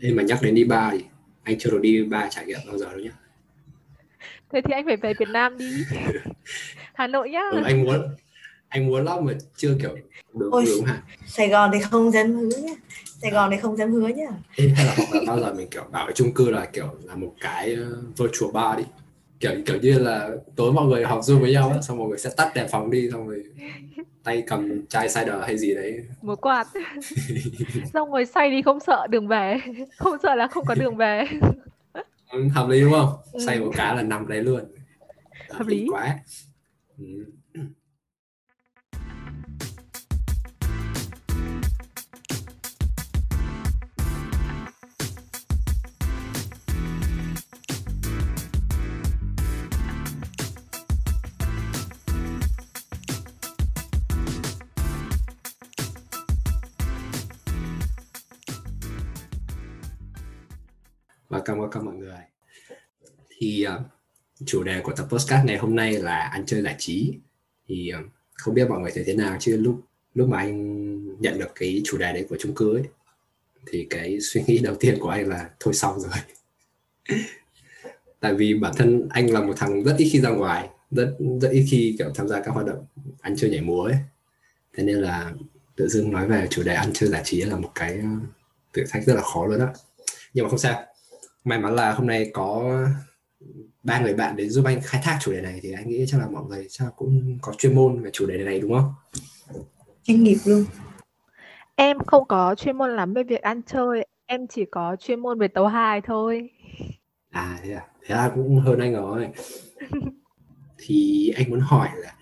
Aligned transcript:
Ê, 0.00 0.12
mà 0.12 0.22
nhắc 0.22 0.38
đến 0.42 0.54
đi 0.54 0.64
bar 0.64 0.92
thì 0.92 1.04
anh 1.42 1.58
chưa 1.58 1.70
được 1.70 1.80
đi 1.82 2.02
bar 2.02 2.32
trải 2.34 2.46
nghiệm 2.46 2.58
bao 2.66 2.78
giờ 2.78 2.86
đâu 2.90 2.98
nhá. 2.98 3.10
Thế 4.52 4.60
thì 4.64 4.72
anh 4.72 4.84
phải 4.86 4.96
về 4.96 5.14
Việt 5.18 5.28
Nam 5.28 5.58
đi. 5.58 5.84
Hà 6.94 7.06
Nội 7.06 7.30
nhá. 7.30 7.40
Ừ, 7.52 7.62
anh 7.64 7.84
muốn 7.84 8.16
anh 8.68 8.86
muốn 8.86 9.04
lắm 9.04 9.24
mà 9.24 9.32
chưa 9.56 9.76
kiểu 9.82 9.96
được 10.34 10.48
Ôi. 10.52 10.64
hướng 10.66 10.84
hả? 10.84 11.02
Sài 11.26 11.48
Gòn 11.48 11.70
thì 11.74 11.80
không 11.80 12.10
dám 12.10 12.36
hứa 12.36 12.48
nhá 12.62 12.72
Sài 13.22 13.30
Gòn 13.30 13.50
thì 13.50 13.56
không 13.56 13.76
dám 13.76 13.92
hứa 13.92 14.08
nhá 14.08 14.26
Ê, 14.56 14.68
hay 14.68 14.86
là 14.86 14.94
hoặc 14.96 15.08
là 15.12 15.20
bao 15.26 15.40
giờ 15.40 15.54
mình 15.54 15.68
kiểu 15.70 15.84
bảo 15.92 16.06
ở 16.06 16.12
chung 16.14 16.34
cư 16.34 16.50
là 16.50 16.66
kiểu 16.72 16.94
là 17.04 17.14
một 17.14 17.34
cái 17.40 17.76
uh, 17.82 18.18
virtual 18.18 18.52
bar 18.52 18.78
đi 18.78 18.84
kiểu 19.40 19.52
kiểu 19.66 19.78
như 19.82 19.98
là 19.98 20.30
tối 20.56 20.72
mọi 20.72 20.86
người 20.86 21.04
học 21.04 21.20
zoom 21.22 21.40
với 21.40 21.52
nhau 21.52 21.70
á 21.70 21.80
xong 21.82 21.98
mọi 21.98 22.08
người 22.08 22.18
sẽ 22.18 22.30
tắt 22.36 22.52
đèn 22.54 22.66
phòng 22.70 22.90
đi 22.90 23.10
xong 23.12 23.28
rồi 23.28 23.42
tay 24.24 24.42
cầm 24.46 24.86
chai 24.88 25.08
cider 25.08 25.34
hay 25.42 25.58
gì 25.58 25.74
đấy 25.74 26.00
Múa 26.22 26.36
quạt. 26.36 26.66
Xong 27.92 28.12
rồi 28.12 28.26
say 28.26 28.50
đi 28.50 28.62
không 28.62 28.80
sợ 28.80 29.06
đường 29.10 29.28
về. 29.28 29.56
Không 29.96 30.16
sợ 30.22 30.34
là 30.34 30.46
không 30.48 30.64
có 30.64 30.74
đường 30.74 30.96
về. 30.96 31.24
Ừ, 32.32 32.48
hợp 32.48 32.68
lý 32.68 32.80
đúng 32.80 32.92
không 32.92 33.08
Ừ. 33.32 33.38
say 33.46 33.60
một 33.60 33.72
cái 33.76 33.96
là 33.96 34.02
nằm 34.02 34.28
đấy 34.28 34.42
luôn 34.42 34.64
Hợp 35.50 35.66
lý. 35.66 35.86
quá 35.90 36.18
ừ. 36.98 37.04
Welcome, 61.68 61.84
mọi 61.84 61.94
người. 61.94 62.18
Thì 63.38 63.66
uh, 63.66 63.82
chủ 64.46 64.62
đề 64.62 64.80
của 64.80 64.92
tập 64.92 65.06
podcast 65.10 65.44
ngày 65.44 65.56
hôm 65.56 65.76
nay 65.76 65.92
là 65.92 66.18
ăn 66.18 66.46
chơi 66.46 66.62
giải 66.62 66.74
trí. 66.78 67.14
Thì 67.66 67.92
uh, 68.00 68.10
không 68.32 68.54
biết 68.54 68.68
mọi 68.68 68.80
người 68.80 68.90
thấy 68.94 69.04
thế 69.04 69.14
nào 69.14 69.36
chứ 69.40 69.56
lúc 69.56 69.80
lúc 70.14 70.28
mà 70.28 70.38
anh 70.38 71.20
nhận 71.20 71.38
được 71.38 71.48
cái 71.54 71.82
chủ 71.84 71.98
đề 71.98 72.12
đấy 72.12 72.26
của 72.28 72.36
chung 72.40 72.54
cư 72.54 72.76
ấy 72.76 72.84
thì 73.66 73.86
cái 73.90 74.18
suy 74.32 74.42
nghĩ 74.46 74.58
đầu 74.58 74.74
tiên 74.74 74.96
của 75.00 75.08
anh 75.08 75.28
là 75.28 75.50
thôi 75.60 75.74
xong 75.74 76.00
rồi. 76.00 76.12
Tại 78.20 78.34
vì 78.34 78.54
bản 78.54 78.72
thân 78.76 79.08
anh 79.10 79.32
là 79.32 79.40
một 79.40 79.54
thằng 79.56 79.84
rất 79.84 79.94
ít 79.98 80.08
khi 80.12 80.20
ra 80.20 80.30
ngoài, 80.30 80.68
rất 80.90 81.16
rất 81.40 81.50
ít 81.52 81.66
khi 81.70 81.94
kiểu 81.98 82.10
tham 82.14 82.28
gia 82.28 82.40
các 82.40 82.50
hoạt 82.50 82.66
động 82.66 82.86
ăn 83.20 83.36
chơi 83.36 83.50
nhảy 83.50 83.60
múa 83.60 83.82
ấy. 83.82 83.96
Thế 84.76 84.84
nên 84.84 84.96
là 84.96 85.32
tự 85.76 85.88
dưng 85.88 86.10
nói 86.10 86.28
về 86.28 86.46
chủ 86.50 86.62
đề 86.62 86.74
ăn 86.74 86.90
chơi 86.94 87.08
giải 87.08 87.22
trí 87.24 87.42
là 87.42 87.56
một 87.56 87.70
cái 87.74 87.98
ờ, 87.98 88.08
thử 88.72 88.82
thách 88.88 89.04
rất 89.04 89.14
là 89.14 89.22
khó 89.22 89.46
luôn 89.46 89.60
á. 89.60 89.72
Nhưng 90.34 90.44
mà 90.44 90.50
không 90.50 90.58
sao 90.58 90.84
may 91.44 91.58
mắn 91.58 91.74
là 91.74 91.92
hôm 91.92 92.06
nay 92.06 92.30
có 92.34 92.78
ba 93.82 94.00
người 94.00 94.14
bạn 94.14 94.36
đến 94.36 94.50
giúp 94.50 94.64
anh 94.66 94.80
khai 94.82 95.00
thác 95.04 95.18
chủ 95.20 95.32
đề 95.32 95.40
này 95.40 95.60
thì 95.62 95.72
anh 95.72 95.88
nghĩ 95.88 96.04
chắc 96.08 96.20
là 96.20 96.28
mọi 96.28 96.44
người 96.48 96.66
chắc 96.70 96.86
cũng 96.96 97.38
có 97.42 97.52
chuyên 97.58 97.74
môn 97.74 98.02
về 98.02 98.10
chủ 98.12 98.26
đề 98.26 98.38
này 98.44 98.60
đúng 98.60 98.72
không? 98.72 98.94
Chuyên 100.04 100.22
nghiệp 100.22 100.38
luôn 100.44 100.64
Em 101.76 101.98
không 102.06 102.24
có 102.28 102.54
chuyên 102.54 102.78
môn 102.78 102.96
lắm 102.96 103.14
về 103.14 103.22
việc 103.22 103.42
ăn 103.42 103.62
chơi. 103.62 104.06
Em 104.26 104.46
chỉ 104.46 104.64
có 104.64 104.96
chuyên 105.00 105.20
môn 105.20 105.38
về 105.38 105.48
tấu 105.48 105.66
hài 105.66 106.00
thôi. 106.00 106.50
À 107.30 107.58
thế 107.62 107.72
à, 107.72 107.86
thế 108.06 108.14
là 108.14 108.32
cũng 108.34 108.60
hơn 108.60 108.78
anh 108.78 108.94
rồi. 108.94 109.28
thì 110.78 111.28
anh 111.36 111.50
muốn 111.50 111.60
hỏi 111.60 111.88
là 111.94 112.14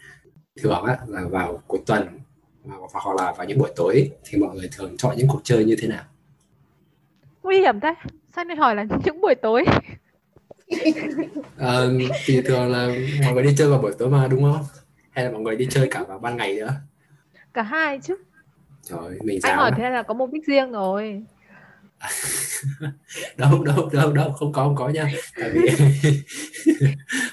thường 0.63 0.85
á 0.85 0.99
là 1.07 1.29
vào 1.31 1.63
cuối 1.67 1.81
tuần 1.87 2.21
hoặc 2.65 3.17
là 3.19 3.33
vào 3.33 3.47
những 3.47 3.59
buổi 3.59 3.71
tối 3.77 4.11
thì 4.25 4.39
mọi 4.39 4.57
người 4.57 4.69
thường 4.73 4.97
chọn 4.97 5.17
những 5.17 5.29
cuộc 5.29 5.41
chơi 5.45 5.65
như 5.65 5.77
thế 5.79 5.89
nào? 5.89 6.05
Nguy 7.43 7.59
hiểm 7.59 7.81
thế. 7.81 7.95
Sao 8.37 8.45
lại 8.45 8.57
hỏi 8.57 8.75
là 8.75 8.85
những 9.05 9.21
buổi 9.21 9.35
tối? 9.35 9.65
Ờ, 11.59 11.93
thì 12.27 12.41
thường 12.43 12.71
là 12.73 12.89
mọi 13.25 13.35
người 13.35 13.43
đi 13.43 13.55
chơi 13.59 13.69
vào 13.71 13.79
buổi 13.83 13.93
tối 13.99 14.09
mà 14.11 14.29
đúng 14.29 14.43
không? 14.43 14.65
Hay 15.11 15.25
là 15.25 15.31
mọi 15.31 15.41
người 15.41 15.57
đi 15.57 15.67
chơi 15.71 15.89
cả 15.91 16.05
vào 16.09 16.19
ban 16.19 16.37
ngày 16.37 16.57
nữa? 16.57 16.71
Cả 17.55 17.63
hai 17.63 17.99
chứ. 18.03 18.17
Trời 18.83 19.19
mình 19.25 19.39
Anh 19.43 19.57
hỏi 19.57 19.71
á. 19.71 19.77
thế 19.79 19.91
là 19.91 20.03
có 20.03 20.15
mục 20.15 20.31
đích 20.33 20.47
riêng 20.47 20.73
rồi. 20.73 21.23
đâu 23.37 23.65
đâu 23.65 23.91
đâu 23.93 24.13
đâu 24.13 24.33
không 24.33 24.53
có 24.53 24.65
không 24.65 24.77
có 24.77 24.89
nha 24.89 25.11
tại 25.41 25.51
vì 25.51 25.61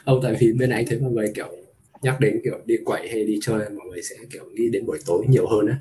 không 0.06 0.19
tại 0.24 0.36
vì 0.40 0.53
bên 0.53 0.69
anh 0.69 0.86
thấy 0.90 1.00
mọi 1.00 1.12
người 1.12 1.31
kiểu 1.36 1.47
nhắc 2.02 2.19
đến 2.19 2.42
kiểu 2.44 2.59
đi 2.66 2.75
quậy 2.86 3.09
hay 3.12 3.25
đi 3.25 3.40
chơi 3.42 3.69
mọi 3.69 3.88
người 3.90 4.02
sẽ 4.03 4.16
kiểu 4.31 4.44
nghĩ 4.53 4.69
đến 4.69 4.86
buổi 4.86 5.00
tối 5.06 5.25
nhiều 5.30 5.47
hơn 5.47 5.68
á 5.68 5.78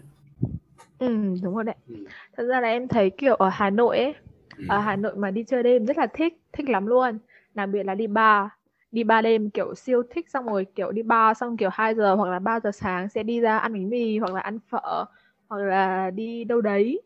Ừ, 0.99 1.09
đúng 1.43 1.55
rồi 1.55 1.65
đấy. 1.65 1.75
Ừ. 1.89 1.95
Thật 2.37 2.43
ra 2.49 2.61
là 2.61 2.69
em 2.69 2.89
thấy 2.89 3.11
kiểu 3.19 3.35
ở 3.35 3.49
Hà 3.49 3.71
Nội 3.71 3.99
ấy, 3.99 4.15
Ừ. 4.59 4.65
ở 4.69 4.79
Hà 4.79 4.97
Nội 4.97 5.13
mà 5.17 5.31
đi 5.31 5.45
chơi 5.45 5.63
đêm 5.63 5.87
rất 5.87 5.99
là 5.99 6.07
thích, 6.07 6.39
thích 6.53 6.69
lắm 6.69 6.87
luôn. 6.87 7.19
Đặc 7.55 7.69
biệt 7.73 7.83
là 7.83 7.95
đi 7.95 8.07
bar, 8.07 8.47
đi 8.93 9.05
bar 9.05 9.25
đêm 9.25 9.51
kiểu 9.51 9.75
siêu 9.75 10.03
thích 10.11 10.29
xong 10.31 10.47
rồi 10.47 10.67
kiểu 10.75 10.91
đi 10.93 11.03
bar 11.03 11.39
xong 11.39 11.57
kiểu 11.57 11.69
2 11.73 11.95
giờ 11.95 12.15
hoặc 12.15 12.31
là 12.31 12.39
3 12.39 12.61
giờ 12.61 12.71
sáng 12.71 13.09
sẽ 13.09 13.23
đi 13.23 13.41
ra 13.41 13.59
ăn 13.59 13.73
bánh 13.73 13.91
mì 13.91 14.19
hoặc 14.19 14.35
là 14.35 14.41
ăn 14.41 14.59
phở 14.69 15.05
hoặc 15.49 15.59
là 15.59 16.11
đi 16.11 16.45
đâu 16.45 16.61
đấy. 16.61 17.01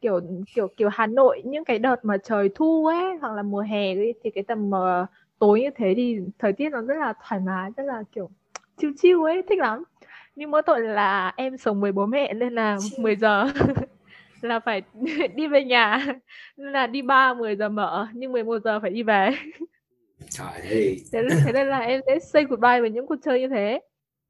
Kiểu 0.00 0.20
kiểu 0.54 0.68
kiểu 0.76 0.88
Hà 0.92 1.06
Nội 1.06 1.42
những 1.44 1.64
cái 1.64 1.78
đợt 1.78 2.04
mà 2.04 2.16
trời 2.18 2.50
thu 2.54 2.86
ấy 2.86 3.16
hoặc 3.20 3.32
là 3.34 3.42
mùa 3.42 3.60
hè 3.60 3.94
ấy, 3.94 4.14
thì 4.24 4.30
cái 4.30 4.44
tầm 4.44 4.70
ờ, 4.70 5.06
tối 5.38 5.60
như 5.60 5.70
thế 5.76 5.94
thì 5.96 6.18
thời 6.38 6.52
tiết 6.52 6.68
nó 6.70 6.82
rất 6.82 6.94
là 6.98 7.14
thoải 7.28 7.40
mái, 7.40 7.70
rất 7.76 7.84
là 7.84 8.02
kiểu 8.12 8.30
chill 8.76 8.92
chill 8.98 9.22
ấy, 9.24 9.42
thích 9.48 9.58
lắm. 9.58 9.82
Nhưng 10.36 10.50
mỗi 10.50 10.62
tội 10.62 10.80
là 10.80 11.32
em 11.36 11.56
sống 11.56 11.80
với 11.80 11.92
bố 11.92 12.06
mẹ 12.06 12.34
nên 12.34 12.54
là 12.54 12.78
10 12.98 13.16
giờ 13.16 13.46
là 14.44 14.60
phải 14.60 14.82
đi 15.34 15.46
về 15.46 15.64
nhà 15.64 16.06
nên 16.56 16.72
là 16.72 16.86
đi 16.86 17.02
bar 17.02 17.38
10 17.38 17.56
giờ 17.56 17.68
mở 17.68 18.06
nhưng 18.14 18.32
11 18.32 18.58
giờ 18.64 18.80
phải 18.80 18.90
đi 18.90 19.02
về. 19.02 19.30
Trời 20.30 20.60
ơi. 20.70 20.96
Thế, 21.12 21.22
thế 21.44 21.52
nên 21.52 21.68
là 21.68 21.78
em 21.78 22.00
sẽ 22.06 22.18
say 22.18 22.44
goodbye 22.44 22.80
với 22.80 22.90
những 22.90 23.06
cuộc 23.06 23.16
chơi 23.24 23.40
như 23.40 23.48
thế. 23.48 23.80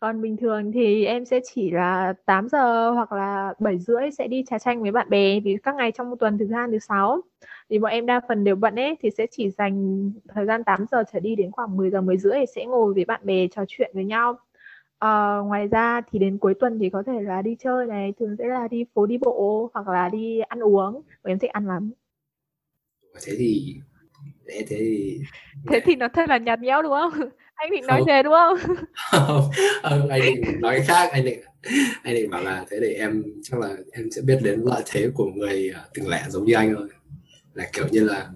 Còn 0.01 0.23
bình 0.23 0.37
thường 0.37 0.73
thì 0.73 1.05
em 1.05 1.25
sẽ 1.25 1.41
chỉ 1.55 1.71
là 1.71 2.15
8 2.27 2.49
giờ 2.49 2.91
hoặc 2.91 3.13
là 3.13 3.55
7 3.59 3.79
rưỡi 3.79 4.11
sẽ 4.11 4.27
đi 4.27 4.45
trà 4.49 4.59
chanh 4.59 4.83
với 4.83 4.93
bạn 4.93 5.11
bè 5.11 5.41
vì 5.41 5.57
các 5.63 5.75
ngày 5.75 5.93
trong 5.93 6.11
một 6.11 6.17
tuần 6.21 6.39
thứ 6.39 6.47
hai 6.55 6.69
thứ 6.71 6.79
sáu 6.79 7.23
thì 7.71 7.79
bọn 7.79 7.91
em 7.91 8.07
đa 8.07 8.21
phần 8.29 8.45
đều 8.45 8.57
bận 8.57 8.75
ấy 8.75 8.97
thì 9.01 9.11
sẽ 9.11 9.27
chỉ 9.31 9.51
dành 9.51 10.11
thời 10.29 10.47
gian 10.47 10.65
8 10.65 10.85
giờ 10.91 11.03
trở 11.13 11.21
đi 11.21 11.37
đến 11.37 11.51
khoảng 11.51 11.77
10 11.77 11.91
giờ 11.91 12.01
10 12.01 12.17
rưỡi 12.17 12.35
thì 12.39 12.47
sẽ 12.55 12.65
ngồi 12.65 12.95
với 12.95 13.05
bạn 13.05 13.21
bè 13.25 13.47
trò 13.49 13.65
chuyện 13.69 13.91
với 13.95 14.05
nhau 14.05 14.39
Ờ, 15.03 15.43
ngoài 15.47 15.67
ra 15.69 16.01
thì 16.13 16.19
đến 16.19 16.39
cuối 16.39 16.55
tuần 16.61 16.79
thì 16.79 16.91
có 16.91 17.03
thể 17.07 17.21
là 17.21 17.43
đi 17.43 17.57
chơi 17.59 17.87
này 17.87 18.13
thường 18.21 18.37
sẽ 18.39 18.45
là 18.45 18.69
đi 18.69 18.85
phố 18.95 19.07
đi 19.07 19.19
bộ 19.19 19.71
hoặc 19.75 19.89
là 19.89 20.09
đi 20.09 20.41
ăn 20.41 20.61
uống 20.61 20.93
Bọn 20.93 21.33
em 21.33 21.39
thích 21.39 21.51
ăn 21.51 21.67
lắm. 21.67 21.93
Thế 23.27 23.33
thì 23.39 23.77
thế 24.49 24.65
thế 24.69 24.77
thì 24.79 25.21
thế 25.71 25.81
thì 25.85 25.97
nó 25.97 26.09
thật 26.09 26.29
là 26.29 26.39
nhạt 26.39 26.61
nhẽo 26.61 26.83
đúng 26.83 26.93
không? 26.93 27.13
Anh 27.55 27.71
định 27.71 27.87
nói 27.87 27.99
Không. 27.99 28.09
thế 28.09 28.23
đúng 28.23 28.33
không? 28.33 28.59
Không. 29.11 29.51
Ờ, 29.83 30.09
anh 30.11 30.21
định 30.23 30.61
nói 30.61 30.77
cái 30.77 30.87
khác 30.87 31.11
anh 31.13 31.25
định 31.25 31.41
anh 32.03 32.15
định 32.15 32.31
bảo 32.31 32.43
là 32.43 32.65
thế 32.71 32.79
để 32.81 32.93
em 32.93 33.23
chắc 33.43 33.61
là 33.61 33.77
em 33.93 34.11
sẽ 34.11 34.23
biết 34.23 34.39
đến 34.43 34.61
lợi 34.65 34.83
thế 34.87 35.11
của 35.15 35.27
người 35.35 35.71
à, 35.75 35.85
tình 35.95 36.09
lẻ 36.09 36.25
giống 36.29 36.45
như 36.45 36.55
anh 36.55 36.75
thôi. 36.75 36.89
Là 37.55 37.69
kiểu 37.73 37.89
như 37.91 38.05
là 38.05 38.31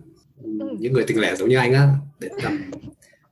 những 0.79 0.93
người 0.93 1.05
tình 1.07 1.21
lẻ 1.21 1.37
giống 1.37 1.49
như 1.49 1.57
anh 1.57 1.73
á 1.73 1.89
đến 2.21 2.33
tầm 2.43 2.71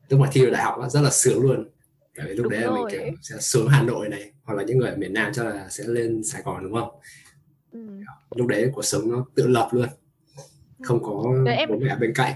lúc 0.09 0.21
mà 0.21 0.29
thi 0.33 0.43
vào 0.43 0.51
đại 0.51 0.63
học 0.65 0.79
á, 0.83 0.89
rất 0.89 1.01
là 1.01 1.11
sướng 1.11 1.43
luôn 1.43 1.69
vì 2.17 2.35
lúc 2.35 2.45
Đúng 2.45 2.53
đấy 2.53 2.61
là 2.61 2.67
mình 2.71 2.83
rồi. 2.83 2.91
kiểu 2.93 3.03
sẽ 3.23 3.37
xuống 3.41 3.69
Hà 3.69 3.83
Nội 3.83 4.09
này 4.09 4.33
hoặc 4.45 4.55
là 4.55 4.63
những 4.63 4.79
người 4.79 4.91
ở 4.91 4.97
miền 4.97 5.13
Nam 5.13 5.33
chắc 5.35 5.47
là 5.47 5.69
sẽ 5.71 5.85
lên 5.87 6.25
Sài 6.25 6.43
Gòn 6.43 6.63
đúng 6.65 6.75
không? 6.75 6.91
Ừ. 7.73 7.79
lúc 8.37 8.47
đấy 8.47 8.71
cuộc 8.75 8.85
sống 8.85 9.11
nó 9.11 9.25
tự 9.35 9.47
lập 9.47 9.69
luôn. 9.73 9.89
Không 10.83 11.03
có 11.03 11.25
Đấy, 11.45 11.57
em- 11.57 11.69
bố 11.69 11.77
mẹ 11.81 11.97
bên 11.97 12.13
cạnh. 12.15 12.33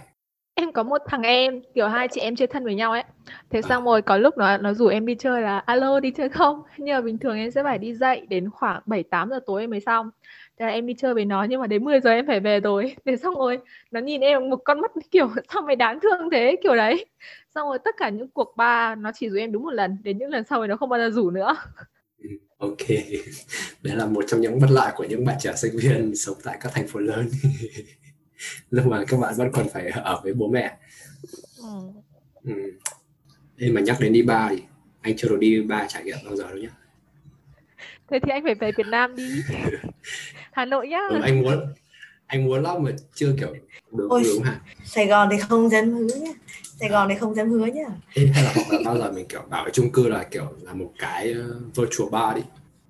Em 0.55 0.72
có 0.72 0.83
một 0.83 1.03
thằng 1.06 1.22
em 1.22 1.62
kiểu 1.75 1.89
hai 1.89 2.09
chị 2.12 2.21
em 2.21 2.37
chơi 2.37 2.49
thân 2.49 2.65
với 2.65 2.75
nhau 2.75 2.93
ấy. 2.93 3.05
Thế 3.50 3.62
xong 3.62 3.84
rồi 3.84 4.03
có 4.03 4.16
lúc 4.16 4.39
nó 4.39 4.56
nó 4.56 4.75
rủ 4.75 4.87
em 4.87 5.06
đi 5.06 5.15
chơi 5.15 5.43
là 5.43 5.59
alo 5.59 6.00
đi 6.00 6.10
chơi 6.10 6.28
không? 6.28 6.62
Nhưng 6.78 6.95
mà 6.97 7.00
bình 7.00 7.19
thường 7.19 7.37
em 7.37 7.50
sẽ 7.50 7.62
phải 7.62 7.78
đi 7.78 7.95
dậy 7.95 8.27
đến 8.28 8.50
khoảng 8.50 8.83
7 8.87 9.03
8 9.03 9.31
giờ 9.31 9.41
tối 9.47 9.60
em 9.60 9.71
mới 9.71 9.81
xong 9.81 10.10
thế 10.58 10.66
là 10.66 10.72
em 10.72 10.86
đi 10.86 10.94
chơi 10.94 11.14
với 11.14 11.24
nó 11.24 11.44
nhưng 11.44 11.60
mà 11.60 11.66
đến 11.66 11.84
10 11.84 12.00
giờ 12.00 12.10
em 12.10 12.26
phải 12.26 12.41
về 12.41 12.60
rồi. 12.60 12.96
Thế 13.04 13.16
xong 13.16 13.34
rồi 13.34 13.58
nó 13.91 14.00
nhìn 14.00 14.20
em 14.20 14.50
một 14.50 14.60
con 14.65 14.80
mắt 14.80 14.91
kiểu 15.10 15.30
sao 15.53 15.62
mày 15.62 15.77
đáng 15.77 15.98
thương 16.00 16.30
thế? 16.33 16.56
kiểu 16.62 16.74
đấy. 16.74 17.06
Xong 17.54 17.68
rồi 17.68 17.78
tất 17.84 17.94
cả 17.98 18.09
những 18.09 18.28
cuộc 18.28 18.54
bar 18.56 18.98
nó 18.98 19.10
chỉ 19.15 19.28
rủ 19.28 19.36
em 19.36 19.53
đúng 19.53 19.62
một 19.62 19.71
lần 19.71 19.97
đến 20.03 20.18
những 20.18 20.30
lần 20.30 20.44
sau 20.44 20.62
thì 20.62 20.68
nó 20.68 20.77
không 20.77 20.88
bao 20.88 21.00
giờ 21.00 21.10
rủ 21.10 21.30
nữa. 21.30 21.56
Ok. 22.59 22.88
Đấy 23.83 23.97
là 23.97 24.06
một 24.06 24.24
trong 24.28 24.41
những 24.41 24.60
bất 24.60 24.71
lợi 24.71 24.92
của 24.97 25.04
những 25.04 25.24
bạn 25.24 25.36
trẻ 25.41 25.53
sinh 25.56 25.77
viên 25.77 26.16
sống 26.16 26.36
tại 26.44 26.59
các 26.60 26.72
thành 26.74 26.86
phố 26.88 27.00
lớn. 27.00 27.28
Lúc 28.71 28.86
mà 28.86 29.04
các 29.09 29.16
bạn 29.21 29.34
vẫn 29.36 29.53
còn 29.53 29.68
phải 29.68 29.88
ở 29.88 30.21
với 30.24 30.34
bố 30.34 30.48
mẹ. 30.48 30.77
Ừ. 31.62 31.78
ừ. 32.44 32.53
Ê, 33.59 33.71
mà 33.71 33.80
nhắc 33.80 33.97
đến 34.00 34.12
đi 34.12 34.22
bar 34.22 34.50
thì 34.50 34.62
anh 35.00 35.16
chưa 35.16 35.28
được 35.28 35.38
đi 35.41 35.62
bar 35.62 35.92
trải 35.92 36.04
nghiệm 36.04 36.16
bao 36.24 36.36
giờ 36.36 36.48
đâu 36.48 36.59
nhá 36.59 36.78
thế 38.10 38.19
thì 38.22 38.31
anh 38.31 38.45
phải 38.45 38.55
về 38.55 38.72
Việt 38.72 38.87
Nam 38.87 39.16
đi. 39.16 39.43
Hà 40.53 40.65
Nội 40.65 40.89
nhá. 40.89 40.99
Ừ, 41.09 41.21
anh 41.22 41.43
muốn 41.43 41.75
anh 42.27 42.45
muốn 42.45 42.63
lắm 42.63 42.83
mà 42.83 42.91
chưa 43.15 43.34
kiểu 43.41 43.55
được 43.93 44.07
Ôi. 44.10 44.22
hướng 44.25 44.43
hả? 44.43 44.60
Sài 44.84 45.07
Gòn 45.07 45.28
thì 45.33 45.39
không 45.39 45.69
dám 45.69 45.91
hứa 45.91 46.07
nhá. 46.21 46.31
Sài 46.81 46.89
Gòn 46.89 47.09
thì 47.09 47.15
không 47.15 47.34
dám 47.34 47.51
hứa 47.51 47.66
nhá. 47.66 47.87
Ê, 48.15 48.27
hay 48.27 48.45
là 48.45 48.53
hoặc 48.55 48.66
là 48.71 48.78
bao 48.84 48.99
giờ 48.99 49.13
mình 49.13 49.27
kiểu 49.28 49.43
bảo 49.51 49.65
ở 49.65 49.71
chung 49.71 49.91
cư 49.93 50.09
là 50.09 50.25
kiểu 50.31 50.47
là 50.63 50.72
một 50.72 50.93
cái 50.99 51.34
uh, 51.34 51.77
virtual 51.77 52.10
bar 52.10 52.37
đi? 52.37 52.43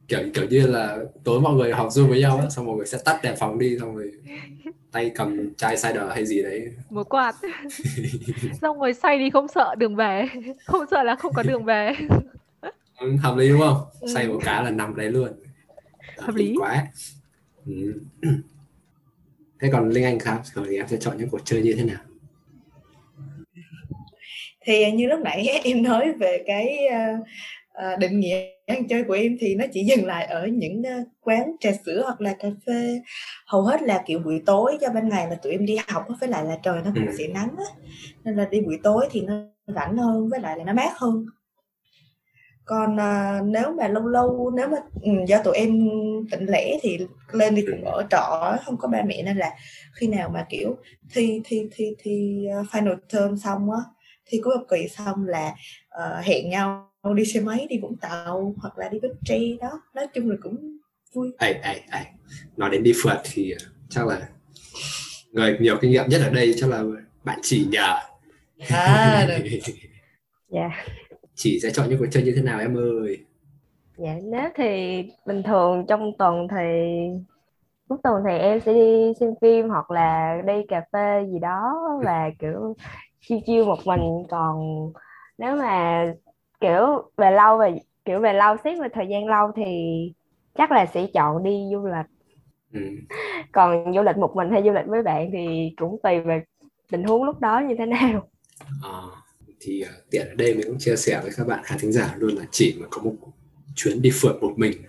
Kiểu 0.08 0.20
kiểu 0.34 0.44
như 0.50 0.66
là 0.66 0.98
tối 1.24 1.40
mọi 1.40 1.54
người 1.54 1.72
học 1.72 1.88
zoom 1.88 2.08
với 2.08 2.20
nhau 2.20 2.38
á 2.38 2.50
xong 2.50 2.66
mọi 2.66 2.76
người 2.76 2.86
sẽ 2.86 2.98
tắt 3.04 3.20
đèn 3.22 3.34
phòng 3.38 3.58
đi 3.58 3.78
xong 3.80 3.96
rồi 3.96 4.12
tay 4.92 5.10
cầm 5.14 5.54
chai 5.54 5.76
cider 5.76 6.02
hay 6.10 6.26
gì 6.26 6.42
đấy. 6.42 6.68
Một 6.90 7.08
quạt. 7.08 7.36
Xong 8.60 8.80
rồi 8.80 8.94
xoay 8.94 9.18
đi 9.18 9.30
không 9.30 9.48
sợ 9.48 9.74
đường 9.78 9.96
về. 9.96 10.24
Không 10.64 10.84
sợ 10.90 11.02
là 11.02 11.16
không 11.16 11.32
có 11.32 11.42
đường 11.42 11.64
về 11.64 11.92
ừ, 12.98 13.16
hợp 13.16 13.36
lý 13.36 13.48
đúng 13.48 13.60
không? 13.60 13.76
Ừ. 14.00 14.28
một 14.28 14.40
cái 14.44 14.64
là 14.64 14.70
nằm 14.70 14.96
đấy 14.96 15.10
luôn. 15.10 15.28
Hợp 16.18 16.34
lý. 16.34 16.54
quá. 16.58 16.86
Ừ. 17.66 18.00
thế 19.60 19.68
còn 19.72 19.88
linh 19.90 20.04
anh 20.04 20.18
khác 20.18 20.40
thì 20.54 20.76
em 20.76 20.88
sẽ 20.88 20.96
chọn 21.00 21.18
những 21.18 21.28
cuộc 21.28 21.40
chơi 21.44 21.62
như 21.62 21.74
thế 21.78 21.84
nào? 21.84 21.98
Thì 24.60 24.92
như 24.92 25.06
lúc 25.06 25.20
nãy 25.20 25.48
em 25.64 25.82
nói 25.82 26.12
về 26.12 26.42
cái 26.46 26.86
ờ, 26.86 26.98
ờ, 27.72 27.96
định 27.96 28.20
nghĩa 28.20 28.46
ăn 28.66 28.88
chơi 28.88 29.04
của 29.04 29.12
em 29.12 29.36
thì 29.40 29.54
nó 29.54 29.64
chỉ 29.72 29.84
dừng 29.84 30.06
lại 30.06 30.26
ở 30.26 30.46
những 30.46 30.82
ờ, 30.82 31.04
quán 31.20 31.52
trà 31.60 31.70
sữa 31.86 32.02
hoặc 32.04 32.20
là 32.20 32.34
cà 32.38 32.48
phê. 32.66 33.00
Hầu 33.46 33.62
hết 33.62 33.82
là 33.82 34.02
kiểu 34.06 34.18
buổi 34.18 34.42
tối 34.46 34.78
cho 34.80 34.88
ban 34.94 35.08
ngày 35.08 35.26
là 35.30 35.34
tụi 35.34 35.52
em 35.52 35.66
đi 35.66 35.76
học 35.88 36.04
á, 36.08 36.14
với 36.20 36.28
lại 36.28 36.44
là 36.44 36.58
trời 36.62 36.80
nó 36.84 36.90
cũng 36.94 37.08
sẽ 37.18 37.26
nắng 37.28 37.54
á. 37.58 37.64
Nên 38.24 38.36
là 38.36 38.48
đi 38.50 38.60
buổi 38.60 38.78
tối 38.82 39.08
thì 39.10 39.20
nó 39.20 39.34
rảnh 39.66 39.96
hơn 39.96 40.28
với 40.28 40.40
lại 40.40 40.58
là 40.58 40.64
nó 40.64 40.72
mát 40.72 40.92
hơn 40.96 41.26
còn 42.68 42.96
ờ, 42.96 43.40
nếu 43.44 43.72
mà 43.72 43.88
lâu 43.88 44.06
lâu 44.06 44.52
nếu 44.56 44.68
mà 44.68 44.76
ừ, 45.02 45.10
do 45.28 45.42
tụi 45.42 45.56
em 45.56 45.88
tỉnh 46.30 46.46
lẻ 46.46 46.78
thì 46.82 46.98
lên 47.32 47.54
đi 47.54 47.64
cũng 47.66 47.84
ở 47.84 48.06
trọ 48.10 48.56
không 48.64 48.76
có 48.76 48.88
ba 48.88 49.02
mẹ 49.06 49.22
nên 49.22 49.36
là 49.36 49.50
khi 49.94 50.06
nào 50.06 50.30
mà 50.34 50.46
kiểu 50.50 50.76
thi 51.14 51.40
thi 51.44 51.68
thi 51.72 51.84
thi 51.98 52.46
ờ, 52.52 52.62
final 52.62 52.96
term 53.12 53.36
xong 53.36 53.70
á 53.70 53.78
thi 54.26 54.40
cuối 54.44 54.54
học 54.56 54.66
kỳ 54.70 54.88
xong 54.88 55.24
là 55.26 55.54
ờ, 55.88 56.20
hẹn 56.20 56.50
nhau 56.50 56.90
đi 57.14 57.24
xe 57.24 57.40
máy 57.40 57.66
đi 57.70 57.78
Vũng 57.78 57.96
Tàu 57.96 58.54
hoặc 58.58 58.78
là 58.78 58.88
đi 58.88 58.98
Bến 59.00 59.12
Tre 59.24 59.38
đó 59.60 59.82
nói 59.94 60.06
chung 60.14 60.30
là 60.30 60.36
cũng 60.42 60.78
vui 61.14 61.32
ấy 61.38 61.52
ấy 61.52 61.80
ấy 61.90 62.04
nói 62.56 62.70
đến 62.70 62.82
đi 62.82 62.92
phượt 63.02 63.20
thì 63.24 63.50
ờ, 63.50 63.58
chắc 63.88 64.06
là 64.06 64.28
người 65.32 65.56
nhiều 65.60 65.76
kinh 65.80 65.90
nghiệm 65.90 66.08
nhất 66.08 66.20
ở 66.24 66.30
đây 66.30 66.54
chắc 66.56 66.70
là 66.70 66.82
bạn 67.24 67.38
chỉ 67.42 67.66
nhờ 67.70 67.98
à 68.68 69.26
được. 69.28 69.48
Dạ. 70.50 70.70
Chỉ 71.38 71.60
sẽ 71.60 71.70
chọn 71.70 71.88
những 71.88 71.98
cuộc 71.98 72.06
chơi 72.10 72.22
như 72.22 72.32
thế 72.36 72.42
nào 72.42 72.60
em 72.60 72.76
ơi? 72.76 73.24
Dạ, 73.96 74.14
nếu 74.24 74.50
thì 74.54 74.64
bình 75.26 75.42
thường 75.42 75.84
trong 75.88 76.12
tuần 76.18 76.48
thì 76.50 76.56
cuối 77.88 77.98
tuần 78.04 78.22
thì 78.28 78.38
em 78.38 78.60
sẽ 78.60 78.72
đi 78.74 79.12
xem 79.20 79.30
phim 79.40 79.68
hoặc 79.68 79.90
là 79.90 80.36
đi 80.46 80.52
cà 80.68 80.82
phê 80.92 81.26
gì 81.32 81.38
đó 81.38 81.74
và 82.04 82.30
kiểu 82.38 82.76
chill 83.20 83.40
chill 83.46 83.64
một 83.64 83.78
mình. 83.86 84.00
Còn 84.30 84.56
nếu 85.38 85.56
mà 85.56 86.04
kiểu 86.60 87.10
về 87.16 87.30
lâu 87.30 87.58
về 87.58 87.78
kiểu 88.04 88.20
về 88.20 88.32
lâu 88.32 88.56
xét 88.64 88.78
về 88.80 88.88
thời 88.92 89.06
gian 89.08 89.26
lâu 89.26 89.52
thì 89.56 89.64
chắc 90.54 90.72
là 90.72 90.86
sẽ 90.86 91.06
chọn 91.14 91.42
đi 91.42 91.64
du 91.72 91.86
lịch. 91.86 92.06
Ừ. 92.72 92.80
còn 93.52 93.94
du 93.94 94.02
lịch 94.02 94.16
một 94.16 94.32
mình 94.36 94.50
hay 94.50 94.62
du 94.62 94.72
lịch 94.72 94.86
với 94.86 95.02
bạn 95.02 95.30
thì 95.32 95.74
cũng 95.76 95.96
tùy 96.02 96.20
về 96.20 96.42
tình 96.92 97.04
huống 97.04 97.24
lúc 97.24 97.40
đó 97.40 97.62
như 97.68 97.74
thế 97.78 97.86
nào. 97.86 98.28
Ờ, 98.82 99.10
thì 99.60 99.80
ờ, 99.80 99.92
tiện 100.10 100.28
ở 100.28 100.34
đây 100.34 100.54
mình 100.54 100.66
cũng 100.66 100.78
chia 100.78 100.96
sẻ 100.96 101.20
với 101.22 101.30
các 101.36 101.46
bạn 101.46 101.64
khán 101.64 101.78
thính 101.78 101.92
giả 101.92 102.14
luôn 102.18 102.36
là 102.36 102.44
chỉ 102.50 102.76
mà 102.80 102.86
có 102.90 103.02
một 103.02 103.14
chuyến 103.74 104.02
đi 104.02 104.10
phượt 104.12 104.36
một 104.40 104.54
mình. 104.56 104.82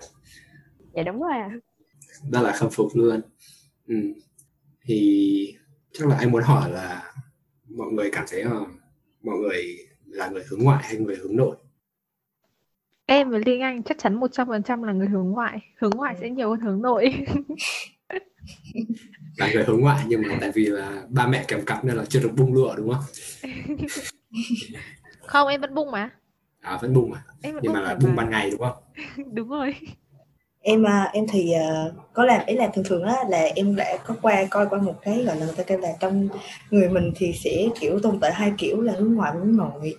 Dạ 0.94 1.04
đúng 1.04 1.22
rồi 1.22 1.38
ạ. 1.38 1.50
rất 2.32 2.42
là 2.42 2.52
khâm 2.52 2.70
phục 2.70 2.96
luôn. 2.96 3.22
Ừ. 3.88 3.96
thì 4.82 5.56
chắc 5.94 6.08
là 6.08 6.18
anh 6.18 6.32
muốn 6.32 6.44
hỏi 6.44 6.72
là 6.72 7.14
mọi 7.70 7.92
người 7.92 8.10
cảm 8.12 8.26
thấy 8.32 8.42
ờ, 8.42 8.66
mọi 9.24 9.38
người 9.38 9.78
là 10.06 10.30
người 10.30 10.44
hướng 10.50 10.64
ngoại 10.64 10.84
hay 10.84 10.98
người 10.98 11.16
hướng 11.16 11.36
nội? 11.36 11.56
Em 13.06 13.30
với 13.30 13.42
Linh 13.46 13.62
Anh 13.62 13.84
chắc 13.84 13.98
chắn 14.00 14.20
100% 14.20 14.84
là 14.84 14.94
người 14.94 15.08
hướng 15.08 15.30
ngoại. 15.30 15.60
Hướng 15.78 15.92
ngoại 15.92 16.16
sẽ 16.22 16.30
nhiều 16.30 16.50
hơn 16.50 16.60
hướng 16.60 16.82
nội. 16.82 17.14
Là 19.38 19.54
người 19.54 19.64
hướng 19.64 19.82
ngoại 19.82 20.06
nhưng 20.08 20.22
mà 20.22 20.38
tại 20.42 20.52
vì 20.56 20.66
là 20.66 21.04
ba 21.10 21.28
mẹ 21.28 21.46
kèm 21.48 21.66
cặp 21.66 21.86
nên 21.86 21.96
là 21.96 22.06
chưa 22.06 22.20
được 22.20 22.32
bung 22.38 22.54
lụa 22.54 22.76
đúng 22.76 22.94
không 22.94 23.04
không 25.26 25.48
em 25.48 25.62
vẫn 25.62 25.74
bung 25.76 25.92
mà. 25.92 26.10
À 26.62 26.78
vẫn 26.82 26.94
bung 26.94 27.14
à? 27.14 27.22
Em 27.42 27.54
vẫn 27.54 27.64
nhưng 27.64 27.74
mà 27.74 27.80
bung 27.80 27.88
là 27.88 27.96
thoải 27.96 28.06
bung 28.06 28.16
ban 28.16 28.30
ngày 28.30 28.50
đúng 28.52 28.60
không? 28.60 28.78
Đúng 29.34 29.50
rồi. 29.50 29.76
Em 30.62 30.84
à, 30.84 31.10
em 31.14 31.26
thì 31.32 31.52
à, 31.52 31.86
có 32.14 32.26
làm 32.26 32.46
ý 32.46 32.56
là 32.56 32.68
thường 32.74 32.86
thường 32.88 33.04
á 33.04 33.16
là 33.30 33.50
em 33.56 33.76
đã 33.76 33.98
có 34.06 34.16
qua 34.22 34.46
coi 34.50 34.68
qua 34.70 34.80
một 34.80 34.96
cái 35.02 35.24
gọi 35.24 35.36
là 35.40 35.46
người 35.46 35.56
ta 35.56 35.64
kêu 35.64 35.78
là 35.78 35.90
trong 36.00 36.28
người 36.70 36.90
mình 36.90 37.12
thì 37.16 37.34
sẽ 37.34 37.68
kiểu 37.80 38.00
tồn 38.00 38.20
tại 38.20 38.34
hai 38.34 38.54
kiểu 38.58 38.82
là 38.82 38.94
hướng 38.98 39.14
ngoại 39.14 39.32
và 39.34 39.40
hướng 39.40 39.58
nội. 39.58 39.96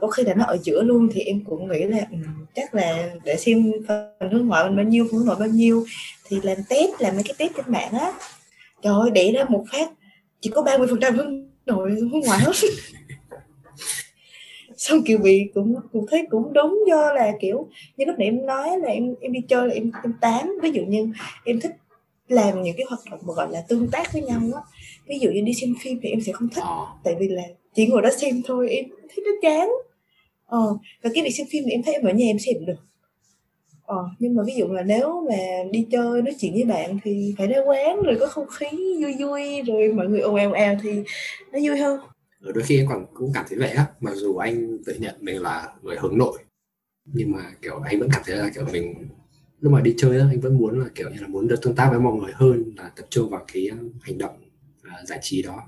Có 0.00 0.08
khi 0.08 0.22
là 0.22 0.34
nó 0.34 0.44
ở 0.44 0.56
giữa 0.62 0.82
luôn 0.82 1.08
thì 1.12 1.20
em 1.20 1.44
cũng 1.44 1.68
nghĩ 1.68 1.84
là 1.84 2.06
ừ, 2.10 2.16
chắc 2.54 2.74
là 2.74 3.10
để 3.24 3.36
xem 3.36 3.72
phần 3.88 4.30
hướng 4.32 4.46
ngoại 4.46 4.64
mình 4.64 4.76
bao 4.76 4.84
nhiêu 4.84 5.06
hướng 5.12 5.26
nội 5.26 5.36
bao 5.38 5.48
nhiêu. 5.48 5.84
Thì 6.24 6.40
làm 6.42 6.56
test 6.68 6.90
làm 6.98 7.14
mấy 7.14 7.22
cái 7.22 7.34
test 7.38 7.52
trên 7.56 7.64
mạng 7.68 7.92
á 7.92 8.12
trời 8.82 8.94
ơi 9.00 9.10
để 9.10 9.32
ra 9.32 9.44
một 9.44 9.64
phát 9.72 9.90
chỉ 10.40 10.50
có 10.54 10.62
30% 10.62 10.86
phần 10.86 11.00
trăm 11.00 11.16
hướng 11.16 11.48
nội 11.66 11.90
hướng 11.90 12.20
ngoại 12.20 12.38
hết 12.38 12.52
xong 14.80 15.02
kiểu 15.06 15.18
bị 15.18 15.50
cũng 15.54 15.74
cũng 15.92 16.06
thấy 16.10 16.26
cũng 16.30 16.52
đúng 16.52 16.78
do 16.88 17.12
là 17.12 17.32
kiểu 17.40 17.68
như 17.96 18.04
lúc 18.04 18.18
nãy 18.18 18.28
em 18.28 18.46
nói 18.46 18.78
là 18.78 18.88
em 18.88 19.14
em 19.20 19.32
đi 19.32 19.40
chơi 19.48 19.68
là 19.68 19.74
em 19.74 19.90
em 20.02 20.14
tám 20.20 20.58
ví 20.62 20.70
dụ 20.70 20.82
như 20.82 21.12
em 21.44 21.60
thích 21.60 21.72
làm 22.28 22.62
những 22.62 22.76
cái 22.76 22.86
hoạt 22.88 23.00
động 23.10 23.20
mà 23.26 23.34
gọi 23.34 23.48
là 23.50 23.64
tương 23.68 23.90
tác 23.90 24.12
với 24.12 24.22
nhau 24.22 24.40
á. 24.54 24.60
Ví 25.06 25.18
dụ 25.18 25.30
như 25.30 25.40
đi 25.40 25.54
xem 25.54 25.74
phim 25.80 25.98
thì 26.02 26.08
em 26.08 26.20
sẽ 26.20 26.32
không 26.32 26.48
thích 26.48 26.64
ờ, 26.66 26.86
tại 27.04 27.14
vì 27.20 27.28
là 27.28 27.42
chỉ 27.74 27.86
ngồi 27.86 28.02
đó 28.02 28.10
xem 28.10 28.42
thôi 28.44 28.70
em 28.70 28.84
thấy 29.08 29.24
nó 29.24 29.30
chán. 29.42 29.70
Ờ 30.46 30.76
và 31.02 31.10
cái 31.14 31.24
việc 31.24 31.30
xem 31.30 31.46
phim 31.50 31.62
thì 31.66 31.70
em 31.70 31.82
thấy 31.82 31.94
em 31.94 32.04
ở 32.04 32.12
nhà 32.12 32.26
em 32.26 32.38
xem 32.38 32.66
được. 32.66 32.74
Ờ 33.82 34.04
nhưng 34.18 34.34
mà 34.34 34.42
ví 34.46 34.52
dụ 34.56 34.66
là 34.66 34.82
nếu 34.82 35.26
mà 35.30 35.36
đi 35.70 35.86
chơi 35.90 36.22
nói 36.22 36.34
chuyện 36.40 36.52
với 36.52 36.64
bạn 36.64 36.98
thì 37.04 37.34
phải 37.38 37.46
ra 37.46 37.58
quán 37.66 38.02
rồi 38.02 38.16
có 38.20 38.26
không 38.26 38.46
khí 38.50 38.66
vui 39.02 39.14
vui 39.18 39.62
rồi 39.62 39.92
mọi 39.92 40.06
người 40.06 40.20
ồn 40.20 40.34
ào 40.34 40.52
ào 40.52 40.76
thì 40.82 40.90
nó 41.52 41.58
vui 41.62 41.76
hơn 41.78 42.00
đôi 42.40 42.62
khi 42.64 42.78
em 42.78 42.86
còn 42.88 43.06
cũng 43.14 43.30
cảm 43.34 43.44
thấy 43.48 43.58
vậy 43.58 43.70
á 43.70 43.86
mặc 44.00 44.14
dù 44.14 44.36
anh 44.36 44.78
tự 44.86 44.94
nhận 44.94 45.14
mình 45.20 45.42
là 45.42 45.74
người 45.82 45.96
hướng 45.96 46.18
nội 46.18 46.38
nhưng 47.04 47.32
mà 47.32 47.42
kiểu 47.62 47.80
anh 47.84 48.00
vẫn 48.00 48.08
cảm 48.12 48.22
thấy 48.26 48.36
là 48.36 48.50
kiểu 48.54 48.64
mình 48.72 49.08
lúc 49.60 49.72
mà 49.72 49.80
đi 49.80 49.94
chơi 49.98 50.20
á 50.20 50.26
anh 50.30 50.40
vẫn 50.40 50.58
muốn 50.58 50.80
là 50.80 50.86
kiểu 50.94 51.10
như 51.10 51.20
là 51.20 51.28
muốn 51.28 51.48
được 51.48 51.62
tương 51.62 51.74
tác 51.74 51.88
với 51.90 52.00
mọi 52.00 52.14
người 52.14 52.32
hơn 52.34 52.72
là 52.76 52.90
tập 52.96 53.06
trung 53.10 53.30
vào 53.30 53.44
cái 53.52 53.66
um, 53.68 53.92
hành 54.02 54.18
động 54.18 54.34
uh, 54.86 55.08
giải 55.08 55.18
trí 55.22 55.42
đó. 55.42 55.62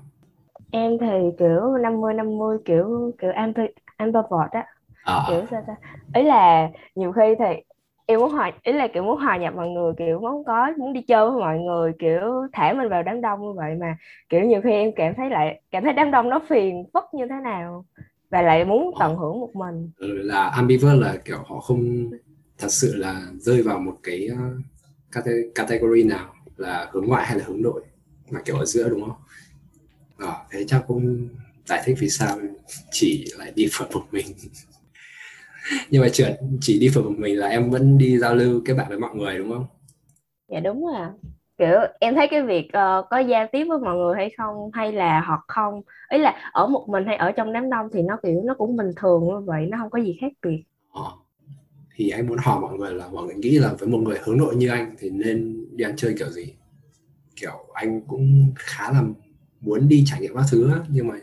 Em 0.71 0.97
thì 1.01 1.29
kiểu 1.39 1.77
50 1.81 2.13
50 2.13 2.57
kiểu 2.65 3.11
kiểu 3.21 3.31
ambi 3.31 3.61
ambivert 3.97 4.51
á. 4.51 4.65
Ờ, 5.03 5.25
kiểu 5.29 5.45
sao 5.51 5.63
ta? 5.67 5.75
Ý 6.15 6.23
là 6.23 6.69
nhiều 6.95 7.11
khi 7.11 7.35
thì 7.39 7.72
em 8.05 8.19
muốn 8.19 8.31
hòa 8.31 8.51
ý 8.63 8.73
là 8.73 8.87
kiểu 8.93 9.03
muốn 9.03 9.17
hòa 9.17 9.37
nhập 9.37 9.53
mọi 9.55 9.69
người 9.69 9.93
kiểu 9.97 10.19
muốn 10.19 10.43
có 10.45 10.71
muốn 10.77 10.93
đi 10.93 11.01
chơi 11.01 11.29
với 11.29 11.39
mọi 11.39 11.59
người 11.59 11.91
kiểu 11.99 12.21
thả 12.53 12.73
mình 12.73 12.89
vào 12.89 13.03
đám 13.03 13.21
đông 13.21 13.41
như 13.41 13.53
vậy 13.55 13.75
mà 13.79 13.97
kiểu 14.29 14.41
nhiều 14.41 14.61
khi 14.63 14.71
em 14.71 14.91
cảm 14.95 15.13
thấy 15.17 15.29
lại 15.29 15.61
cảm 15.71 15.83
thấy 15.83 15.93
đám 15.93 16.11
đông 16.11 16.29
nó 16.29 16.39
phiền 16.49 16.83
phức 16.93 17.03
như 17.13 17.25
thế 17.29 17.35
nào 17.43 17.85
và 18.29 18.41
lại 18.41 18.65
muốn 18.65 18.91
tận 18.99 19.15
hưởng 19.17 19.39
một 19.39 19.55
mình 19.55 19.91
ừ, 19.97 20.07
là 20.21 20.47
ambivert 20.49 20.99
là 21.01 21.17
kiểu 21.25 21.37
họ 21.45 21.59
không 21.59 22.09
thật 22.57 22.67
sự 22.71 22.95
là 22.95 23.21
rơi 23.39 23.61
vào 23.61 23.79
một 23.79 23.97
cái 24.03 24.27
cate- 25.11 25.49
category 25.55 26.03
nào 26.03 26.33
là 26.57 26.89
hướng 26.91 27.05
ngoại 27.05 27.25
hay 27.25 27.37
là 27.39 27.45
hướng 27.47 27.61
nội 27.61 27.81
mà 28.31 28.41
kiểu 28.45 28.57
ở 28.57 28.65
giữa 28.65 28.89
đúng 28.89 29.01
không? 29.01 29.17
Ờ, 30.17 30.35
thế 30.51 30.65
chắc 30.67 30.83
cũng 30.87 31.27
giải 31.65 31.81
thích 31.85 31.97
vì 31.99 32.09
sao 32.09 32.39
chỉ 32.91 33.25
lại 33.37 33.51
đi 33.55 33.67
phượt 33.71 33.91
một 33.91 34.03
mình 34.11 34.25
nhưng 35.89 36.01
mà 36.01 36.07
chuyện 36.13 36.33
chỉ 36.61 36.79
đi 36.79 36.89
phượt 36.93 37.05
một 37.05 37.13
mình 37.17 37.37
là 37.39 37.47
em 37.47 37.69
vẫn 37.69 37.97
đi 37.97 38.17
giao 38.17 38.35
lưu 38.35 38.61
kết 38.65 38.73
bạn 38.73 38.89
với 38.89 38.99
mọi 38.99 39.15
người 39.15 39.37
đúng 39.37 39.51
không? 39.51 39.65
dạ 40.47 40.59
đúng 40.59 40.85
rồi 40.85 41.07
kiểu 41.57 41.75
em 41.99 42.15
thấy 42.15 42.27
cái 42.31 42.41
việc 42.43 42.67
ờ, 42.73 43.03
có 43.09 43.19
giao 43.19 43.47
tiếp 43.51 43.65
với 43.69 43.79
mọi 43.79 43.95
người 43.95 44.15
hay 44.15 44.29
không 44.37 44.69
hay 44.73 44.91
là 44.91 45.23
hoặc 45.27 45.39
không 45.47 45.81
ý 46.09 46.17
là 46.17 46.51
ở 46.53 46.67
một 46.67 46.85
mình 46.89 47.03
hay 47.07 47.15
ở 47.15 47.31
trong 47.31 47.53
đám 47.53 47.69
đông 47.69 47.87
thì 47.93 48.01
nó 48.01 48.17
kiểu 48.23 48.41
nó 48.45 48.53
cũng 48.57 48.75
bình 48.77 48.91
thường 48.95 49.23
như 49.27 49.39
vậy 49.45 49.65
nó 49.69 49.77
không 49.81 49.89
có 49.89 49.99
gì 49.99 50.17
khác 50.21 50.31
biệt 50.43 50.63
Ờ. 50.93 51.11
Thì 51.95 52.09
anh 52.09 52.27
muốn 52.27 52.37
hỏi 52.37 52.59
mọi 52.61 52.77
người 52.77 52.93
là 52.93 53.07
mọi 53.07 53.25
người 53.25 53.35
nghĩ 53.35 53.59
là 53.59 53.73
với 53.79 53.89
một 53.89 53.97
người 53.97 54.17
hướng 54.23 54.37
nội 54.37 54.55
như 54.55 54.69
anh 54.69 54.95
thì 54.99 55.09
nên 55.09 55.65
đi 55.77 55.85
ăn 55.85 55.93
chơi 55.97 56.15
kiểu 56.19 56.29
gì? 56.29 56.53
Kiểu 57.35 57.51
anh 57.73 58.01
cũng 58.07 58.53
khá 58.55 58.91
là 58.91 59.03
muốn 59.61 59.87
đi 59.87 60.03
trải 60.07 60.21
nghiệm 60.21 60.35
các 60.35 60.45
thứ 60.51 60.71
nhưng 60.89 61.07
mà 61.07 61.15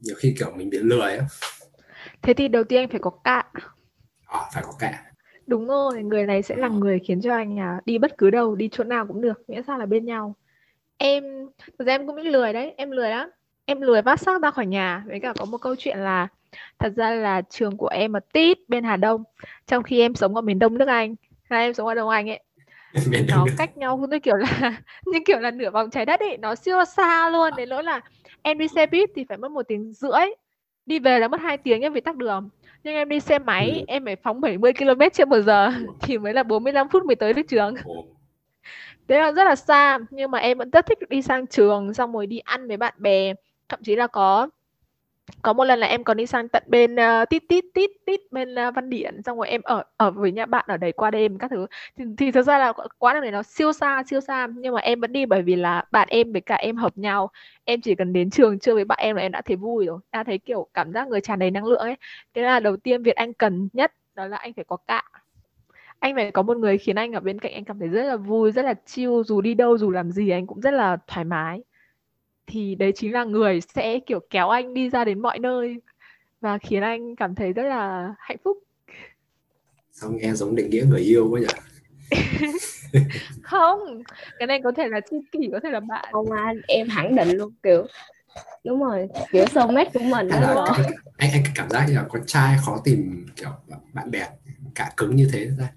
nhiều 0.00 0.14
khi 0.18 0.34
kiểu 0.38 0.50
mình 0.56 0.70
bị 0.70 0.78
lười 0.78 1.16
á, 1.16 1.24
thế 2.22 2.34
thì 2.34 2.48
đầu 2.48 2.64
tiên 2.64 2.80
anh 2.82 2.88
phải 2.88 3.00
có 3.00 3.10
cạ. 3.24 3.44
Ờ, 4.26 4.40
phải 4.54 4.62
có 4.66 4.72
cả. 4.78 5.02
đúng 5.46 5.66
rồi 5.68 6.02
người 6.02 6.26
này 6.26 6.42
sẽ 6.42 6.56
là 6.56 6.68
người 6.68 6.98
khiến 6.98 7.20
cho 7.20 7.34
anh 7.34 7.58
à, 7.60 7.80
đi 7.84 7.98
bất 7.98 8.18
cứ 8.18 8.30
đâu 8.30 8.54
đi 8.54 8.68
chỗ 8.72 8.84
nào 8.84 9.06
cũng 9.06 9.20
được 9.20 9.42
miễn 9.48 9.62
sao 9.62 9.78
là 9.78 9.86
bên 9.86 10.04
nhau. 10.04 10.34
Em 10.98 11.24
thực 11.78 11.86
ra 11.86 11.94
em 11.94 12.06
cũng 12.06 12.16
lười 12.16 12.52
đấy 12.52 12.74
em 12.76 12.90
lười 12.90 13.10
lắm. 13.10 13.30
Em 13.64 13.80
lười 13.80 14.02
vác 14.02 14.20
xác 14.20 14.42
ra 14.42 14.50
khỏi 14.50 14.66
nhà 14.66 15.04
với 15.06 15.20
cả 15.20 15.32
có 15.38 15.44
một 15.44 15.58
câu 15.58 15.74
chuyện 15.78 15.98
là 15.98 16.28
thật 16.78 16.92
ra 16.96 17.10
là 17.10 17.42
trường 17.50 17.76
của 17.76 17.88
em 17.88 18.16
ở 18.16 18.20
tít 18.32 18.58
bên 18.68 18.84
Hà 18.84 18.96
Đông 18.96 19.24
trong 19.66 19.82
khi 19.82 20.00
em 20.00 20.14
sống 20.14 20.34
ở 20.36 20.40
miền 20.40 20.58
Đông 20.58 20.78
nước 20.78 20.88
Anh 20.88 21.14
hai 21.50 21.64
em 21.64 21.74
sống 21.74 21.86
ở 21.86 21.94
Đông 21.94 22.08
Anh 22.08 22.30
ấy 22.30 22.42
nó 23.28 23.46
cách 23.58 23.76
nhau 23.76 24.06
như 24.10 24.18
kiểu 24.18 24.36
là 24.36 24.80
như 25.06 25.18
kiểu 25.26 25.38
là 25.38 25.50
nửa 25.50 25.70
vòng 25.70 25.90
trái 25.90 26.06
đất 26.06 26.20
ấy 26.20 26.36
nó 26.36 26.54
siêu 26.54 26.84
xa 26.84 27.30
luôn. 27.30 27.52
Đến 27.56 27.68
nỗi 27.68 27.84
là 27.84 28.00
em 28.42 28.58
đi 28.58 28.68
xe 28.68 28.86
buýt 28.86 29.10
thì 29.16 29.24
phải 29.28 29.38
mất 29.38 29.50
một 29.50 29.62
tiếng 29.68 29.92
rưỡi 29.92 30.26
đi 30.86 30.98
về 30.98 31.18
là 31.18 31.28
mất 31.28 31.40
2 31.40 31.56
tiếng 31.58 31.80
nhé 31.80 31.90
vì 31.90 32.00
tắc 32.00 32.16
đường. 32.16 32.48
Nhưng 32.84 32.94
em 32.94 33.08
đi 33.08 33.20
xe 33.20 33.38
máy 33.38 33.70
Ừ. 33.78 33.84
em 33.86 34.04
phải 34.04 34.16
phóng 34.16 34.40
70 34.40 34.72
km 34.72 35.00
trên 35.12 35.28
một 35.28 35.40
giờ 35.40 35.70
thì 36.00 36.18
mới 36.18 36.34
là 36.34 36.42
45 36.42 36.88
phút 36.88 37.04
mới 37.04 37.16
tới 37.16 37.32
được 37.32 37.42
trường. 37.48 37.74
Thế 39.08 39.18
là 39.20 39.32
rất 39.32 39.44
là 39.44 39.54
xa 39.56 39.98
nhưng 40.10 40.30
mà 40.30 40.38
em 40.38 40.58
vẫn 40.58 40.70
rất 40.70 40.86
thích 40.86 40.98
đi 41.08 41.22
sang 41.22 41.46
trường 41.46 41.94
xong 41.94 42.12
rồi 42.12 42.26
đi 42.26 42.38
ăn 42.38 42.68
với 42.68 42.76
bạn 42.76 42.94
bè. 42.98 43.34
Thậm 43.68 43.80
chí 43.82 43.96
là 43.96 44.06
có 44.06 44.48
có 45.42 45.52
một 45.52 45.64
lần 45.64 45.78
là 45.78 45.86
em 45.86 46.04
còn 46.04 46.16
đi 46.16 46.26
sang 46.26 46.48
tận 46.48 46.62
bên 46.66 46.94
uh, 46.94 47.28
tít 47.30 47.42
tít 47.48 47.64
tít 47.74 47.90
tít 48.06 48.20
bên 48.30 48.54
uh, 48.54 48.74
Văn 48.74 48.90
Điển 48.90 49.22
xong 49.22 49.38
rồi 49.38 49.48
em 49.48 49.62
ở 49.62 49.84
ở 49.96 50.10
với 50.10 50.32
nhà 50.32 50.46
bạn 50.46 50.64
ở 50.68 50.76
đấy 50.76 50.92
qua 50.92 51.10
đêm 51.10 51.38
các 51.38 51.50
thứ. 51.50 51.66
Thì, 51.96 52.04
thì 52.18 52.30
thực 52.30 52.42
ra 52.42 52.58
là 52.58 52.72
quán 52.98 53.20
này 53.20 53.30
nó 53.30 53.42
siêu 53.42 53.72
xa 53.72 54.02
siêu 54.06 54.20
xa 54.20 54.48
nhưng 54.56 54.74
mà 54.74 54.80
em 54.80 55.00
vẫn 55.00 55.12
đi 55.12 55.26
bởi 55.26 55.42
vì 55.42 55.56
là 55.56 55.84
bạn 55.90 56.08
em 56.10 56.32
với 56.32 56.40
cả 56.40 56.54
em 56.54 56.76
hợp 56.76 56.98
nhau. 56.98 57.30
Em 57.64 57.80
chỉ 57.80 57.94
cần 57.94 58.12
đến 58.12 58.30
trường 58.30 58.58
chơi 58.58 58.74
với 58.74 58.84
bạn 58.84 58.98
em 59.02 59.16
là 59.16 59.22
em 59.22 59.32
đã 59.32 59.40
thấy 59.42 59.56
vui 59.56 59.86
rồi 59.86 59.98
đã 60.12 60.24
thấy 60.24 60.38
kiểu 60.38 60.66
cảm 60.74 60.92
giác 60.92 61.08
người 61.08 61.20
tràn 61.20 61.38
đầy 61.38 61.50
năng 61.50 61.64
lượng 61.64 61.80
ấy. 61.80 61.96
Thế 62.34 62.42
là 62.42 62.60
đầu 62.60 62.76
tiên 62.76 63.02
việc 63.02 63.16
anh 63.16 63.32
cần 63.34 63.68
nhất 63.72 63.92
đó 64.14 64.26
là 64.26 64.36
anh 64.36 64.52
phải 64.52 64.64
có 64.64 64.76
cạ. 64.76 65.02
Anh 65.98 66.14
phải 66.14 66.30
có 66.30 66.42
một 66.42 66.56
người 66.56 66.78
khiến 66.78 66.96
anh 66.96 67.12
ở 67.12 67.20
bên 67.20 67.38
cạnh 67.38 67.52
anh 67.52 67.64
cảm 67.64 67.78
thấy 67.78 67.88
rất 67.88 68.02
là 68.02 68.16
vui 68.16 68.52
rất 68.52 68.64
là 68.64 68.74
chill 68.86 69.12
dù 69.26 69.40
đi 69.40 69.54
đâu 69.54 69.78
dù 69.78 69.90
làm 69.90 70.10
gì 70.10 70.30
anh 70.30 70.46
cũng 70.46 70.60
rất 70.60 70.74
là 70.74 70.96
thoải 71.06 71.24
mái 71.24 71.62
thì 72.46 72.74
đấy 72.74 72.92
chính 72.94 73.12
là 73.12 73.24
người 73.24 73.60
sẽ 73.74 73.98
kiểu 74.06 74.20
kéo 74.30 74.48
anh 74.48 74.74
đi 74.74 74.90
ra 74.90 75.04
đến 75.04 75.22
mọi 75.22 75.38
nơi 75.38 75.76
và 76.40 76.58
khiến 76.58 76.82
anh 76.82 77.16
cảm 77.16 77.34
thấy 77.34 77.52
rất 77.52 77.62
là 77.62 78.14
hạnh 78.18 78.36
phúc. 78.44 78.58
Sao 79.92 80.10
nghe 80.10 80.32
giống 80.34 80.56
định 80.56 80.70
nghĩa 80.70 80.84
người 80.88 81.00
yêu 81.00 81.28
quá 81.30 81.40
nhỉ? 81.40 81.46
Không 83.42 84.02
cái 84.38 84.46
này 84.46 84.60
có 84.64 84.72
thể 84.76 84.88
là 84.88 85.00
tri 85.10 85.16
kỷ 85.32 85.48
có 85.52 85.60
thể 85.62 85.70
là 85.70 85.80
bạn. 85.80 86.08
Không 86.12 86.30
anh 86.30 86.60
em 86.68 86.88
khẳng 86.94 87.16
định 87.16 87.28
luôn 87.28 87.52
kiểu 87.62 87.86
đúng 88.64 88.82
rồi 88.84 89.08
kiểu 89.32 89.46
soulmate 89.46 89.90
của 89.94 90.00
mình 90.00 90.28
đó. 90.28 90.40
là 90.40 90.54
đúng 90.54 90.64
không? 90.66 90.86
anh 91.16 91.30
anh 91.32 91.42
cảm 91.54 91.70
giác 91.70 91.86
như 91.88 91.94
là 91.94 92.04
con 92.08 92.22
trai 92.26 92.56
khó 92.66 92.80
tìm 92.84 93.26
kiểu 93.36 93.50
bạn 93.92 94.10
bè 94.10 94.28
cả 94.74 94.92
cứng 94.96 95.16
như 95.16 95.28
thế 95.32 95.50
ra. 95.58 95.72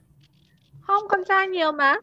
Không 0.82 1.04
con 1.10 1.20
trai 1.28 1.48
nhiều 1.48 1.72
mà 1.72 1.96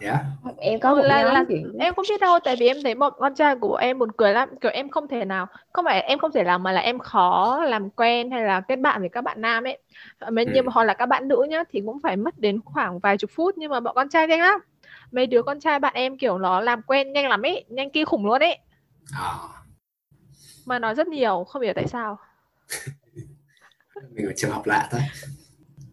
thế 0.00 0.06
á 0.06 0.24
em 0.58 0.80
có 0.80 0.94
một 0.94 1.02
là, 1.02 1.24
là 1.24 1.44
chuyện 1.48 1.78
em 1.78 1.94
không 1.94 2.04
biết 2.08 2.20
đâu 2.20 2.38
tại 2.44 2.56
vì 2.56 2.66
em 2.66 2.76
thấy 2.84 2.94
bọn 2.94 3.12
con 3.18 3.34
trai 3.34 3.56
của 3.56 3.76
em 3.76 3.98
buồn 3.98 4.12
cười 4.12 4.32
lắm. 4.32 4.48
Kiểu 4.60 4.70
em 4.72 4.88
không 4.88 5.08
thể 5.08 5.24
nào 5.24 5.46
không 5.72 5.84
phải 5.84 6.00
em 6.00 6.18
không 6.18 6.32
thể 6.32 6.44
làm 6.44 6.62
mà 6.62 6.72
là 6.72 6.80
em 6.80 6.98
khó 6.98 7.60
làm 7.64 7.90
quen 7.90 8.30
hay 8.30 8.44
là 8.44 8.60
kết 8.60 8.76
bạn 8.76 9.00
với 9.00 9.08
các 9.08 9.20
bạn 9.24 9.40
nam 9.40 9.64
ấy. 9.64 9.78
Mấy 10.30 10.44
Ừ. 10.44 10.50
nhưng 10.54 10.66
mà 10.66 10.72
hoặc 10.74 10.84
là 10.84 10.94
các 10.94 11.06
bạn 11.06 11.28
nữ 11.28 11.46
nhá 11.48 11.64
thì 11.72 11.82
cũng 11.86 12.00
phải 12.02 12.16
mất 12.16 12.38
đến 12.38 12.60
khoảng 12.64 12.98
vài 12.98 13.18
chục 13.18 13.30
phút 13.34 13.54
nhưng 13.58 13.70
mà 13.70 13.80
bọn 13.80 13.94
con 13.94 14.08
trai 14.08 14.26
nhanh 14.26 14.40
lắm. 14.40 14.60
Mấy 15.12 15.26
đứa 15.26 15.42
con 15.42 15.60
trai 15.60 15.78
bạn 15.78 15.94
em 15.94 16.18
kiểu 16.18 16.38
nó 16.38 16.60
làm 16.60 16.82
quen 16.82 17.12
nhanh 17.12 17.28
lắm 17.28 17.42
ấy 17.42 17.64
nhanh 17.68 17.90
kinh 17.90 18.06
khủng 18.06 18.26
luôn 18.26 18.42
ấy. 18.42 18.58
À, 19.12 19.32
mà 20.66 20.78
nói 20.78 20.94
rất 20.94 21.08
nhiều 21.08 21.44
không 21.48 21.62
hiểu 21.62 21.72
tại 21.74 21.86
sao. 21.88 22.18
Mình 24.10 24.26
ở 24.26 24.32
trường 24.36 24.50
học 24.50 24.66
lạ 24.66 24.88
thôi 24.90 25.00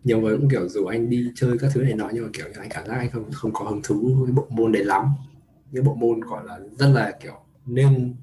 nhiều 0.06 0.22
người 0.22 0.38
cũng 0.38 0.50
kiểu 0.50 0.68
dù 0.70 0.86
anh 0.86 1.10
đi 1.10 1.32
chơi 1.36 1.58
các 1.60 1.72
thứ 1.74 1.82
này 1.82 1.94
nọ 1.94 2.10
nhưng 2.14 2.24
mà 2.24 2.30
kiểu 2.34 2.46
như 2.48 2.60
anh 2.60 2.70
cảm 2.70 2.88
giác 2.88 2.96
anh 2.96 3.12
không 3.12 3.32
không 3.32 3.54
có 3.54 3.66
hứng 3.66 3.82
thú 3.84 4.16
với 4.20 4.32
bộ 4.32 4.48
môn 4.50 4.72
đấy 4.72 4.84
lắm. 4.84 5.06
Những 5.72 5.84
bộ 5.84 5.96
môn 5.96 6.20
gọi 6.20 6.44
là 6.46 6.60
rất 6.80 6.88
là 6.94 7.12
kiểu 7.24 7.34
nên 7.66 8.16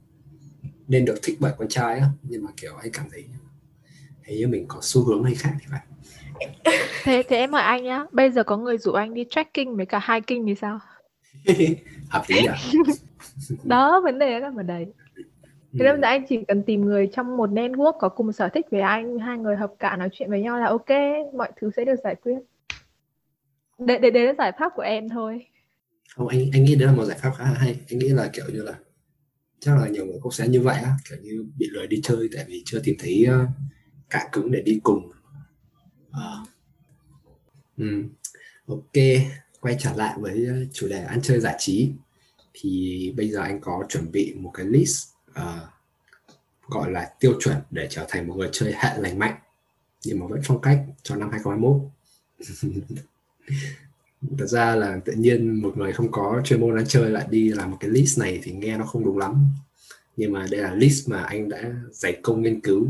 nên 0.88 1.04
được 1.04 1.14
thích 1.22 1.36
bởi 1.40 1.52
con 1.58 1.68
trai 1.68 1.98
á 1.98 2.06
nhưng 2.22 2.44
mà 2.44 2.50
kiểu 2.56 2.76
anh 2.76 2.90
cảm 2.92 3.06
thấy 3.12 3.24
hình 4.22 4.38
như 4.38 4.48
mình 4.48 4.64
có 4.68 4.78
xu 4.82 5.04
hướng 5.04 5.24
hay 5.24 5.34
khác 5.34 5.52
thì 5.60 5.66
phải. 5.70 5.80
Thế 7.04 7.22
thế 7.28 7.36
em 7.36 7.52
hỏi 7.52 7.62
anh 7.62 7.84
nhá 7.84 8.04
bây 8.12 8.30
giờ 8.30 8.44
có 8.44 8.56
người 8.56 8.78
rủ 8.78 8.92
anh 8.92 9.14
đi 9.14 9.24
trekking 9.30 9.76
với 9.76 9.86
cả 9.86 10.00
hiking 10.08 10.46
thì 10.46 10.54
sao? 10.54 10.78
Hợp 12.08 12.24
lý 12.28 12.44
à 12.44 12.56
đó 13.64 14.00
vấn 14.04 14.18
đề 14.18 14.40
là 14.40 14.50
vấn 14.50 14.66
đề 14.66 14.86
Thế 15.72 15.84
nên 15.84 16.00
là 16.00 16.08
anh 16.08 16.24
chỉ 16.28 16.38
cần 16.48 16.62
tìm 16.62 16.80
người 16.84 17.10
trong 17.12 17.36
một 17.36 17.50
network 17.50 17.92
có 17.98 18.08
cùng 18.08 18.32
sở 18.32 18.48
thích 18.48 18.66
với 18.70 18.80
anh, 18.80 19.18
hai 19.18 19.38
người 19.38 19.56
hợp 19.56 19.72
cả 19.78 19.96
nói 19.96 20.08
chuyện 20.12 20.30
với 20.30 20.40
nhau 20.42 20.58
là 20.58 20.66
ok, 20.66 20.88
mọi 21.34 21.52
thứ 21.60 21.70
sẽ 21.76 21.84
được 21.84 21.94
giải 22.04 22.14
quyết. 22.14 22.38
Đấy, 23.78 23.98
đấy, 23.98 24.10
đấy 24.10 24.26
là 24.26 24.34
giải 24.38 24.52
pháp 24.58 24.72
của 24.76 24.82
em 24.82 25.08
thôi. 25.08 25.46
không 26.16 26.28
anh 26.28 26.40
anh 26.52 26.64
nghĩ 26.64 26.74
đấy 26.74 26.86
là 26.86 26.92
một 26.94 27.04
giải 27.04 27.18
pháp 27.18 27.30
khá 27.38 27.44
là 27.44 27.54
hay 27.54 27.76
anh 27.90 27.98
nghĩ 27.98 28.08
là 28.08 28.30
kiểu 28.32 28.44
như 28.52 28.62
là 28.62 28.74
chắc 29.60 29.76
là 29.78 29.88
nhiều 29.88 30.06
người 30.06 30.18
cũng 30.22 30.32
sẽ 30.32 30.48
như 30.48 30.60
vậy 30.60 30.76
á 30.84 30.94
kiểu 31.08 31.18
như 31.22 31.44
bị 31.58 31.66
lười 31.72 31.86
đi 31.86 32.00
chơi 32.02 32.28
tại 32.36 32.44
vì 32.48 32.62
chưa 32.64 32.80
tìm 32.84 32.96
thấy 32.98 33.26
uh, 33.28 33.48
cả 34.10 34.28
cứng 34.32 34.52
để 34.52 34.62
đi 34.62 34.80
cùng 34.82 35.10
Ờ. 36.12 36.44
ừ. 37.76 38.02
ok 38.66 38.92
quay 39.60 39.76
trở 39.78 39.92
lại 39.96 40.14
với 40.20 40.46
uh, 40.50 40.68
chủ 40.72 40.88
đề 40.88 41.02
ăn 41.04 41.20
chơi 41.22 41.40
giải 41.40 41.54
trí 41.58 41.92
thì 42.54 43.12
bây 43.16 43.28
giờ 43.30 43.40
anh 43.40 43.60
có 43.60 43.84
chuẩn 43.88 44.12
bị 44.12 44.34
một 44.36 44.50
cái 44.54 44.66
list 44.66 45.08
uh, 45.40 45.72
gọi 46.68 46.90
là 46.90 47.10
tiêu 47.20 47.34
chuẩn 47.40 47.56
để 47.70 47.86
trở 47.90 48.06
thành 48.08 48.28
một 48.28 48.34
người 48.34 48.48
chơi 48.52 48.74
hệ 48.76 48.98
lành 48.98 49.18
mạnh. 49.18 49.34
Nhưng 50.04 50.20
mà 50.20 50.26
vẫn 50.26 50.40
phong 50.44 50.60
cách 50.60 50.84
cho 51.02 51.16
năm 51.16 51.30
2021 51.30 51.80
thật 54.38 54.46
ra 54.46 54.74
là 54.74 55.00
tự 55.04 55.12
nhiên 55.12 55.62
một 55.62 55.76
người 55.76 55.92
không 55.92 56.10
có 56.10 56.40
chuyên 56.44 56.60
môn 56.60 56.76
ăn 56.76 56.84
chơi 56.88 57.10
lại 57.10 57.26
đi 57.30 57.48
làm 57.48 57.70
một 57.70 57.76
cái 57.80 57.90
list 57.90 58.18
này 58.18 58.40
thì 58.42 58.52
nghe 58.52 58.78
nó 58.78 58.84
không 58.84 59.04
đúng 59.04 59.18
lắm. 59.18 59.46
Nhưng 60.16 60.32
mà 60.32 60.46
đây 60.50 60.60
là 60.60 60.74
list 60.74 61.08
mà 61.08 61.22
anh 61.22 61.48
đã 61.48 61.72
dày 61.92 62.20
công 62.22 62.42
nghiên 62.42 62.60
cứu 62.60 62.86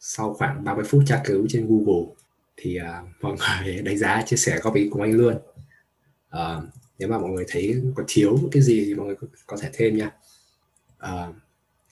sau 0.00 0.34
khoảng 0.34 0.64
30 0.64 0.84
phút 0.84 1.02
tra 1.06 1.22
cứu 1.24 1.46
trên 1.48 1.66
Google. 1.68 2.14
Thì 2.56 2.78
uh, 2.80 3.08
mọi 3.20 3.36
người 3.36 3.82
đánh 3.82 3.98
giá 3.98 4.22
chia 4.26 4.36
sẻ 4.36 4.60
góp 4.62 4.74
ý 4.74 4.88
cùng 4.90 5.02
anh 5.02 5.12
luôn. 5.12 5.36
Uh, 6.36 6.64
nếu 6.98 7.08
mà 7.08 7.18
mọi 7.18 7.30
người 7.30 7.44
thấy 7.48 7.82
có 7.94 8.04
thiếu 8.08 8.38
cái 8.52 8.62
gì 8.62 8.84
thì 8.84 8.94
mọi 8.94 9.06
người 9.06 9.16
có, 9.16 9.26
có 9.46 9.56
thể 9.56 9.70
thêm 9.72 9.96
nha. 9.96 10.10
Uh, 11.04 11.34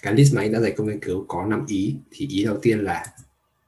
cái 0.05 0.15
list 0.15 0.35
mà 0.35 0.43
anh 0.43 0.53
đã 0.53 0.61
dày 0.61 0.73
công 0.73 0.87
nghiên 0.87 1.01
cứu 1.01 1.25
có 1.29 1.47
5 1.47 1.65
ý. 1.67 1.97
Thì 2.11 2.27
ý 2.27 2.45
đầu 2.45 2.59
tiên 2.63 2.79
là 2.79 3.07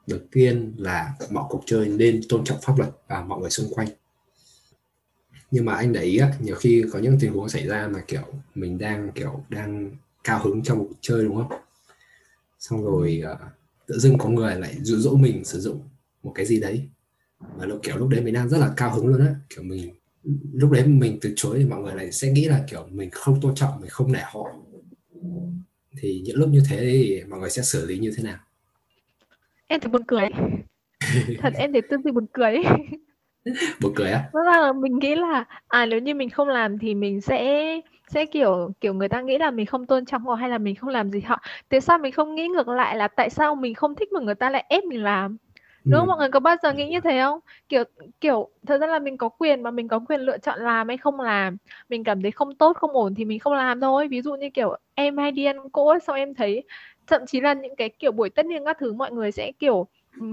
đầu 0.07 0.21
tiên 0.33 0.75
là 0.79 1.15
mọi 1.31 1.45
cuộc 1.49 1.63
chơi 1.67 1.89
nên 1.89 2.21
tôn 2.29 2.45
trọng 2.45 2.59
pháp 2.63 2.79
luật 2.79 2.91
và 3.09 3.23
mọi 3.23 3.41
người 3.41 3.51
xung 3.51 3.75
quanh. 3.75 3.89
Nhưng 5.51 5.65
mà 5.65 5.75
anh 5.75 5.93
để 5.93 6.03
ý 6.03 6.19
á, 6.19 6.33
nhiều 6.41 6.57
khi 6.57 6.85
có 6.93 6.99
những 6.99 7.19
tình 7.21 7.33
huống 7.33 7.49
xảy 7.49 7.67
ra 7.67 7.89
mà 7.93 8.01
kiểu 8.09 8.23
mình 8.55 8.79
đang 8.79 9.13
kiểu 9.15 9.45
đang 9.49 9.91
cao 10.25 10.43
hứng 10.45 10.63
trong 10.63 10.79
một 10.79 10.87
cuộc 10.89 10.99
chơi 11.01 11.25
đúng 11.25 11.37
không? 11.37 11.61
Xong 12.59 12.85
rồi 12.85 13.23
uh, 13.33 13.39
tự 13.87 13.99
dưng 13.99 14.19
có 14.19 14.29
người 14.29 14.55
lại 14.57 14.77
dụ 14.83 14.97
dỗ 14.97 15.17
mình 15.17 15.45
sử 15.45 15.61
dụng 15.61 15.81
một 16.23 16.33
cái 16.35 16.47
gì 16.47 16.61
đấy. 16.61 16.89
Và 17.57 17.67
lúc 17.67 17.81
kiểu 17.83 17.97
lúc 17.97 18.09
đấy 18.09 18.21
mình 18.21 18.35
đang 18.35 18.49
rất 18.49 18.59
là 18.59 18.73
cao 18.77 18.95
hứng 18.95 19.07
luôn 19.07 19.27
á. 19.27 19.35
Kiểu 19.49 19.63
mình 19.63 19.95
lúc 20.53 20.71
đấy 20.71 20.87
mình 20.87 21.19
từ 21.21 21.33
chối 21.37 21.59
thì 21.59 21.65
mọi 21.65 21.83
người 21.83 21.95
lại 21.95 22.13
sẽ 22.13 22.33
nghĩ 22.33 22.45
là 22.45 22.65
kiểu 22.71 22.87
mình 22.91 23.11
không 23.11 23.41
tôn 23.41 23.55
trọng 23.55 23.81
mình 23.81 23.91
không 23.91 24.13
nể 24.13 24.21
họ 24.23 24.53
thì 26.01 26.23
những 26.25 26.37
lúc 26.37 26.49
như 26.49 26.63
thế 26.71 26.77
thì 26.81 27.23
mọi 27.29 27.41
người 27.41 27.51
sẽ 27.51 27.63
xử 27.63 27.87
lý 27.87 27.99
như 27.99 28.13
thế 28.17 28.23
nào 28.23 28.37
Em 29.67 29.81
thấy 29.81 29.91
buồn 29.91 30.03
cười. 30.07 30.29
Thật 31.39 31.53
em 31.57 31.73
thấy 31.73 31.83
tư 31.83 31.97
duy 32.05 32.11
buồn 32.13 32.27
cười. 32.33 32.57
buồn 33.81 33.93
cười 33.97 34.11
á 34.11 34.31
Tức 34.33 34.41
là 34.45 34.73
mình 34.73 34.99
nghĩ 34.99 35.15
là 35.15 35.45
à 35.69 35.87
nếu 35.87 36.01
như 36.01 36.15
mình 36.15 36.31
không 36.31 36.49
làm 36.49 36.79
thì 36.79 36.95
mình 36.95 37.21
sẽ 37.21 37.65
sẽ 38.09 38.27
kiểu 38.27 38.71
kiểu 38.81 38.95
người 38.95 39.09
ta 39.09 39.21
nghĩ 39.21 39.39
là 39.39 39.51
mình 39.51 39.67
không 39.67 39.87
tôn 39.87 40.05
trọng 40.05 40.27
họ 40.27 40.35
hay 40.35 40.51
là 40.51 40.59
mình 40.59 40.75
không 40.75 40.91
làm 40.91 41.11
gì 41.11 41.21
họ. 41.21 41.43
Tại 41.69 41.81
sao 41.81 41.99
mình 41.99 42.13
không 42.13 42.35
nghĩ 42.35 42.49
ngược 42.49 42.69
lại 42.69 42.97
là 42.97 43.09
tại 43.09 43.31
sao 43.31 43.55
mình 43.55 43.75
không 43.75 43.95
thích 43.95 44.13
mà 44.13 44.21
người 44.21 44.35
ta 44.35 44.51
lại 44.51 44.65
ép 44.69 44.85
mình 44.85 45.03
làm? 45.03 45.37
Đúng 45.91 46.01
không? 46.01 46.09
Ừ. 46.09 46.11
Mọi 46.11 46.19
người 46.19 46.29
có 46.31 46.41
bao 46.41 46.57
giờ 46.63 46.73
nghĩ 46.73 46.89
như 46.89 47.01
thế 47.01 47.21
không? 47.23 47.41
Kiểu 47.69 47.85
kiểu 48.21 48.51
thật 48.67 48.79
ra 48.79 48.87
là 48.87 48.99
mình 48.99 49.17
có 49.17 49.29
quyền 49.29 49.63
mà 49.63 49.71
mình 49.71 49.89
có 49.89 49.99
quyền 50.09 50.21
lựa 50.21 50.39
chọn 50.39 50.61
làm 50.61 50.89
hay 50.89 50.97
không 50.97 51.21
làm. 51.21 51.57
Mình 51.89 52.05
cảm 52.05 52.23
thấy 52.23 52.31
không 52.31 52.55
tốt, 52.55 52.77
không 52.77 52.91
ổn 52.93 53.15
thì 53.15 53.25
mình 53.25 53.39
không 53.39 53.53
làm 53.55 53.81
thôi. 53.81 54.09
Ví 54.09 54.23
dụ 54.23 54.35
như 54.35 54.51
kiểu 54.51 54.77
em 54.95 55.17
hay 55.19 55.33
đi 55.33 55.45
ăn 55.45 55.69
cỗ 55.71 55.89
ấy, 55.89 56.01
xong 56.01 56.17
em 56.17 56.35
thấy 56.35 56.65
thậm 57.07 57.27
chí 57.27 57.41
là 57.41 57.55
những 57.55 57.77
cái 57.77 57.89
kiểu 57.89 58.13
buổi 58.13 58.31
tất 58.31 58.47
niên 58.47 58.65
các 58.65 58.77
thứ 58.81 58.93
mọi 58.93 59.13
người 59.13 59.33
sẽ 59.33 59.53
kiểu 59.59 59.87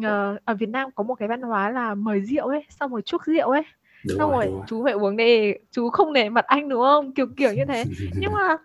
ờ, 0.03 0.37
ở 0.45 0.53
Việt 0.53 0.69
Nam 0.69 0.89
có 0.95 1.03
một 1.03 1.15
cái 1.15 1.27
văn 1.27 1.41
hóa 1.41 1.69
là 1.71 1.95
mời 1.95 2.21
rượu 2.21 2.47
ấy, 2.47 2.63
xong 2.69 2.91
rồi 2.91 3.01
chuốc 3.01 3.25
rượu 3.25 3.49
ấy, 3.49 3.61
đúng 4.03 4.17
xong 4.19 4.31
rồi, 4.31 4.45
rồi 4.45 4.63
chú 4.67 4.83
phải 4.83 4.93
uống 4.93 5.17
đi, 5.17 5.53
chú 5.71 5.89
không 5.89 6.13
nể 6.13 6.29
mặt 6.29 6.45
anh 6.47 6.69
đúng 6.69 6.81
không? 6.81 7.13
Kiểu 7.13 7.27
kiểu 7.37 7.53
như 7.53 7.65
thế. 7.65 7.85
Nhưng 8.19 8.31
mà 8.33 8.57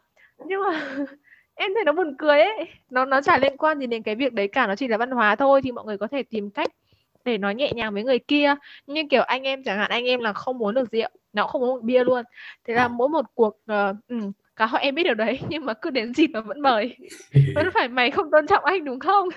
nhưng 0.47 0.61
mà 0.62 0.97
em 1.58 1.70
thấy 1.74 1.84
nó 1.84 1.92
buồn 1.92 2.14
cười 2.18 2.40
ấy. 2.40 2.68
Nó 2.90 3.04
nó 3.04 3.20
chả 3.20 3.38
liên 3.38 3.56
quan 3.56 3.78
gì 3.78 3.86
đến 3.86 4.02
cái 4.02 4.14
việc 4.14 4.32
đấy 4.32 4.48
cả 4.48 4.66
nó 4.66 4.76
chỉ 4.76 4.88
là 4.88 4.96
văn 4.96 5.10
hóa 5.10 5.36
thôi 5.36 5.62
thì 5.62 5.72
mọi 5.72 5.84
người 5.84 5.98
có 5.98 6.06
thể 6.06 6.22
tìm 6.22 6.50
cách 6.50 6.70
để 7.24 7.38
nói 7.38 7.54
nhẹ 7.54 7.72
nhàng 7.72 7.94
với 7.94 8.04
người 8.04 8.18
kia. 8.18 8.54
Như 8.86 9.02
kiểu 9.10 9.22
anh 9.22 9.42
em 9.42 9.62
chẳng 9.64 9.78
hạn 9.78 9.90
anh 9.90 10.04
em 10.04 10.20
là 10.20 10.32
không 10.32 10.62
uống 10.62 10.74
được 10.74 10.90
rượu 10.92 11.08
nó 11.32 11.46
không 11.46 11.62
được 11.62 11.82
bia 11.82 12.04
luôn. 12.04 12.22
Thế 12.66 12.74
là 12.74 12.82
Ờ. 12.82 12.88
mỗi 12.88 13.08
một 13.08 13.24
cuộc 13.34 13.58
uh, 13.72 13.96
ừ, 14.08 14.16
cả 14.56 14.66
họ 14.66 14.78
em 14.78 14.94
biết 14.94 15.02
điều 15.02 15.14
đấy 15.14 15.40
nhưng 15.48 15.66
mà 15.66 15.74
cứ 15.74 15.90
đến 15.90 16.14
dịp 16.14 16.26
mà 16.26 16.40
vẫn 16.40 16.60
mời. 16.60 16.96
Vẫn 17.54 17.68
phải 17.74 17.88
mày 17.88 18.10
không 18.10 18.30
tôn 18.30 18.46
trọng 18.46 18.64
anh 18.64 18.84
đúng 18.84 19.00
không? 19.00 19.28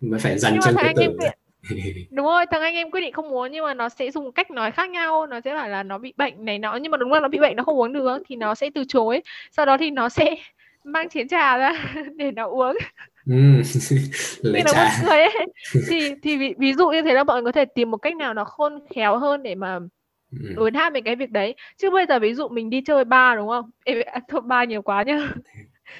Mới 0.00 0.20
phải 0.20 0.38
dành 0.38 0.56
mà 0.56 0.72
cái 0.76 0.86
anh 0.86 0.96
em 0.96 1.10
quyết 1.18 1.30
đúng 2.10 2.26
rồi 2.26 2.46
thằng 2.50 2.62
anh 2.62 2.74
em 2.74 2.90
quyết 2.90 3.00
định 3.00 3.12
không 3.12 3.34
uống 3.34 3.52
nhưng 3.52 3.64
mà 3.64 3.74
nó 3.74 3.88
sẽ 3.88 4.10
dùng 4.10 4.32
cách 4.32 4.50
nói 4.50 4.70
khác 4.70 4.90
nhau. 4.90 5.26
Nó 5.26 5.40
sẽ 5.40 5.54
bảo 5.54 5.68
là 5.68 5.82
nó 5.82 5.98
bị 5.98 6.12
bệnh 6.16 6.44
này 6.44 6.58
nọ. 6.58 6.76
Nhưng 6.76 6.92
mà 6.92 6.98
đúng 6.98 7.12
là 7.12 7.20
nó 7.20 7.28
bị 7.28 7.38
bệnh 7.38 7.56
nó 7.56 7.64
không 7.64 7.80
uống 7.80 7.92
được 7.92 8.22
thì 8.26 8.36
nó 8.36 8.54
sẽ 8.54 8.70
từ 8.74 8.84
chối. 8.88 9.22
Sau 9.50 9.66
đó 9.66 9.76
thì 9.76 9.90
nó 9.90 10.08
sẽ 10.08 10.36
mang 10.84 11.08
chén 11.08 11.28
trà 11.28 11.58
ra 11.58 11.72
để 12.16 12.30
nó 12.30 12.46
uống. 12.46 12.76
Ừ. 13.26 13.34
lấy 14.42 14.62
nó 14.64 14.72
trà. 14.72 14.98
cười 15.02 15.18
ấy 15.18 15.46
thì 15.90 16.14
thì 16.22 16.36
ví, 16.36 16.54
ví 16.58 16.74
dụ 16.74 16.88
như 16.88 17.02
thế 17.02 17.14
là 17.14 17.24
mọi 17.24 17.42
người 17.42 17.52
có 17.52 17.52
thể 17.52 17.64
tìm 17.64 17.90
một 17.90 17.96
cách 17.98 18.16
nào 18.16 18.34
nó 18.34 18.44
khôn 18.44 18.78
khéo 18.94 19.18
hơn 19.18 19.42
để 19.42 19.54
mà 19.54 19.78
đối 20.56 20.70
đáp 20.70 20.90
với 20.92 21.02
cái 21.02 21.16
việc 21.16 21.30
đấy. 21.30 21.54
Chứ 21.76 21.90
bây 21.90 22.06
giờ 22.06 22.18
ví 22.18 22.34
dụ 22.34 22.48
mình 22.48 22.70
đi 22.70 22.80
chơi 22.86 23.04
bar 23.04 23.36
đúng 23.38 23.48
không? 23.48 23.70
Ê, 23.84 24.00
à, 24.00 24.20
thôi 24.28 24.40
bar 24.44 24.68
nhiều 24.68 24.82
quá 24.82 25.02
nhá 25.02 25.34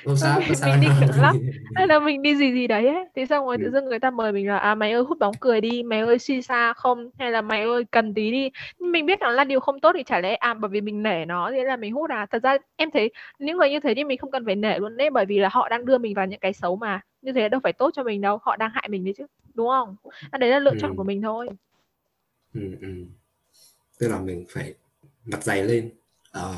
không 0.04 0.16
sao 0.16 0.40
mình, 0.40 0.54
sao. 0.54 0.70
mình 0.70 0.80
đi 0.80 0.86
kiểu 1.00 1.22
lắm. 1.22 1.36
Hay 1.74 1.86
là 1.86 1.98
mình 1.98 2.22
đi 2.22 2.36
gì 2.36 2.52
gì 2.52 2.66
đấy 2.66 2.86
ấy. 2.88 3.04
Thì 3.16 3.26
xong 3.26 3.46
rồi 3.46 3.58
tự 3.58 3.64
Ừ. 3.64 3.70
dưng 3.70 3.84
người 3.84 3.98
ta 3.98 4.10
mời 4.10 4.32
mình 4.32 4.48
là 4.48 4.58
à 4.58 4.74
mày 4.74 4.92
ơi 4.92 5.02
hút 5.02 5.18
bóng 5.18 5.34
cười 5.40 5.60
đi 5.60 5.82
mày 5.82 6.00
ơi 6.00 6.18
suy 6.18 6.42
xa 6.42 6.72
không? 6.72 7.10
Hay 7.18 7.30
là 7.30 7.42
mày 7.42 7.62
ơi 7.62 7.84
cần 7.90 8.14
tí 8.14 8.30
đi? 8.30 8.50
Nhưng 8.78 8.92
mình 8.92 9.06
biết 9.06 9.18
nó 9.20 9.30
là 9.30 9.44
điều 9.44 9.60
không 9.60 9.80
tốt 9.80 9.92
thì 9.96 10.02
chả 10.02 10.20
lẽ 10.20 10.34
à 10.34 10.54
bởi 10.54 10.68
vì 10.68 10.80
mình 10.80 11.02
nể 11.02 11.24
nó 11.24 11.50
thế 11.52 11.64
là 11.64 11.76
mình 11.76 11.92
hút 11.92 12.10
à. 12.10 12.26
Thật 12.30 12.42
ra 12.42 12.56
em 12.76 12.90
thấy 12.90 13.10
những 13.38 13.56
người 13.58 13.70
như 13.70 13.80
thế 13.80 13.94
thì 13.94 14.04
mình 14.04 14.18
không 14.18 14.30
cần 14.30 14.44
phải 14.44 14.56
nể 14.56 14.78
luôn 14.78 14.96
đấy 14.96 15.10
bởi 15.10 15.26
vì 15.26 15.38
là 15.38 15.48
họ 15.52 15.68
đang 15.68 15.84
đưa 15.84 15.98
mình 15.98 16.14
vào 16.14 16.26
những 16.26 16.40
cái 16.40 16.52
xấu 16.52 16.76
mà. 16.76 17.00
Như 17.22 17.32
thế 17.32 17.48
đâu 17.48 17.60
phải 17.64 17.72
tốt 17.72 17.90
cho 17.94 18.02
mình 18.02 18.20
đâu 18.20 18.38
họ 18.42 18.56
đang 18.56 18.70
hại 18.74 18.88
mình 18.88 19.04
đấy 19.04 19.14
chứ 19.18 19.26
đúng 19.54 19.68
không? 19.68 19.96
À, 20.30 20.38
đấy 20.38 20.50
là 20.50 20.58
lựa 20.58 20.74
chọn 20.80 20.90
Ừ. 20.90 20.94
của 20.96 21.04
mình 21.04 21.22
thôi. 21.22 21.48
Ừ, 22.54 22.60
ừ. 22.80 22.88
tức 23.98 24.08
là 24.08 24.18
mình 24.18 24.44
phải 24.48 24.74
mặt 25.24 25.42
dày 25.44 25.62
lên. 25.64 25.90
Ờ, 26.32 26.54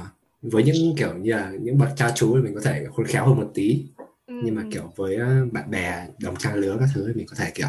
với 0.53 0.63
những 0.65 0.95
kiểu 0.99 1.15
như 1.15 1.33
là 1.33 1.53
những 1.61 1.79
bậc 1.79 1.89
cha 1.97 2.13
chú 2.15 2.37
thì 2.37 2.43
mình 2.43 2.55
có 2.55 2.61
thể 2.65 2.87
khôn 2.97 3.07
khéo 3.07 3.27
hơn 3.27 3.37
một 3.37 3.51
tí. 3.55 3.87
Ừ, 4.27 4.35
nhưng 4.41 4.55
mà 4.55 4.63
ừ, 4.63 4.69
kiểu 4.71 4.93
với 4.97 5.17
ờ, 5.17 5.47
bạn 5.53 5.71
bè 5.71 6.07
đồng 6.23 6.37
trang 6.37 6.55
lứa 6.55 6.77
các 6.81 6.89
thứ 6.95 7.05
thì 7.09 7.15
mình 7.15 7.27
có 7.31 7.37
thể 7.39 7.51
kiểu 7.55 7.69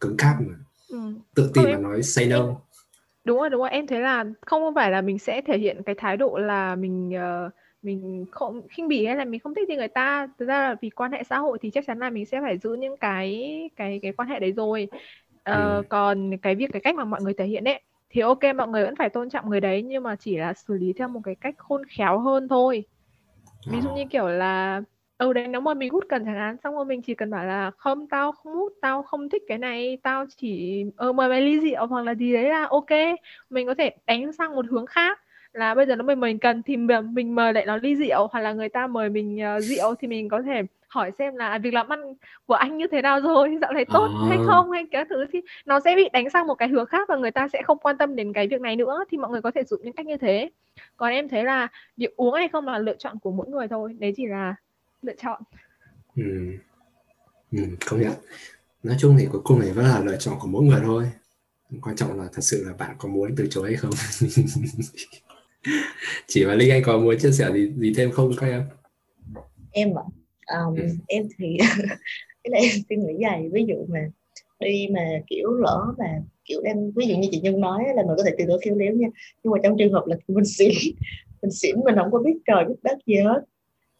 cứng 0.00 0.16
cáp 0.16 0.36
mà 0.40 0.54
ừ. 0.88 1.22
tự 1.34 1.50
tin 1.54 1.70
mà 1.70 1.78
nói 1.78 2.02
say 2.02 2.26
no. 2.26 2.60
Đúng 3.24 3.38
rồi 3.38 3.50
đúng 3.50 3.60
rồi 3.60 3.70
em 3.70 3.86
thấy 3.86 4.00
là 4.00 4.24
không 4.46 4.74
phải 4.74 4.90
là 4.90 5.00
mình 5.00 5.18
sẽ 5.18 5.42
thể 5.46 5.58
hiện 5.58 5.82
cái 5.86 5.94
thái 5.98 6.16
độ 6.16 6.38
là 6.38 6.76
mình 6.76 7.12
ờ, 7.16 7.50
mình 7.82 8.24
không 8.30 8.68
khinh 8.68 8.88
bỉ 8.88 9.06
hay 9.06 9.16
là 9.16 9.24
mình 9.24 9.40
không 9.40 9.54
thích 9.54 9.68
gì 9.68 9.76
người 9.76 9.88
ta. 9.88 10.26
Thực 10.38 10.46
ra 10.46 10.58
là 10.68 10.74
vì 10.82 10.90
quan 10.90 11.12
hệ 11.12 11.22
xã 11.24 11.38
hội 11.38 11.58
thì 11.62 11.70
chắc 11.70 11.84
chắn 11.86 11.98
là 11.98 12.10
mình 12.10 12.26
sẽ 12.26 12.40
phải 12.40 12.58
giữ 12.58 12.74
những 12.74 12.96
cái 12.96 13.50
cái 13.76 13.98
cái 14.02 14.12
quan 14.12 14.28
hệ 14.28 14.40
đấy 14.40 14.52
rồi. 14.52 14.88
Ờ, 15.42 15.82
Ừ. 15.82 15.86
còn 15.88 16.30
cái 16.42 16.54
việc 16.54 16.70
cái 16.72 16.82
cách 16.82 16.94
mà 16.94 17.04
mọi 17.04 17.22
người 17.22 17.34
thể 17.34 17.46
hiện 17.46 17.64
ấy 17.64 17.82
thì 18.12 18.20
ok 18.20 18.40
mọi 18.56 18.68
người 18.68 18.84
vẫn 18.84 18.96
phải 18.96 19.08
tôn 19.10 19.30
trọng 19.30 19.50
người 19.50 19.60
đấy 19.60 19.82
nhưng 19.82 20.02
mà 20.02 20.16
chỉ 20.16 20.36
là 20.36 20.52
xử 20.54 20.74
lý 20.74 20.92
theo 20.92 21.08
một 21.08 21.20
cái 21.24 21.34
cách 21.34 21.54
khôn 21.58 21.82
khéo 21.98 22.18
hơn 22.18 22.48
thôi 22.48 22.84
ví 23.66 23.80
dụ 23.80 23.88
Ờ. 23.88 23.96
như 23.96 24.04
kiểu 24.10 24.28
là 24.28 24.82
ừ 25.18 25.32
đấy 25.32 25.48
nếu 25.48 25.60
mà 25.60 25.74
mình 25.74 25.90
hút 25.92 26.04
cần 26.08 26.24
chẳng 26.24 26.34
hạn 26.34 26.56
xong 26.64 26.74
rồi 26.74 26.84
mình 26.84 27.02
chỉ 27.02 27.14
cần 27.14 27.30
bảo 27.30 27.44
là 27.44 27.70
không 27.78 28.08
tao 28.08 28.32
không 28.32 28.54
hút 28.54 28.72
tao 28.82 29.02
không 29.02 29.28
thích 29.28 29.42
cái 29.48 29.58
này 29.58 29.98
tao 30.02 30.26
chỉ 30.36 30.84
ờ 30.96 31.12
mời 31.12 31.28
mày 31.28 31.40
ly 31.42 31.60
rượu 31.60 31.86
hoặc 31.86 32.02
là 32.02 32.14
gì 32.14 32.32
đấy 32.32 32.44
là 32.48 32.66
ok 32.70 32.90
mình 33.50 33.66
có 33.66 33.74
thể 33.74 33.90
đánh 34.06 34.32
sang 34.32 34.54
một 34.54 34.66
hướng 34.70 34.86
khác 34.86 35.20
là 35.52 35.74
bây 35.74 35.86
giờ 35.86 35.96
nó 35.96 36.04
mình 36.04 36.20
mình 36.20 36.38
cần 36.38 36.62
thì 36.62 36.76
mình 36.76 37.34
mời 37.34 37.52
lại 37.52 37.66
nó 37.66 37.76
ly 37.76 37.96
rượu 37.96 38.28
hoặc 38.32 38.40
là 38.40 38.52
người 38.52 38.68
ta 38.68 38.86
mời 38.86 39.08
mình 39.10 39.40
ờ, 39.40 39.60
rượu 39.60 39.94
thì 39.94 40.08
mình 40.08 40.28
có 40.28 40.42
thể 40.42 40.62
hỏi 40.92 41.10
xem 41.18 41.36
là 41.36 41.58
việc 41.58 41.74
làm 41.74 41.88
ăn 41.88 42.00
của 42.46 42.54
anh 42.54 42.76
như 42.76 42.86
thế 42.90 43.02
nào 43.02 43.20
rồi 43.20 43.58
dạo 43.62 43.72
này 43.72 43.84
tốt 43.84 44.08
hay 44.28 44.38
À. 44.38 44.44
không 44.46 44.70
hay 44.70 44.84
cái 44.90 45.04
thứ. 45.10 45.26
Thì 45.32 45.40
nó 45.66 45.80
sẽ 45.80 45.96
bị 45.96 46.08
đánh 46.12 46.30
sang 46.30 46.46
một 46.46 46.54
cái 46.54 46.68
hướng 46.68 46.86
khác 46.86 47.08
và 47.08 47.16
người 47.16 47.30
ta 47.30 47.48
sẽ 47.52 47.62
không 47.62 47.78
quan 47.78 47.98
tâm 47.98 48.16
đến 48.16 48.32
cái 48.32 48.48
việc 48.48 48.60
này 48.60 48.76
nữa 48.76 49.04
thì 49.10 49.18
mọi 49.18 49.30
người 49.30 49.42
có 49.42 49.50
thể 49.50 49.64
dùng 49.64 49.80
những 49.82 49.92
cách 49.92 50.06
như 50.06 50.16
thế. 50.16 50.50
Còn 50.96 51.10
em 51.12 51.28
thấy 51.28 51.44
là 51.44 51.68
việc 51.96 52.16
uống 52.16 52.34
hay 52.34 52.48
không 52.48 52.66
là 52.66 52.78
lựa 52.78 52.96
chọn 52.96 53.18
của 53.18 53.30
mỗi 53.30 53.48
người 53.48 53.68
thôi 53.68 53.96
đấy 53.98 54.12
chỉ 54.16 54.26
là 54.26 54.54
lựa 55.02 55.14
chọn. 55.22 55.42
Ừ. 56.16 56.22
Ừ, 57.52 57.58
công 57.90 58.00
nhận. 58.00 58.12
Nói 58.82 58.96
chung 59.00 59.16
thì 59.18 59.26
cuối 59.32 59.40
cùng 59.44 59.60
thì 59.62 59.70
vẫn 59.70 59.84
là 59.84 60.00
lựa 60.04 60.16
chọn 60.16 60.34
của 60.40 60.48
mỗi 60.48 60.62
người 60.64 60.80
thôi. 60.84 61.04
Quan 61.82 61.96
trọng 61.96 62.18
là 62.18 62.24
thật 62.32 62.40
sự 62.42 62.64
là 62.66 62.72
bạn 62.78 62.94
có 62.98 63.08
muốn 63.08 63.34
từ 63.36 63.46
chối 63.50 63.68
hay 63.68 63.76
không. 63.76 63.90
Chỉ 66.26 66.44
và 66.44 66.54
linh 66.54 66.70
anh 66.70 66.82
có 66.86 66.98
muốn 66.98 67.18
chia 67.18 67.30
sẻ 67.32 67.52
gì 67.52 67.72
gì 67.76 67.92
thêm 67.96 68.10
không 68.10 68.32
các 68.36 68.46
em? 68.46 68.62
Em 69.70 69.88
ạ 69.98 70.02
um, 70.46 70.76
em 71.06 71.28
thì 71.38 71.56
cái 72.44 72.50
này 72.50 72.60
em 72.60 72.70
suy 72.88 72.96
nghĩ 72.96 73.14
dài. 73.20 73.48
Ví 73.52 73.64
dụ 73.68 73.86
mà 73.88 74.10
đi 74.60 74.88
mà 74.90 75.00
kiểu 75.26 75.50
lỡ 75.50 75.86
mà 75.98 76.22
kiểu 76.44 76.60
đang 76.62 76.92
ví 76.92 77.06
dụ 77.06 77.16
như 77.16 77.28
chị 77.30 77.40
Nhân 77.40 77.60
nói 77.60 77.84
là 77.94 78.02
mình 78.02 78.16
có 78.16 78.22
thể 78.26 78.30
từ 78.38 78.44
chối 78.48 78.60
khéo 78.64 78.74
léo 78.74 78.94
nha. 78.94 79.08
Nhưng 79.42 79.50
mà 79.50 79.58
trong 79.62 79.76
trường 79.78 79.92
hợp 79.92 80.04
là 80.06 80.16
mình 80.28 80.44
xỉn 80.44 80.72
mình 81.42 81.50
xỉn 81.50 81.76
mình 81.84 81.94
không 81.98 82.10
có 82.12 82.18
biết 82.18 82.34
trời 82.46 82.64
biết 82.64 82.74
đất 82.82 82.98
gì 83.06 83.14
hết 83.16 83.42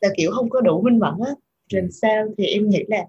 là 0.01 0.09
kiểu 0.17 0.31
không 0.31 0.51
có 0.51 0.61
đủ 0.61 0.83
minh 0.83 0.99
mẫn 0.99 1.15
á 1.27 1.33
làm 1.73 1.91
sao 1.91 2.27
thì 2.39 2.47
em 2.47 2.69
nghĩ 2.69 2.85
là 2.89 3.07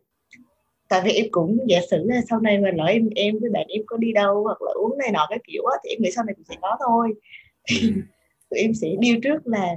tại 0.89 1.01
vì 1.05 1.11
em 1.11 1.25
cũng 1.31 1.57
giả 1.67 1.79
sử 1.91 2.03
là 2.05 2.21
sau 2.29 2.39
này 2.39 2.59
mà 2.59 2.69
lỡ 2.73 2.85
em 2.85 3.09
em 3.15 3.39
với 3.41 3.49
bạn 3.49 3.67
em 3.67 3.81
có 3.85 3.97
đi 3.97 4.11
đâu 4.11 4.43
hoặc 4.43 4.61
là 4.61 4.71
uống 4.71 4.97
này 4.97 5.11
nọ 5.11 5.27
cái 5.29 5.39
kiểu 5.47 5.65
á 5.65 5.77
thì 5.83 5.89
em 5.89 6.01
nghĩ 6.01 6.11
sau 6.11 6.23
này 6.23 6.35
cũng 6.35 6.45
sẽ 6.49 6.55
có 6.61 6.77
thôi. 6.79 7.13
Tụi 8.49 8.59
em 8.59 8.73
sẽ 8.73 8.87
điêu 8.99 9.15
trước 9.23 9.47
là 9.47 9.75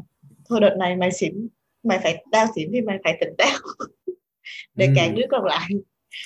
thôi 0.48 0.60
đợt 0.60 0.76
này 0.78 0.96
mày 0.96 1.12
xỉn 1.12 1.48
mày 1.86 1.98
phải 2.02 2.24
tao 2.32 2.46
xỉn 2.54 2.70
thì 2.72 2.80
mày 2.80 2.98
phải 3.04 3.18
tỉnh 3.20 3.34
táo 3.38 3.58
để 4.74 4.86
Ừ. 4.86 4.92
cả 4.96 5.08
đứa 5.08 5.24
còn 5.30 5.44
lại 5.44 5.68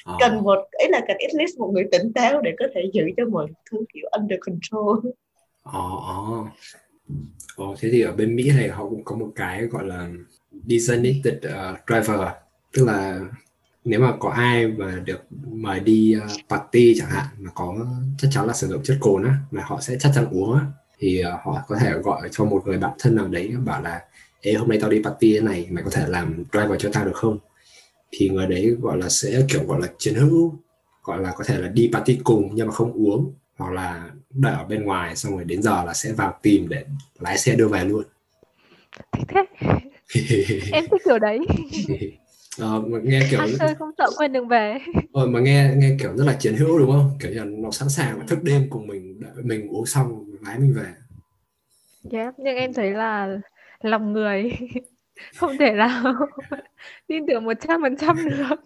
Ờ. 0.05 0.17
cần 0.21 0.43
một 0.43 0.59
ý 0.83 0.89
là 0.89 1.01
cần 1.09 1.17
at 1.21 1.35
least 1.35 1.59
một 1.59 1.71
người 1.75 1.85
tỉnh 1.93 2.13
táo 2.13 2.41
để 2.41 2.55
có 2.59 2.67
thể 2.75 2.81
giữ 2.93 3.03
cho 3.17 3.25
mọi 3.27 3.47
thứ 3.71 3.79
kiểu 3.95 4.09
under 4.13 4.39
control 4.41 5.11
Ờ, 5.63 5.81
ờ. 6.07 6.45
Ờ, 7.57 7.65
thế 7.79 7.89
thì 7.93 8.01
ở 8.01 8.13
bên 8.13 8.37
Mỹ 8.37 8.51
này 8.57 8.69
họ 8.69 8.89
cũng 8.89 9.05
có 9.05 9.17
một 9.17 9.33
cái 9.37 9.63
gọi 9.67 9.85
là 9.87 10.09
designated 10.67 11.35
uh, 11.35 11.79
driver 11.89 12.29
tức 12.73 12.85
là 12.85 13.21
nếu 13.85 14.01
mà 14.01 14.17
có 14.21 14.29
ai 14.31 14.67
mà 14.69 15.03
được 15.05 15.21
mời 15.47 15.81
đi 15.81 16.17
uh, 16.25 16.31
party 16.49 16.95
chẳng 16.99 17.11
hạn 17.11 17.27
mà 17.39 17.51
có 17.55 17.87
chắc 18.19 18.29
chắn 18.33 18.47
là 18.47 18.53
sử 18.53 18.69
dụng 18.69 18.83
chất 18.85 18.97
cồn 19.01 19.25
á 19.25 19.35
mà 19.51 19.63
họ 19.67 19.81
sẽ 19.81 19.97
chắc 20.01 20.13
chắn 20.15 20.27
uống 20.31 20.55
á 20.55 20.61
thì 20.99 21.23
uh, 21.35 21.41
họ 21.45 21.63
có 21.69 21.77
thể 21.77 21.91
gọi 21.93 22.29
cho 22.33 22.45
một 22.45 22.63
người 22.67 22.79
bạn 22.79 22.91
thân 22.99 23.17
nào 23.17 23.29
đấy 23.29 23.53
bảo 23.65 23.83
là 23.83 24.01
Ê 24.43 24.55
hôm 24.55 24.69
nay 24.69 24.79
tao 24.81 24.91
đi 24.91 25.03
party 25.03 25.35
thế 25.35 25.41
này 25.41 25.67
mày 25.71 25.85
có 25.85 25.91
thể 25.91 26.05
làm 26.09 26.45
driver 26.53 26.81
cho 26.83 26.91
tao 26.93 27.05
được 27.05 27.17
không? 27.17 27.39
Thì 28.13 28.29
người 28.29 28.47
đấy 28.47 28.77
gọi 28.81 28.99
là 28.99 29.09
sẽ 29.09 29.43
kiểu 29.49 29.65
gọi 29.67 29.81
là 29.81 29.89
chiến 29.99 30.15
hữu 30.15 30.55
gọi 31.05 31.19
là 31.21 31.33
có 31.37 31.45
thể 31.45 31.59
là 31.59 31.69
đi 31.69 31.91
party 31.93 32.19
cùng 32.25 32.51
nhưng 32.55 32.67
mà 32.67 32.73
không 32.73 32.93
uống 32.93 33.35
hoặc 33.57 33.73
là 33.73 34.11
đợi 34.31 34.55
ở 34.55 34.65
bên 34.65 34.85
ngoài 34.85 35.17
xong 35.17 35.33
rồi 35.33 35.45
đến 35.45 35.63
giờ 35.63 35.85
là 35.85 35.95
sẽ 35.95 36.13
vào 36.13 36.39
tìm 36.43 36.69
để 36.69 36.85
lái 37.21 37.39
xe 37.39 37.55
đưa 37.55 37.69
về 37.69 37.85
luôn. 37.85 38.05
Thích 39.19 39.45
thế 40.31 40.47
em 40.73 40.85
thích 40.91 41.03
kiểu 41.05 41.19
đấy. 41.19 41.39
Ờ, 42.59 42.81
mà 42.81 42.99
nghe 43.03 43.21
kiểu 43.31 43.41
ăn 43.41 43.49
chơi 43.59 43.75
không 43.75 43.91
sợ 43.99 44.11
quên 44.19 44.33
đường 44.33 44.49
về. 44.49 44.79
Ờ, 45.13 45.27
mà 45.27 45.41
nghe 45.41 45.73
nghe 45.77 45.97
kiểu 46.01 46.17
rất 46.17 46.25
là 46.25 46.37
chiến 46.41 46.57
hữu 46.57 46.79
đúng 46.79 46.91
không? 46.91 47.11
Kiểu 47.21 47.33
như 47.33 47.45
nó 47.45 47.71
sẵn 47.71 47.89
sàng 47.89 48.19
là 48.19 48.25
thức 48.29 48.43
đêm 48.43 48.67
cùng 48.71 48.87
mình 48.87 49.21
đợi 49.21 49.33
mình 49.45 49.69
uống 49.69 49.87
xong 49.87 50.25
lái 50.43 50.59
mình 50.59 50.75
về. 50.75 50.93
Yeah. 52.13 52.35
nhưng 52.39 52.57
em 52.57 52.73
thấy 52.73 52.91
là 52.91 53.39
lòng 53.83 54.13
người. 54.13 54.59
Không 55.37 55.59
thể 55.59 55.73
nào 55.73 56.15
tin 57.07 57.27
tưởng 57.27 57.45
một 57.45 57.53
trăm 57.61 57.83
phần 57.83 57.97
trăm 57.97 58.17
được. 58.29 58.57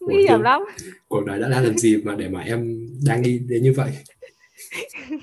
Nguy 0.00 0.22
hiểm 0.28 0.40
lắm. 0.40 0.62
cuộc 1.08 1.24
đời 1.26 1.40
đã 1.40 1.48
đang 1.48 1.64
làm 1.64 1.78
gì 1.78 2.02
mà 2.04 2.14
để 2.14 2.28
mà 2.28 2.40
em 2.40 2.88
đang 3.06 3.22
nghĩ 3.22 3.38
đến 3.38 3.62
như 3.62 3.72
vậy? 3.76 3.90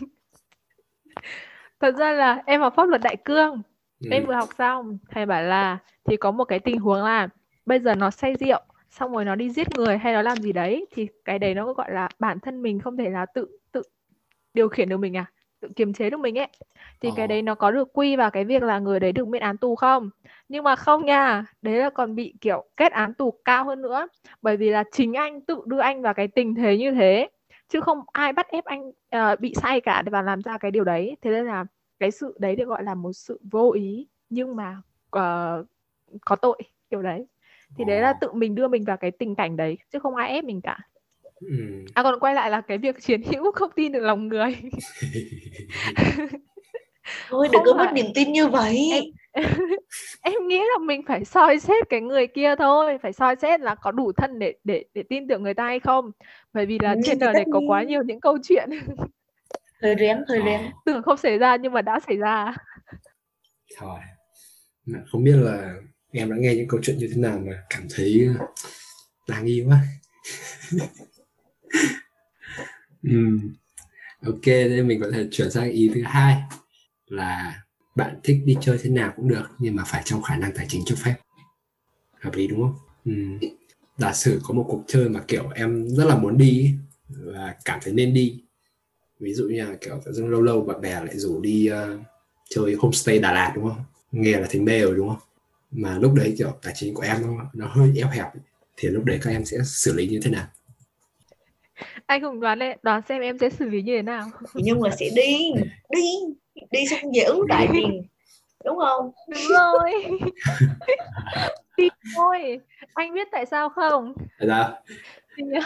Thật 1.80 1.96
ra 1.98 2.12
là 2.12 2.44
em 2.46 2.62
học 2.62 2.74
pháp 2.76 2.90
luật 2.90 3.02
đại 3.02 3.16
cương. 3.26 3.62
Ừ. 4.00 4.08
em 4.12 4.26
vừa 4.26 4.34
học 4.34 4.50
xong 4.58 4.98
thầy 5.10 5.26
bảo 5.26 5.44
là 5.44 5.78
thì 6.06 6.18
có 6.18 6.32
một 6.32 6.44
cái 6.44 6.60
tình 6.60 6.80
huống 6.80 7.04
là 7.04 7.28
bây 7.66 7.80
giờ 7.80 7.96
nó 7.96 8.12
say 8.12 8.36
rượu 8.40 8.60
xong 8.90 9.12
rồi 9.12 9.26
nó 9.26 9.36
đi 9.36 9.50
giết 9.50 9.68
người 9.78 9.98
hay 9.98 10.14
nó 10.14 10.22
làm 10.22 10.38
gì 10.38 10.52
đấy 10.52 10.86
thì 10.92 11.08
cái 11.26 11.40
đấy 11.40 11.54
nó 11.54 11.74
gọi 11.74 11.92
là 11.92 12.10
bản 12.20 12.40
thân 12.40 12.62
mình 12.62 12.80
không 12.80 12.98
thể 12.98 13.10
là 13.10 13.26
tự 13.34 13.48
tự 13.72 13.82
điều 14.54 14.70
khiển 14.70 14.90
được 14.90 14.98
mình 14.98 15.18
à 15.18 15.32
tự 15.60 15.70
kiềm 15.76 15.94
chế 15.94 16.10
được 16.10 16.20
mình 16.20 16.38
ấy. 16.38 16.48
Thì 17.02 17.10
cái 17.16 17.24
Ờ. 17.24 17.28
đấy 17.28 17.42
nó 17.42 17.56
có 17.56 17.72
được 17.72 17.94
quy 17.94 18.16
vào 18.16 18.32
cái 18.32 18.46
việc 18.46 18.64
là 18.64 18.80
người 18.80 19.00
đấy 19.00 19.12
được 19.12 19.28
miễn 19.28 19.42
án 19.42 19.58
tù 19.58 19.76
không? 19.76 20.10
Nhưng 20.50 20.64
mà 20.64 20.76
không 20.76 21.06
nha 21.06 21.46
đấy 21.62 21.76
là 21.76 21.90
còn 21.90 22.16
bị 22.16 22.34
kiểu 22.42 22.66
kết 22.78 22.92
án 22.92 23.14
tù 23.14 23.32
cao 23.46 23.66
hơn 23.66 23.82
nữa. 23.82 24.08
Bởi 24.42 24.58
vì 24.58 24.70
là 24.70 24.84
chính 24.92 25.14
anh 25.14 25.42
tự 25.42 25.62
đưa 25.66 25.80
anh 25.80 26.02
vào 26.02 26.14
cái 26.14 26.28
tình 26.28 26.56
thế 26.56 26.78
như 26.78 26.92
thế 26.92 27.30
chứ 27.70 27.82
không 27.82 28.02
ai 28.12 28.34
bắt 28.34 28.48
ép 28.50 28.66
anh 28.66 28.92
ờ, 29.10 29.36
bị 29.40 29.54
say 29.56 29.82
cả 29.82 30.02
để 30.02 30.10
vào 30.10 30.24
làm 30.24 30.42
ra 30.42 30.58
cái 30.58 30.72
điều 30.72 30.84
đấy. 30.84 31.18
Thế 31.22 31.32
nên 31.32 31.46
là 31.46 31.66
cái 32.00 32.12
sự 32.12 32.36
đấy 32.40 32.56
được 32.56 32.66
gọi 32.66 32.84
là 32.84 32.96
một 32.96 33.14
sự 33.14 33.40
vô 33.52 33.72
ý 33.72 34.08
nhưng 34.30 34.56
mà 34.56 34.82
ờ, 35.10 35.64
có 36.26 36.36
tội 36.36 36.62
kiểu 36.92 37.02
đấy. 37.02 37.26
Thì 37.76 37.84
đấy 37.86 38.02
là 38.02 38.14
tự 38.14 38.34
mình 38.34 38.56
đưa 38.56 38.68
mình 38.68 38.84
vào 38.86 38.98
cái 38.98 39.12
tình 39.12 39.36
cảnh 39.36 39.58
đấy 39.58 39.78
chứ 39.92 40.00
không 40.00 40.16
ai 40.16 40.30
ép 40.32 40.44
mình 40.44 40.62
cả 40.62 40.78
Ừ. 41.42 41.86
à 41.94 42.04
còn 42.04 42.20
quay 42.20 42.36
lại 42.36 42.50
là 42.52 42.62
cái 42.62 42.78
việc 42.78 43.02
chiến 43.02 43.22
hữu 43.24 43.52
không 43.52 43.70
tin 43.76 43.92
được 43.92 44.00
lòng 44.00 44.28
người 44.28 44.56
thôi 47.30 47.48
đừng 47.52 47.62
có 47.66 47.74
mất 47.74 47.92
niềm 47.94 48.06
tin 48.16 48.32
như 48.32 48.48
vậy 48.48 48.90
Em- 48.94 49.04
em 50.22 50.48
nghĩ 50.48 50.58
là 50.60 50.78
mình 50.82 51.02
phải 51.08 51.26
soi 51.26 51.60
xét 51.60 51.90
cái 51.90 52.02
người 52.02 52.28
kia 52.28 52.56
thôi 52.56 52.98
phải 53.02 53.14
soi 53.14 53.36
xét 53.36 53.60
là 53.60 53.76
có 53.76 53.92
đủ 53.92 54.12
thân 54.12 54.40
để 54.40 54.54
để 54.64 54.86
để 54.94 55.04
tin 55.10 55.28
tưởng 55.28 55.44
người 55.44 55.54
ta 55.54 55.66
hay 55.66 55.80
không 55.80 56.12
bởi 56.54 56.66
vì 56.66 56.80
là 56.82 56.96
trên 57.06 57.20
đời 57.20 57.34
này 57.34 57.46
có 57.54 57.62
quá 57.68 57.84
nhiều 57.84 58.04
những 58.04 58.20
câu 58.22 58.38
chuyện 58.44 58.70
hơi 59.82 59.96
rén 60.00 60.18
Ờ. 60.28 60.36
rén 60.46 60.62
tưởng 60.86 61.04
không 61.04 61.18
xảy 61.18 61.38
ra 61.38 61.56
nhưng 61.56 61.74
mà 61.74 61.82
đã 61.82 62.00
xảy 62.08 62.18
ra 62.18 62.54
Thôi. 63.78 64.00
Không 65.12 65.24
biết 65.24 65.36
là 65.36 65.74
em 66.12 66.30
đã 66.30 66.36
nghe 66.40 66.56
những 66.56 66.68
câu 66.68 66.80
chuyện 66.84 66.98
như 66.98 67.10
thế 67.16 67.22
nào 67.22 67.40
mà 67.46 67.54
cảm 67.70 67.84
thấy 67.96 68.28
đáng 69.28 69.46
nghi 69.46 69.64
quá. 69.68 69.78
Ừm. 73.04 73.54
Ok, 74.26 74.44
thế 74.44 74.82
mình 74.84 75.02
có 75.02 75.12
thể 75.14 75.28
chuyển 75.32 75.52
sang 75.52 75.72
ý 75.72 75.92
thứ 75.94 76.02
hai 76.04 76.42
là 77.08 77.62
bạn 77.96 78.20
thích 78.24 78.42
đi 78.46 78.58
chơi 78.62 78.78
thế 78.82 78.90
nào 78.90 79.14
cũng 79.16 79.28
được 79.28 79.50
nhưng 79.60 79.76
mà 79.76 79.84
phải 79.84 80.02
trong 80.06 80.22
khả 80.22 80.36
năng 80.38 80.52
tài 80.56 80.66
chính 80.70 80.82
cho 80.86 80.96
phép. 80.96 81.16
Hợp 82.20 82.36
lý 82.36 82.48
đúng 82.48 82.62
không? 82.62 82.76
Ừm. 83.06 83.40
Giả 83.98 84.14
sử 84.14 84.42
có 84.44 84.54
một 84.54 84.66
cuộc 84.68 84.84
chơi 84.88 85.10
mà 85.10 85.24
kiểu 85.28 85.50
em 85.56 85.88
rất 85.88 86.06
là 86.06 86.18
muốn 86.18 86.38
đi 86.38 86.76
và 87.10 87.56
cảm 87.66 87.80
thấy 87.84 87.94
nên 87.94 88.14
đi. 88.14 88.44
Ví 89.20 89.34
dụ 89.34 89.44
như 89.44 89.66
là 89.66 89.76
kiểu 89.82 90.02
dưng 90.06 90.30
lâu 90.30 90.42
lâu 90.42 90.62
bạn 90.62 90.82
bè 90.82 90.94
lại 90.94 91.18
rủ 91.18 91.42
đi 91.42 91.70
uh, 91.72 92.00
chơi 92.50 92.76
homestay 92.80 93.20
Đà 93.20 93.34
Lạt 93.34 93.52
đúng 93.56 93.70
không? 93.70 93.84
Nghe 94.12 94.40
là 94.40 94.48
thấy 94.50 94.62
mê 94.62 94.82
rồi 94.82 94.96
đúng 94.96 95.10
không? 95.10 95.20
mà 95.72 95.98
lúc 95.98 96.14
đấy 96.14 96.36
kiểu 96.38 96.54
tài 96.62 96.74
chính 96.78 96.94
của 96.94 97.02
em 97.02 97.22
nó, 97.22 97.50
nó 97.54 97.68
hơi 97.68 97.92
eo 97.96 98.08
hẹp 98.08 98.28
thì 98.78 98.90
lúc 98.90 99.06
đấy 99.06 99.20
các 99.22 99.32
em 99.32 99.46
sẽ 99.46 99.58
xử 99.66 99.94
lý 99.94 100.08
như 100.08 100.20
thế 100.24 100.32
nào 100.32 100.48
anh 102.06 102.22
cùng 102.22 102.40
đoán 102.40 102.60
lên 102.60 102.78
đoán 102.84 103.02
xem 103.10 103.22
em 103.22 103.38
sẽ 103.38 103.50
xử 103.50 103.70
lý 103.70 103.82
như 103.82 103.96
thế 103.96 104.02
nào. 104.02 104.32
Chị 104.54 104.62
Nhung 104.66 104.84
là 104.84 104.90
sẽ 105.00 105.06
đi 105.16 105.52
đi 105.96 106.04
đi 106.72 106.86
xong 106.88 107.00
về 107.16 107.22
ứng 107.22 107.48
đại 107.48 107.68
tiền 107.74 108.02
đúng 108.66 108.78
không? 108.80 109.12
Đúng 109.28 109.48
rồi. 109.50 109.92
Đi 111.78 111.90
thôi. 112.16 112.60
Anh 112.94 113.14
biết 113.14 113.28
tại 113.32 113.46
sao 113.46 113.70
không? 113.70 114.14
Tại 114.40 114.48
sao? 114.48 114.78
thì 115.38 115.44
nhờ, 115.44 115.60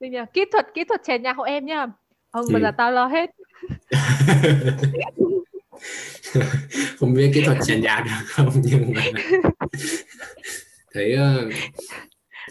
thì 0.00 0.08
nhờ, 0.08 0.24
kỹ 0.32 0.44
thuật 0.52 0.66
kỹ 0.74 0.84
thuật 0.84 1.00
chèn 1.04 1.22
nhạc 1.22 1.36
hộ 1.36 1.42
em 1.44 1.66
nhá 1.66 1.86
ông 2.30 2.46
Ừ. 2.46 2.52
bây 2.52 2.62
giờ 2.62 2.70
tao 2.76 2.92
lo 2.92 3.06
hết. 3.06 3.30
Không 6.98 7.14
biết 7.14 7.30
kỹ 7.34 7.42
thuật 7.46 7.58
chèn 7.66 7.80
nhạc 7.80 8.00
được 8.04 8.10
không 8.26 8.50
nhưng 8.64 8.92
mà 8.94 9.02
thấy 10.94 11.12
ờ, 11.14 11.50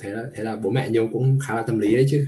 thế 0.02 0.10
là 0.10 0.24
thế 0.36 0.44
là 0.44 0.56
bố 0.56 0.70
mẹ 0.70 0.90
nhung 0.90 1.12
cũng 1.14 1.40
khá 1.48 1.56
là 1.56 1.62
tâm 1.62 1.80
lý 1.80 1.96
đấy 1.96 2.06
chứ 2.12 2.28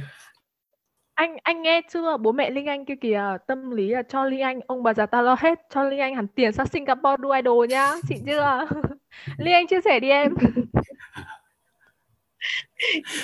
anh 1.21 1.37
anh 1.43 1.61
nghe 1.61 1.81
chưa? 1.93 2.17
Bố 2.17 2.31
mẹ 2.31 2.49
Linh 2.49 2.65
Anh 2.65 2.85
kia 2.85 2.95
kìa 3.01 3.37
tâm 3.47 3.71
lý 3.71 3.89
là 3.89 4.03
cho 4.09 4.25
Linh 4.25 4.41
Anh 4.41 4.59
ông 4.67 4.83
bà 4.83 4.93
già 4.93 5.05
tao 5.05 5.23
lo 5.23 5.35
hết 5.39 5.59
cho 5.73 5.83
Linh 5.83 5.99
Anh 5.99 6.15
hẳn 6.15 6.27
tiền 6.27 6.51
sang 6.51 6.67
Singapore 6.67 7.17
đu 7.19 7.31
idol 7.31 7.67
nhá 7.67 7.93
chị 8.09 8.15
chưa? 8.25 8.67
Linh 9.37 9.53
Anh 9.53 9.67
chia 9.67 9.81
sẻ 9.85 9.99
đi 9.99 10.09
em. 10.09 10.33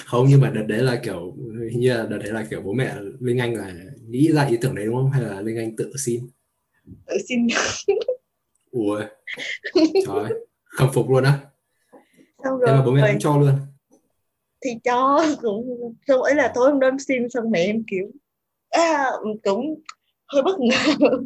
Không 0.05 0.25
nhưng 0.29 0.41
mà 0.41 0.49
đợt 0.49 0.63
đấy 0.67 0.79
là 0.79 0.99
kiểu 1.03 1.35
hình 1.71 1.79
như 1.79 1.93
là 1.93 2.05
đợt 2.09 2.17
đấy 2.17 2.33
là 2.33 2.45
kiểu 2.49 2.61
bố 2.61 2.73
mẹ 2.73 2.95
linh 3.19 3.37
anh 3.37 3.55
là 3.55 3.73
nghĩ 4.09 4.31
ra 4.31 4.45
ý 4.45 4.57
tưởng 4.61 4.75
đấy 4.75 4.85
đúng 4.85 4.95
không? 4.95 5.11
Hay 5.11 5.21
là 5.21 5.41
linh 5.41 5.57
anh 5.57 5.75
tự 5.75 5.91
xin? 6.05 6.27
Tự 7.05 7.17
xin. 7.27 7.47
Ủa. 8.71 9.01
Trời 10.05 10.33
khâm 10.65 10.89
phục 10.93 11.09
luôn 11.09 11.23
á. 11.23 11.39
Xong 12.43 12.59
thế 12.65 12.71
mà 12.73 12.81
bố 12.85 12.91
mẹ 12.91 13.01
rồi 13.01 13.09
cũng 13.11 13.19
cho 13.19 13.37
luôn 13.37 13.53
thì 14.65 14.69
cho 14.83 15.25
cũng 15.41 15.93
xong 16.07 16.21
ấy 16.21 16.35
là 16.35 16.51
tối 16.55 16.71
hôm 16.71 16.79
đó 16.79 16.87
em 16.87 16.99
xin 16.99 17.29
xong 17.29 17.51
mẹ 17.51 17.59
em 17.59 17.83
kiểu 17.87 18.07
à, 18.69 19.05
cũng 19.43 19.81
hơi 20.27 20.41
bất 20.43 20.59
ngờ. 20.59 21.09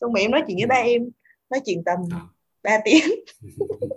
Xong 0.00 0.12
mẹ 0.12 0.20
em 0.20 0.30
nói 0.30 0.42
chuyện 0.46 0.56
với 0.56 0.66
ba 0.66 0.74
em 0.74 1.10
nói 1.50 1.60
chuyện 1.66 1.82
tầm 1.86 1.98
À. 2.12 2.20
3 2.62 2.78
tiếng. 2.84 3.04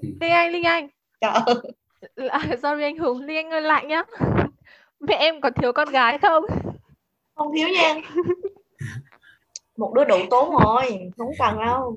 Linh 0.22 0.32
Anh 0.32 0.52
Linh 0.52 0.64
Anh. 0.64 0.88
Trời 1.22 1.32
à, 2.30 2.40
sorry 2.62 2.84
anh 2.84 2.98
Hùng 2.98 3.22
Linh 3.22 3.38
Anh 3.38 3.50
ơi 3.50 3.62
lại 3.62 3.86
nhá. 3.86 4.04
Mẹ 5.00 5.16
em 5.16 5.42
có 5.42 5.50
thiếu 5.50 5.74
con 5.74 5.90
gái 5.90 6.18
không? 6.22 6.44
Không 7.36 7.48
thiếu 7.56 7.68
nha. 7.68 7.96
Một 9.78 9.94
đứa 9.96 10.06
đủ 10.06 10.18
tốn 10.30 10.52
rồi 10.52 11.12
không 11.18 11.32
cần 11.40 11.58
đâu. 11.66 11.96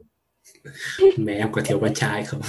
Mẹ 1.19 1.33
em 1.35 1.53
có 1.53 1.63
thiếu 1.65 1.79
con 1.81 1.95
trai 1.95 2.25
không? 2.25 2.41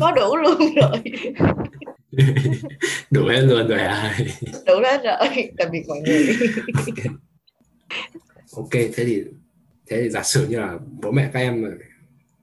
Có 0.00 0.10
đủ 0.12 0.36
luôn 0.36 0.58
rồi 0.58 1.02
đủ 3.10 3.26
hết 3.26 3.40
luôn 3.40 3.68
rồi 3.68 3.80
à 3.80 4.18
đủ 4.66 4.74
hết 4.82 5.00
rồi 5.04 5.52
tạm 5.58 5.68
biệt 5.72 5.82
mọi 5.88 5.98
người. 6.00 6.36
Ok. 8.56 8.70
Thế 8.72 9.04
thì 9.04 9.24
thế 9.86 10.02
thì 10.02 10.08
giả 10.08 10.22
sử 10.22 10.46
như 10.48 10.60
là 10.60 10.78
bố 11.02 11.10
mẹ 11.10 11.30
các 11.32 11.40
em 11.40 11.78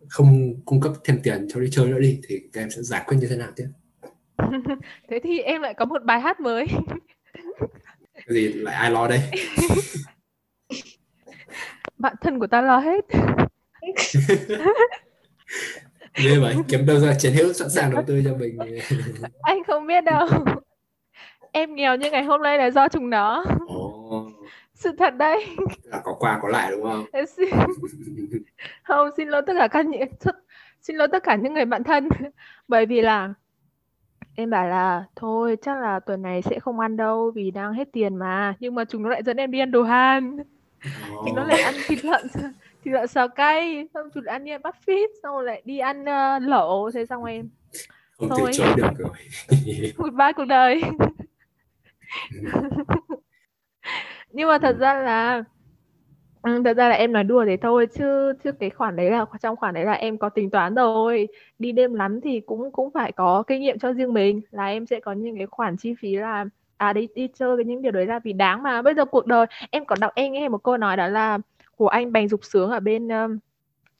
không 0.09 0.61
cung 0.65 0.81
cấp 0.81 0.93
thêm 1.03 1.19
tiền 1.23 1.47
cho 1.49 1.59
đi 1.59 1.67
chơi 1.71 1.87
nữa 1.87 1.99
đi 1.99 2.19
thì 2.27 2.39
các 2.53 2.61
em 2.61 2.69
sẽ 2.69 2.81
giải 2.81 3.03
quyết 3.07 3.17
như 3.17 3.27
thế 3.27 3.35
nào 3.35 3.49
tiếp? 3.55 3.67
Thế 5.09 5.19
thì 5.23 5.39
em 5.39 5.61
lại 5.61 5.73
có 5.73 5.85
một 5.85 6.03
bài 6.03 6.19
hát 6.19 6.39
mới. 6.39 6.65
Cái 8.13 8.27
gì? 8.29 8.53
Lại 8.53 8.75
ai 8.75 8.91
lo 8.91 9.07
đây? 9.07 9.21
Bạn 11.97 12.15
thân 12.21 12.39
của 12.39 12.47
ta 12.47 12.61
lo 12.61 12.77
hết 12.79 13.05
ghê 16.23 16.39
vậy 16.39 16.55
kiếm 16.67 16.85
đâu 16.85 16.99
ra 16.99 17.13
chiến 17.19 17.33
hữu 17.33 17.53
sẵn 17.53 17.69
sàng 17.69 17.91
đầu 17.91 18.03
tư 18.07 18.21
cho 18.25 18.35
mình. 18.37 18.57
Anh 19.41 19.63
không 19.63 19.87
biết 19.87 20.03
đâu. 20.03 20.27
Em 21.51 21.75
nghèo 21.75 21.95
như 21.95 22.11
ngày 22.11 22.23
hôm 22.23 22.41
nay 22.41 22.57
là 22.57 22.69
do 22.69 22.87
chúng 22.87 23.09
nó. 23.09 23.45
Ồ. 23.67 24.27
Sự 24.73 24.91
thật 24.97 25.15
đây 25.15 25.47
là 25.83 26.01
có 26.03 26.13
qua 26.19 26.39
có 26.41 26.47
lại 26.47 26.71
đúng 26.71 26.83
không? 26.83 27.05
Em 27.11 27.25
xin 27.25 27.49
không 28.83 29.09
xin 29.17 29.27
lỗi 29.27 29.41
tất 29.47 29.53
cả 29.59 29.67
các 29.67 29.85
những 29.85 30.01
xin 30.81 30.95
lỗi 30.95 31.07
tất 31.11 31.23
cả 31.23 31.35
những 31.35 31.53
người 31.53 31.65
bạn 31.65 31.83
thân. 31.83 32.09
Bởi 32.67 32.85
vì 32.85 33.01
là 33.01 33.33
em 34.35 34.49
bảo 34.49 34.67
là 34.67 35.03
thôi 35.15 35.57
chắc 35.61 35.77
là 35.81 35.99
tuần 35.99 36.21
này 36.21 36.41
sẽ 36.41 36.59
không 36.59 36.79
ăn 36.79 36.97
đâu 36.97 37.31
vì 37.35 37.51
đang 37.51 37.73
hết 37.73 37.89
tiền 37.93 38.15
mà. 38.15 38.53
Nhưng 38.59 38.75
mà 38.75 38.85
chúng 38.85 39.03
nó 39.03 39.09
lại 39.09 39.23
dẫn 39.23 39.37
em 39.37 39.51
đi 39.51 39.59
ăn 39.59 39.71
đồ 39.71 39.83
Hàn. 39.83 40.37
Chúng 41.25 41.35
nó 41.35 41.43
lại 41.43 41.61
ăn 41.61 41.75
thịt 41.87 42.05
lợn 42.05 42.27
thịt 42.83 42.93
lợn 42.93 43.07
xào 43.07 43.27
cay 43.27 43.87
xong 43.93 44.09
nó 44.15 44.31
ăn 44.31 44.43
như 44.43 44.57
buffet 44.57 45.07
xong 45.23 45.35
rồi 45.35 45.43
lại 45.43 45.61
đi 45.65 45.79
ăn 45.79 46.01
uh, 46.01 46.41
lẩu. 46.49 46.91
Thế 46.93 47.05
xong 47.05 47.23
em 47.23 47.49
không 48.17 48.29
Thôi. 48.29 48.51
chối 48.53 48.73
được 48.77 48.89
rồi. 48.97 49.11
Goodbye 49.97 50.33
cuộc 50.35 50.45
đời. 50.45 50.81
Nhưng 54.31 54.47
mà 54.47 54.57
thật 54.57 54.75
ra 54.79 54.93
là 54.93 55.43
ừ, 56.41 56.61
thật 56.65 56.77
ra 56.77 56.89
là 56.89 56.95
em 56.95 57.13
nói 57.13 57.23
đùa 57.23 57.45
thế 57.45 57.57
thôi 57.57 57.87
chứ 57.97 58.33
chứ 58.43 58.51
cái 58.51 58.69
khoản 58.69 58.95
đấy 58.95 59.11
là 59.11 59.25
trong 59.41 59.55
khoản 59.55 59.73
đấy 59.73 59.85
là 59.85 59.93
em 59.93 60.17
có 60.17 60.29
tính 60.29 60.49
toán 60.49 60.75
rồi. 60.75 61.27
Đi 61.59 61.71
đêm 61.71 61.93
lắm 61.93 62.21
thì 62.21 62.39
cũng 62.39 62.71
cũng 62.71 62.91
phải 62.93 63.11
có 63.11 63.43
kinh 63.47 63.61
nghiệm 63.61 63.79
cho 63.79 63.93
riêng 63.93 64.13
mình 64.13 64.41
là 64.51 64.65
em 64.65 64.85
sẽ 64.85 64.99
có 64.99 65.11
những 65.11 65.37
cái 65.37 65.47
khoản 65.47 65.77
chi 65.77 65.95
phí 65.99 66.15
là 66.15 66.45
à 66.77 66.93
đi 66.93 67.07
đi 67.15 67.27
chơi 67.33 67.55
với 67.55 67.65
những 67.65 67.81
điều 67.81 67.91
đấy 67.91 68.05
là 68.05 68.19
vì 68.19 68.33
đáng 68.33 68.63
mà. 68.63 68.81
Bây 68.81 68.93
giờ 68.93 69.05
cuộc 69.05 69.25
đời 69.27 69.45
em 69.71 69.85
có 69.85 69.95
đọc 69.99 70.11
em 70.15 70.31
nghe 70.31 70.49
một 70.49 70.63
câu 70.63 70.77
nói 70.77 70.97
đó 70.97 71.07
là 71.07 71.39
của 71.79 71.87
anh 71.87 72.11
Bành 72.11 72.27
Dục 72.27 72.39
Sướng 72.43 72.71
ở 72.71 72.79
bên 72.79 73.07
um, 73.07 73.37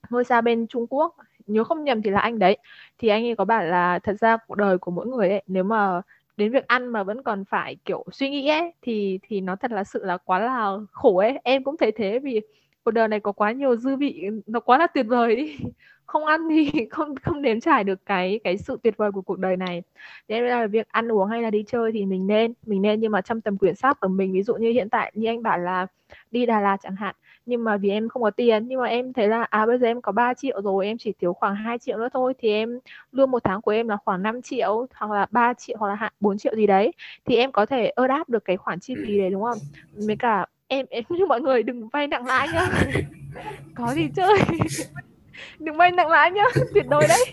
ngôi 0.10 0.24
sao 0.24 0.42
bên 0.42 0.68
Trung 0.68 0.88
Quốc. 0.90 1.16
Nhớ 1.48 1.64
không 1.64 1.84
nhầm 1.84 2.02
thì 2.02 2.10
là 2.10 2.20
anh 2.20 2.40
đấy. 2.40 2.58
Thì 2.98 3.08
anh 3.08 3.26
ấy 3.26 3.36
có 3.36 3.46
bảo 3.46 3.64
là 3.64 4.00
thật 4.00 4.16
ra 4.20 4.38
cuộc 4.48 4.56
đời 4.56 4.78
của 4.78 4.92
mỗi 4.92 5.08
người 5.08 5.30
ấy 5.30 5.44
nếu 5.48 5.64
mà 5.64 6.02
đến 6.38 6.52
việc 6.52 6.68
ăn 6.68 6.88
mà 6.88 7.04
vẫn 7.04 7.24
còn 7.24 7.46
phải 7.46 7.76
kiểu 7.86 8.06
suy 8.12 8.30
nghĩ 8.30 8.48
ấy 8.48 8.74
thì 8.82 9.20
thì 9.24 9.42
nó 9.42 9.56
thật 9.56 9.72
là 9.72 9.84
sự 9.84 10.06
là 10.06 10.18
quá 10.18 10.40
là 10.40 10.78
khổ 10.92 11.18
ấy. 11.18 11.40
Em 11.44 11.64
cũng 11.64 11.78
thấy 11.78 11.92
thế 11.92 12.20
vì 12.20 12.42
cuộc 12.84 12.92
đời 12.92 13.08
này 13.08 13.20
có 13.20 13.32
quá 13.32 13.52
nhiều 13.52 13.76
dư 13.76 13.96
vị 13.96 14.30
nó 14.48 14.60
quá 14.60 14.78
là 14.78 14.88
tuyệt 14.88 15.06
vời 15.08 15.36
đi. 15.36 15.58
Không 16.06 16.26
ăn 16.26 16.50
thì 16.50 16.72
không 16.92 17.16
không 17.16 17.42
nếm 17.42 17.60
trải 17.60 17.84
được 17.84 18.06
cái 18.06 18.40
cái 18.44 18.58
sự 18.58 18.78
tuyệt 18.84 18.98
vời 18.98 19.12
của 19.12 19.22
cuộc 19.22 19.40
đời 19.40 19.58
này. 19.58 19.84
Thế 20.28 20.42
nên 20.42 20.50
là 20.50 20.68
việc 20.68 20.88
ăn 20.90 21.12
uống 21.12 21.28
hay 21.28 21.42
là 21.42 21.50
đi 21.50 21.64
chơi 21.68 21.92
thì 21.92 22.06
mình 22.06 22.28
nên 22.28 22.54
mình 22.66 22.82
nên. 22.82 23.00
Nhưng 23.00 23.12
mà 23.12 23.22
trong 23.22 23.42
tầm 23.42 23.58
quyển 23.58 23.76
sách 23.76 24.00
của 24.00 24.08
mình 24.08 24.34
ví 24.34 24.44
dụ 24.44 24.56
như 24.56 24.72
hiện 24.72 24.90
tại 24.90 25.12
như 25.16 25.28
anh 25.28 25.44
bảo 25.44 25.58
là 25.60 25.88
đi 26.32 26.46
Đà 26.46 26.60
Lạt 26.60 26.78
chẳng 26.84 26.96
hạn 26.96 27.16
nhưng 27.50 27.64
mà 27.64 27.78
vì 27.78 27.90
em 27.90 28.10
không 28.10 28.24
có 28.24 28.30
tiền 28.32 28.68
nhưng 28.68 28.80
mà 28.82 28.88
em 28.88 29.14
thấy 29.14 29.28
là 29.28 29.44
à 29.44 29.66
bây 29.66 29.78
giờ 29.80 29.88
em 29.88 30.02
có 30.02 30.12
3 30.12 30.34
triệu 30.34 30.62
rồi 30.62 30.86
em 30.86 30.98
chỉ 30.98 31.14
thiếu 31.20 31.34
khoảng 31.34 31.56
2 31.56 31.80
triệu 31.80 31.98
nữa 31.98 32.10
thôi 32.14 32.34
thì 32.40 32.50
em 32.50 32.80
lương 33.12 33.32
một 33.32 33.44
tháng 33.44 33.62
của 33.62 33.72
em 33.72 33.88
là 33.88 33.98
khoảng 34.06 34.24
5 34.24 34.42
triệu 34.42 34.88
hoặc 34.96 35.12
là 35.12 35.28
3 35.32 35.54
triệu 35.54 35.78
hoặc 35.80 35.88
là 35.90 35.96
hạn 35.96 36.14
4 36.20 36.38
triệu 36.38 36.56
gì 36.56 36.68
đấy. 36.68 36.92
Thì 37.26 37.36
em 37.36 37.52
có 37.52 37.66
thể 37.66 37.88
ơ 37.90 38.08
đáp 38.08 38.30
được 38.30 38.46
cái 38.46 38.58
khoản 38.58 38.80
chi 38.80 38.96
phí 39.04 39.18
đấy 39.20 39.30
đúng 39.30 39.44
không? 39.44 39.60
Với 39.94 40.16
cả 40.16 40.46
em 40.68 40.86
em 40.90 41.04
như 41.10 41.26
mọi 41.26 41.42
người 41.42 41.64
đừng 41.64 41.88
vay 41.90 42.08
nặng 42.08 42.26
lãi 42.28 42.50
nhá. 42.50 42.70
Có 43.76 43.94
gì 43.96 44.10
chơi? 44.16 44.40
Đừng 45.60 45.78
vay 45.78 45.92
nặng 45.92 46.10
lãi 46.10 46.32
nhá 46.32 46.44
tuyệt 46.74 46.88
đối 46.90 47.08
đấy. 47.08 47.26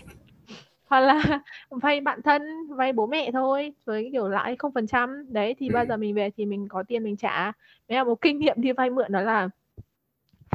Hoặc 0.87 0.99
là 0.99 1.39
vay 1.69 2.01
bạn 2.01 2.21
thân 2.21 2.41
vay 2.69 2.93
bố 2.93 3.07
mẹ 3.07 3.31
thôi 3.31 3.73
với 3.85 4.09
kiểu 4.11 4.27
lãi 4.29 4.55
không 4.55 4.71
phần 4.73 4.87
trăm. 4.87 5.33
Đấy 5.33 5.55
thì 5.59 5.69
Ừ. 5.69 5.73
bao 5.73 5.85
giờ 5.85 5.97
mình 5.97 6.15
về 6.15 6.29
thì 6.37 6.45
mình 6.45 6.67
có 6.67 6.83
tiền 6.87 7.03
mình 7.03 7.17
trả. 7.17 7.51
Đấy 7.87 7.97
là 7.97 8.03
một 8.03 8.21
kinh 8.21 8.39
nghiệm 8.39 8.55
đi 8.61 8.71
vay 8.71 8.89
mượn 8.89 9.11
đó 9.11 9.21
là 9.21 9.49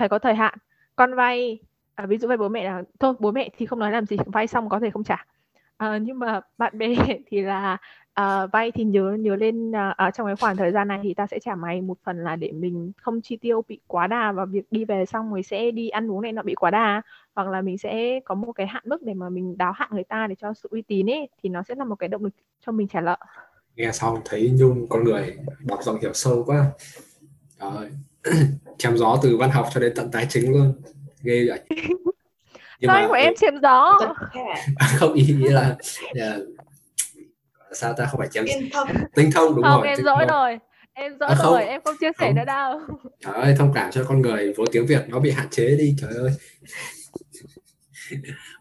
phải 0.02 0.08
có 0.08 0.18
thời 0.18 0.34
hạn. 0.34 0.54
Con 0.96 1.14
vay 1.14 1.58
à, 1.94 2.06
ví 2.06 2.18
dụ 2.18 2.28
vay 2.28 2.36
bố 2.36 2.48
mẹ 2.48 2.64
là 2.64 2.82
thôi 3.00 3.14
bố 3.18 3.30
mẹ 3.30 3.48
thì 3.58 3.66
không 3.66 3.78
nói 3.78 3.90
làm 3.90 4.06
gì 4.06 4.16
vay 4.26 4.46
xong 4.46 4.68
có 4.68 4.80
thể 4.80 4.90
không 4.90 5.04
trả. 5.04 5.26
À, 5.76 5.98
nhưng 5.98 6.18
mà 6.18 6.40
bạn 6.58 6.78
bè 6.78 6.88
thì 7.30 7.42
là 7.42 7.76
à, 8.14 8.46
vay 8.46 8.70
thì 8.70 8.84
nhớ 8.84 9.16
nhớ 9.20 9.36
lên 9.36 9.72
à, 9.76 9.94
ở 9.96 10.10
trong 10.10 10.26
cái 10.26 10.36
khoảng 10.36 10.56
thời 10.56 10.72
gian 10.72 10.88
này 10.88 11.00
thì 11.02 11.14
ta 11.14 11.26
sẽ 11.26 11.38
trả 11.38 11.54
mày 11.54 11.80
một 11.80 11.98
phần 12.04 12.24
là 12.24 12.36
để 12.36 12.52
mình 12.52 12.92
không 12.96 13.20
chi 13.20 13.36
tiêu 13.36 13.62
bị 13.68 13.80
quá 13.86 14.06
đà 14.06 14.32
và 14.32 14.44
việc 14.44 14.64
đi 14.70 14.84
về 14.84 15.06
xong 15.06 15.30
rồi 15.30 15.42
sẽ 15.42 15.70
đi 15.70 15.88
ăn 15.88 16.10
uống 16.10 16.22
này 16.22 16.32
nó 16.32 16.42
bị 16.42 16.54
quá 16.54 16.70
đà. 16.70 17.02
Hoặc 17.34 17.48
là 17.48 17.60
mình 17.60 17.78
sẽ 17.78 18.20
có 18.24 18.34
một 18.34 18.52
cái 18.52 18.66
hạn 18.66 18.82
mức 18.86 19.02
để 19.02 19.14
mà 19.14 19.28
mình 19.28 19.58
đáo 19.58 19.72
hạn 19.72 19.88
người 19.92 20.04
ta 20.04 20.26
để 20.26 20.34
cho 20.34 20.54
sự 20.54 20.68
uy 20.72 20.82
tín 20.82 21.10
ấy 21.10 21.28
thì 21.42 21.48
nó 21.48 21.62
sẽ 21.62 21.74
là 21.74 21.84
một 21.84 21.96
cái 21.96 22.08
động 22.08 22.24
lực 22.24 22.34
cho 22.66 22.72
mình 22.72 22.88
trả 22.88 23.00
nợ 23.00 23.16
nghe 23.76 23.92
xong 23.92 24.20
thấy 24.24 24.50
nhung 24.58 24.86
con 24.88 25.04
người 25.04 25.36
đọc 25.60 25.82
giọng 25.82 26.00
hiểu 26.00 26.12
sâu 26.12 26.44
quá. 26.46 26.66
Trời 27.60 27.90
chém 28.78 28.96
gió 28.96 29.18
từ 29.22 29.36
văn 29.36 29.50
học 29.50 29.68
cho 29.74 29.80
đến 29.80 29.92
tận 29.96 30.08
tài 30.12 30.26
chính 30.28 30.52
luôn. 30.52 30.74
Ghê 31.22 31.46
vậy. 31.48 31.60
Nhưng 32.80 32.88
sao 32.88 32.96
anh 32.96 33.08
của 33.08 33.14
em 33.14 33.34
chém 33.40 33.54
gió. 33.62 33.98
Không 34.98 35.12
ý 35.14 35.34
nghĩa 35.38 35.50
là, 35.50 35.76
là 36.12 36.38
sao 37.72 37.92
ta 37.96 38.06
không 38.06 38.18
phải 38.18 38.28
chém 38.32 38.44
tinh 39.14 39.30
thông. 39.32 39.54
đúng 39.56 39.64
không 39.64 39.80
rồi 39.82 39.88
em 39.88 39.98
dỗi 40.04 40.24
rồi 40.28 40.58
em 40.92 41.12
dỗi 41.20 41.28
À, 41.28 41.34
không. 41.34 41.52
rồi 41.52 41.64
em 41.64 41.80
không 41.84 41.96
chia 42.00 42.10
sẻ 42.18 42.26
Không. 42.26 42.36
nữa 42.36 42.44
đâu. 42.46 42.80
Trời 43.20 43.34
ơi 43.34 43.54
thông 43.58 43.72
cảm 43.74 43.90
cho 43.90 44.04
con 44.08 44.22
người 44.22 44.52
vốn 44.56 44.66
tiếng 44.72 44.86
việt 44.86 45.00
nó 45.08 45.18
bị 45.20 45.30
hạn 45.30 45.46
chế 45.50 45.76
đi 45.76 45.94
trời 46.00 46.10
ơi. 46.14 46.30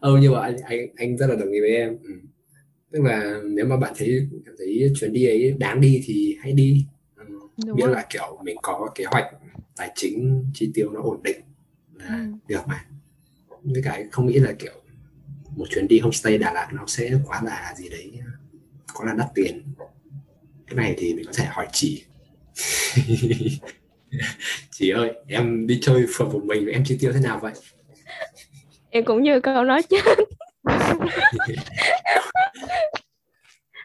Ừ 0.00 0.18
nhưng 0.22 0.32
mà 0.32 0.40
anh 0.40 0.56
anh 0.64 0.78
anh 0.96 1.16
rất 1.16 1.26
là 1.26 1.34
đồng 1.36 1.50
ý 1.52 1.60
với 1.60 1.70
em. 1.70 1.98
Ừ. 2.02 2.10
tức 2.92 3.02
là 3.02 3.34
nếu 3.44 3.66
mà 3.66 3.76
bạn 3.76 3.92
thấy 3.96 4.28
cảm 4.46 4.54
thấy 4.58 4.92
chuyến 5.00 5.12
đi 5.12 5.26
ấy 5.26 5.54
đáng 5.58 5.80
đi 5.80 6.02
thì 6.04 6.36
hãy 6.42 6.52
đi. 6.52 6.86
ừ. 6.91 6.91
Đúng 7.66 7.76
miễn 7.76 7.86
rồi. 7.86 7.94
là 7.94 8.06
kiểu 8.10 8.38
mình 8.44 8.56
có 8.62 8.88
kế 8.94 9.04
hoạch 9.04 9.24
tài 9.76 9.92
chính 9.94 10.44
chi 10.54 10.70
tiêu 10.74 10.90
nó 10.90 11.00
ổn 11.02 11.22
định 11.22 11.40
là 11.94 12.06
Ừ. 12.08 12.14
được 12.48 12.66
mà 12.66 12.84
với 13.62 13.82
cái 13.84 14.06
không 14.12 14.26
nghĩ 14.26 14.38
là 14.38 14.52
kiểu 14.58 14.72
một 15.56 15.64
chuyến 15.70 15.88
đi 15.88 15.98
homestay 15.98 16.38
Đà 16.38 16.52
Lạt 16.52 16.68
nó 16.72 16.86
sẽ 16.86 17.10
quá 17.26 17.42
là 17.44 17.74
gì 17.76 17.88
đấy 17.88 18.12
quá 18.94 19.06
là 19.06 19.14
đắt 19.18 19.28
tiền 19.34 19.62
cái 20.66 20.76
này 20.76 20.94
thì 20.98 21.14
mình 21.14 21.26
có 21.26 21.32
thể 21.34 21.44
hỏi 21.44 21.66
chị 21.72 22.04
chị 24.70 24.90
ơi 24.90 25.12
em 25.28 25.66
đi 25.66 25.78
chơi 25.82 26.06
phở 26.16 26.24
một 26.24 26.40
mình 26.44 26.66
em 26.66 26.84
chi 26.84 26.96
tiêu 27.00 27.12
thế 27.12 27.20
nào 27.20 27.38
vậy 27.42 27.52
em 28.90 29.04
cũng 29.04 29.22
như 29.22 29.40
câu 29.40 29.64
nói 29.64 29.82
chứ 29.82 29.96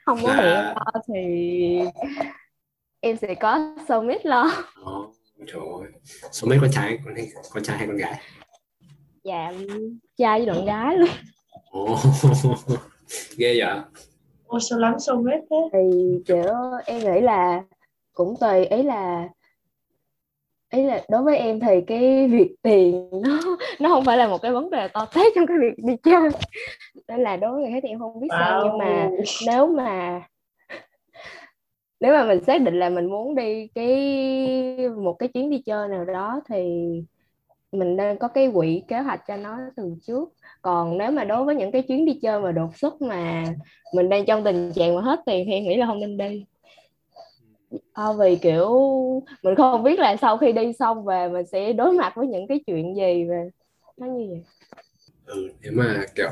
không 0.05 0.19
có 0.23 0.33
hẹn 0.33 0.45
À. 0.55 0.73
lo 0.75 0.91
thì 1.07 1.79
em 2.99 3.17
sẽ 3.17 3.35
có 3.35 3.75
summit 3.87 4.25
lo. 4.25 4.51
Ồ, 4.83 5.13
trời 5.47 5.61
ơi. 5.79 5.91
Mấy 6.45 6.57
con 6.61 6.69
trai 6.71 6.99
con, 7.05 7.15
con 7.53 7.63
trai 7.63 7.77
hay 7.77 7.87
con 7.87 7.97
gái? 7.97 8.19
Dạ 9.23 9.51
trai 10.17 10.39
với 10.39 10.45
đoạn 10.45 10.65
gái 10.65 10.97
luôn. 10.97 11.09
Ồ, 11.71 11.97
ghê 13.37 13.59
vậy. 13.59 13.79
Ôi 14.47 14.59
sao 14.69 14.79
lắm 14.79 14.93
hết 15.25 15.41
thế? 15.49 15.57
Thì 15.73 15.79
kiểu 16.25 16.53
em 16.85 16.99
nghĩ 16.99 17.21
là 17.21 17.63
cũng 18.13 18.35
tùy 18.39 18.65
ý 18.65 18.83
là 18.83 19.29
ý 20.73 20.83
là 20.83 21.03
đối 21.09 21.23
với 21.23 21.37
em 21.37 21.59
thì 21.59 21.81
cái 21.87 22.27
việc 22.27 22.55
tiền 22.61 23.09
nó 23.11 23.57
nó 23.79 23.89
không 23.89 24.05
phải 24.05 24.17
là 24.17 24.27
một 24.27 24.37
cái 24.41 24.51
vấn 24.51 24.69
đề 24.69 24.87
to 24.87 25.05
tát 25.05 25.33
trong 25.35 25.47
cái 25.47 25.57
việc 25.61 25.73
đi 25.77 25.93
chơi. 26.03 26.29
Nên 27.07 27.19
là 27.19 27.37
đối 27.37 27.51
với 27.51 27.61
người 27.61 27.71
khác 27.71 27.79
thì 27.83 27.89
em 27.89 27.99
không 27.99 28.19
biết 28.19 28.27
sao 28.31 28.61
nhưng 28.63 28.77
mà 28.77 29.09
nếu 29.45 29.67
mà 29.67 30.21
nếu 31.99 32.13
mà 32.13 32.25
mình 32.25 32.43
xác 32.43 32.61
định 32.61 32.79
là 32.79 32.89
mình 32.89 33.05
muốn 33.05 33.35
đi 33.35 33.67
cái 33.67 34.89
một 34.89 35.13
cái 35.13 35.29
chuyến 35.29 35.49
đi 35.49 35.61
chơi 35.65 35.87
nào 35.87 36.05
đó 36.05 36.41
thì 36.49 36.63
mình 37.71 37.95
nên 37.95 38.17
có 38.17 38.27
cái 38.27 38.51
quỹ 38.53 38.83
kế 38.87 38.99
hoạch 38.99 39.21
cho 39.27 39.37
nó 39.37 39.57
từ 39.75 39.95
trước. 40.07 40.33
Còn 40.61 40.97
nếu 40.97 41.11
mà 41.11 41.23
đối 41.23 41.45
với 41.45 41.55
những 41.55 41.71
cái 41.71 41.81
chuyến 41.81 42.05
đi 42.05 42.19
chơi 42.21 42.41
mà 42.41 42.51
đột 42.51 42.77
xuất 42.77 43.01
mà 43.01 43.45
mình 43.93 44.09
đang 44.09 44.25
trong 44.25 44.43
tình 44.43 44.71
trạng 44.75 44.95
mà 44.95 45.01
hết 45.01 45.19
tiền 45.25 45.45
thì 45.47 45.53
em 45.53 45.63
nghĩ 45.63 45.77
là 45.77 45.85
không 45.85 45.99
nên 45.99 46.17
đi. 46.17 46.45
Ờ, 47.93 48.13
vì 48.13 48.35
kiểu 48.35 48.69
mình 49.43 49.55
không 49.55 49.83
biết 49.83 49.99
là 49.99 50.15
sau 50.15 50.37
khi 50.37 50.51
đi 50.51 50.73
xong 50.73 51.05
về 51.05 51.29
mình 51.29 51.45
sẽ 51.45 51.73
đối 51.73 51.93
mặt 51.93 52.13
với 52.15 52.27
những 52.27 52.47
cái 52.47 52.59
chuyện 52.67 52.95
gì 52.95 53.25
và 53.29 53.35
nó 53.97 54.07
như 54.07 54.27
vậy. 54.29 54.43
Ừ, 55.25 55.49
nếu 55.61 55.71
mà 55.75 56.05
kiểu 56.15 56.29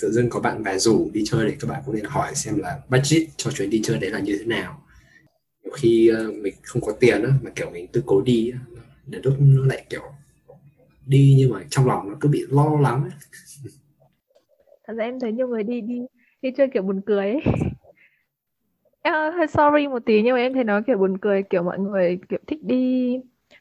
tự 0.00 0.12
dưng 0.12 0.30
có 0.30 0.40
bạn 0.40 0.62
bè 0.62 0.78
rủ 0.78 1.10
đi 1.12 1.24
chơi 1.26 1.50
thì 1.50 1.56
các 1.60 1.70
bạn 1.70 1.82
cũng 1.86 1.94
nên 1.94 2.04
hỏi 2.04 2.34
xem 2.34 2.58
là 2.58 2.78
budget 2.88 3.22
cho 3.36 3.50
chuyến 3.50 3.70
đi 3.70 3.80
chơi 3.84 3.98
đấy 3.98 4.10
là 4.10 4.18
như 4.18 4.36
thế 4.38 4.44
nào 4.44 4.82
nhiều 5.64 5.72
khi 5.76 6.08
ờ, 6.08 6.32
mình 6.42 6.54
không 6.62 6.82
có 6.82 6.92
tiền 7.00 7.22
á 7.22 7.30
mà 7.42 7.50
kiểu 7.56 7.70
mình 7.70 7.86
tự 7.92 8.02
cố 8.06 8.20
đi 8.20 8.52
để 9.06 9.18
đến 9.18 9.22
lúc 9.24 9.34
nó 9.38 9.66
lại 9.66 9.86
kiểu 9.90 10.02
đi 11.06 11.34
nhưng 11.38 11.52
mà 11.52 11.64
trong 11.70 11.86
lòng 11.86 12.10
nó 12.10 12.16
cứ 12.20 12.28
bị 12.28 12.44
lo 12.50 12.80
lắng 12.80 13.02
ấy. 13.02 13.12
thật 14.86 14.94
ra 14.96 15.04
em 15.04 15.20
thấy 15.20 15.32
nhiều 15.32 15.48
người 15.48 15.62
đi 15.62 15.80
đi 15.80 16.00
đi 16.42 16.50
chơi 16.56 16.68
kiểu 16.74 16.82
buồn 16.82 17.00
cười 17.06 17.30
ấy 17.30 17.40
em 19.02 19.14
ờ, 19.14 19.30
hơi 19.30 19.46
sorry 19.46 19.88
một 19.88 20.02
tí 20.06 20.22
nhưng 20.22 20.34
mà 20.34 20.40
em 20.40 20.54
thấy 20.54 20.64
nó 20.64 20.80
kiểu 20.86 20.98
buồn 20.98 21.18
cười 21.18 21.42
kiểu 21.42 21.62
mọi 21.62 21.78
người 21.78 22.18
kiểu 22.28 22.38
thích 22.46 22.58
đi 22.62 23.16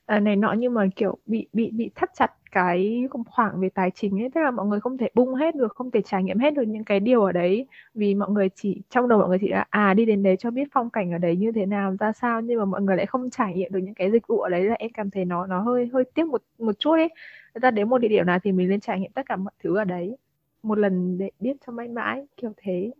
à, 0.06 0.20
này 0.20 0.36
nọ 0.36 0.56
nhưng 0.58 0.74
mà 0.74 0.88
kiểu 0.96 1.18
bị 1.26 1.48
bị 1.54 1.72
bị 1.72 1.90
thắt 1.96 2.10
chặt 2.16 2.32
cái 2.56 3.08
khoảng 3.30 3.60
về 3.62 3.70
tài 3.70 3.92
chính 3.96 4.22
ấy, 4.24 4.30
tức 4.36 4.42
là 4.42 4.52
mọi 4.52 4.66
người 4.68 4.80
không 4.80 4.98
thể 4.98 5.10
bung 5.16 5.36
hết 5.36 5.56
được, 5.56 5.76
không 5.76 5.92
thể 5.92 6.02
trải 6.02 6.24
nghiệm 6.24 6.40
hết 6.40 6.52
được 6.54 6.64
những 6.68 6.84
cái 6.84 7.00
điều 7.00 7.24
ở 7.24 7.32
đấy. 7.32 7.68
Vì 7.96 8.16
mọi 8.16 8.30
người 8.32 8.50
chỉ, 8.56 8.82
trong 8.90 9.08
đầu 9.10 9.20
mọi 9.20 9.30
người 9.30 9.38
chỉ 9.42 9.48
là 9.50 9.66
à 9.70 9.94
đi 9.94 10.06
đến 10.06 10.24
đấy 10.24 10.36
cho 10.40 10.52
biết 10.52 10.68
phong 10.74 10.90
cảnh 10.90 11.12
ở 11.12 11.18
đấy 11.18 11.36
như 11.36 11.52
thế 11.52 11.66
nào, 11.66 11.96
ra 12.00 12.12
sao, 12.14 12.42
nhưng 12.42 12.60
mà 12.60 12.66
mọi 12.66 12.82
người 12.82 12.98
lại 12.98 13.06
không 13.06 13.30
trải 13.30 13.54
nghiệm 13.54 13.72
được 13.72 13.80
những 13.84 13.96
cái 13.96 14.12
dịch 14.12 14.28
vụ 14.28 14.40
ở 14.40 14.50
đấy, 14.50 14.64
là 14.64 14.76
em 14.80 14.92
cảm 14.94 15.10
thấy 15.12 15.26
nó 15.26 15.48
nó 15.48 15.60
hơi 15.62 15.90
hơi 15.94 16.04
tiếc 16.16 16.28
một 16.28 16.42
một 16.60 16.80
chút 16.80 16.92
ấy. 16.94 17.10
Thật 17.54 17.60
ra 17.64 17.72
đến 17.72 17.90
một 17.90 17.98
địa 17.98 18.08
điểm 18.08 18.26
nào 18.26 18.40
thì 18.44 18.52
mình 18.52 18.70
nên 18.70 18.80
trải 18.80 19.00
nghiệm 19.00 19.12
tất 19.12 19.26
cả 19.30 19.36
mọi 19.36 19.54
thứ 19.64 19.78
ở 19.78 19.84
đấy. 19.84 20.18
Một 20.64 20.78
lần 20.80 21.18
để 21.18 21.32
biết 21.40 21.58
cho 21.68 21.74
mãi 21.74 21.88
mãi, 21.88 22.26
kiểu 22.38 22.52
thế. 22.58 22.92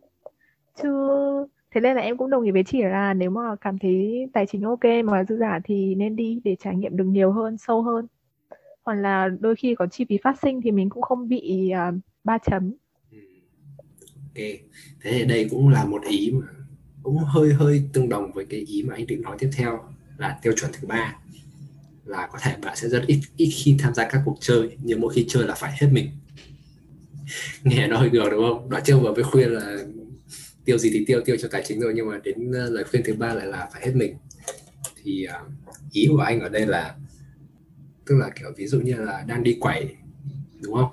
Chứ, 0.82 0.88
thế 1.74 1.80
nên 1.80 1.96
là 1.96 2.02
em 2.02 2.16
cũng 2.16 2.30
đồng 2.30 2.44
ý 2.44 2.50
với 2.52 2.64
chị 2.64 2.82
là 2.82 3.14
nếu 3.14 3.30
mà 3.30 3.56
cảm 3.60 3.78
thấy 3.78 4.26
tài 4.32 4.46
chính 4.46 4.62
ok 4.62 4.84
mà 5.04 5.24
dư 5.24 5.36
giả 5.38 5.60
thì 5.64 5.94
nên 5.94 6.16
đi 6.16 6.40
để 6.44 6.56
trải 6.60 6.76
nghiệm 6.76 6.96
được 6.96 7.04
nhiều 7.04 7.32
hơn, 7.32 7.56
sâu 7.58 7.82
hơn 7.82 8.06
hoặc 8.86 8.94
là 8.94 9.28
đôi 9.40 9.56
khi 9.56 9.74
có 9.74 9.86
chi 9.86 10.04
phí 10.08 10.18
phát 10.24 10.36
sinh 10.42 10.60
thì 10.64 10.70
mình 10.70 10.90
cũng 10.90 11.02
không 11.02 11.28
bị 11.28 11.70
ba 11.72 11.90
ba 12.24 12.38
chấm. 12.38 12.74
Ừ. 13.12 13.18
Ok. 14.14 14.34
Thế 15.02 15.10
thì 15.12 15.24
đây 15.24 15.48
cũng 15.50 15.68
là 15.68 15.84
một 15.84 16.02
ý 16.08 16.30
mà 16.30 16.46
cũng 17.02 17.18
hơi 17.18 17.52
hơi 17.52 17.82
tương 17.92 18.08
đồng 18.08 18.32
với 18.32 18.46
cái 18.46 18.60
ý 18.60 18.82
mà 18.82 18.94
anh 18.94 19.06
định 19.06 19.22
nói 19.22 19.36
tiếp 19.38 19.50
theo, 19.52 19.80
là 20.18 20.38
tiêu 20.42 20.52
chuẩn 20.56 20.70
thứ 20.72 20.86
ba. 20.86 21.16
Là 22.04 22.28
có 22.32 22.38
thể 22.42 22.56
bạn 22.62 22.76
sẽ 22.76 22.88
rất 22.88 23.04
ít 23.06 23.20
ít 23.36 23.50
khi 23.54 23.76
tham 23.78 23.94
gia 23.94 24.08
các 24.08 24.22
cuộc 24.24 24.36
chơi, 24.40 24.76
nhưng 24.82 25.00
mỗi 25.00 25.14
khi 25.14 25.24
chơi 25.28 25.46
là 25.46 25.54
phải 25.54 25.76
hết 25.80 25.88
mình. 25.92 26.10
Nghe 27.64 27.86
nó 27.86 27.98
hơi 27.98 28.10
ngược, 28.10 28.28
đúng 28.30 28.44
không? 28.48 28.70
Đoạn 28.70 28.82
trước 28.86 28.98
vừa 29.02 29.14
mới 29.14 29.22
khuyên 29.22 29.50
là 29.50 29.78
tiêu 30.64 30.78
gì 30.78 30.90
thì 30.92 31.04
tiêu 31.06 31.20
tiêu 31.24 31.36
cho 31.36 31.48
tài 31.48 31.62
chính 31.66 31.80
rồi 31.80 31.92
nhưng 31.96 32.08
mà 32.08 32.18
đến 32.24 32.52
à, 32.52 32.64
lời 32.70 32.84
khuyên 32.84 33.02
thứ 33.04 33.14
ba 33.14 33.34
lại 33.34 33.46
là 33.46 33.68
phải 33.72 33.86
hết 33.86 33.92
mình. 33.94 34.16
Thì 35.04 35.24
à, 35.24 35.40
ý 35.92 36.06
của 36.10 36.18
anh 36.18 36.40
ở 36.40 36.48
đây 36.48 36.66
là 36.66 36.94
tức 38.06 38.16
là 38.16 38.30
kiểu 38.40 38.48
ví 38.56 38.66
dụ 38.66 38.80
như 38.80 38.94
là 38.94 39.24
đang 39.28 39.42
đi 39.42 39.56
quẩy 39.60 39.96
đúng 40.62 40.74
không? 40.74 40.90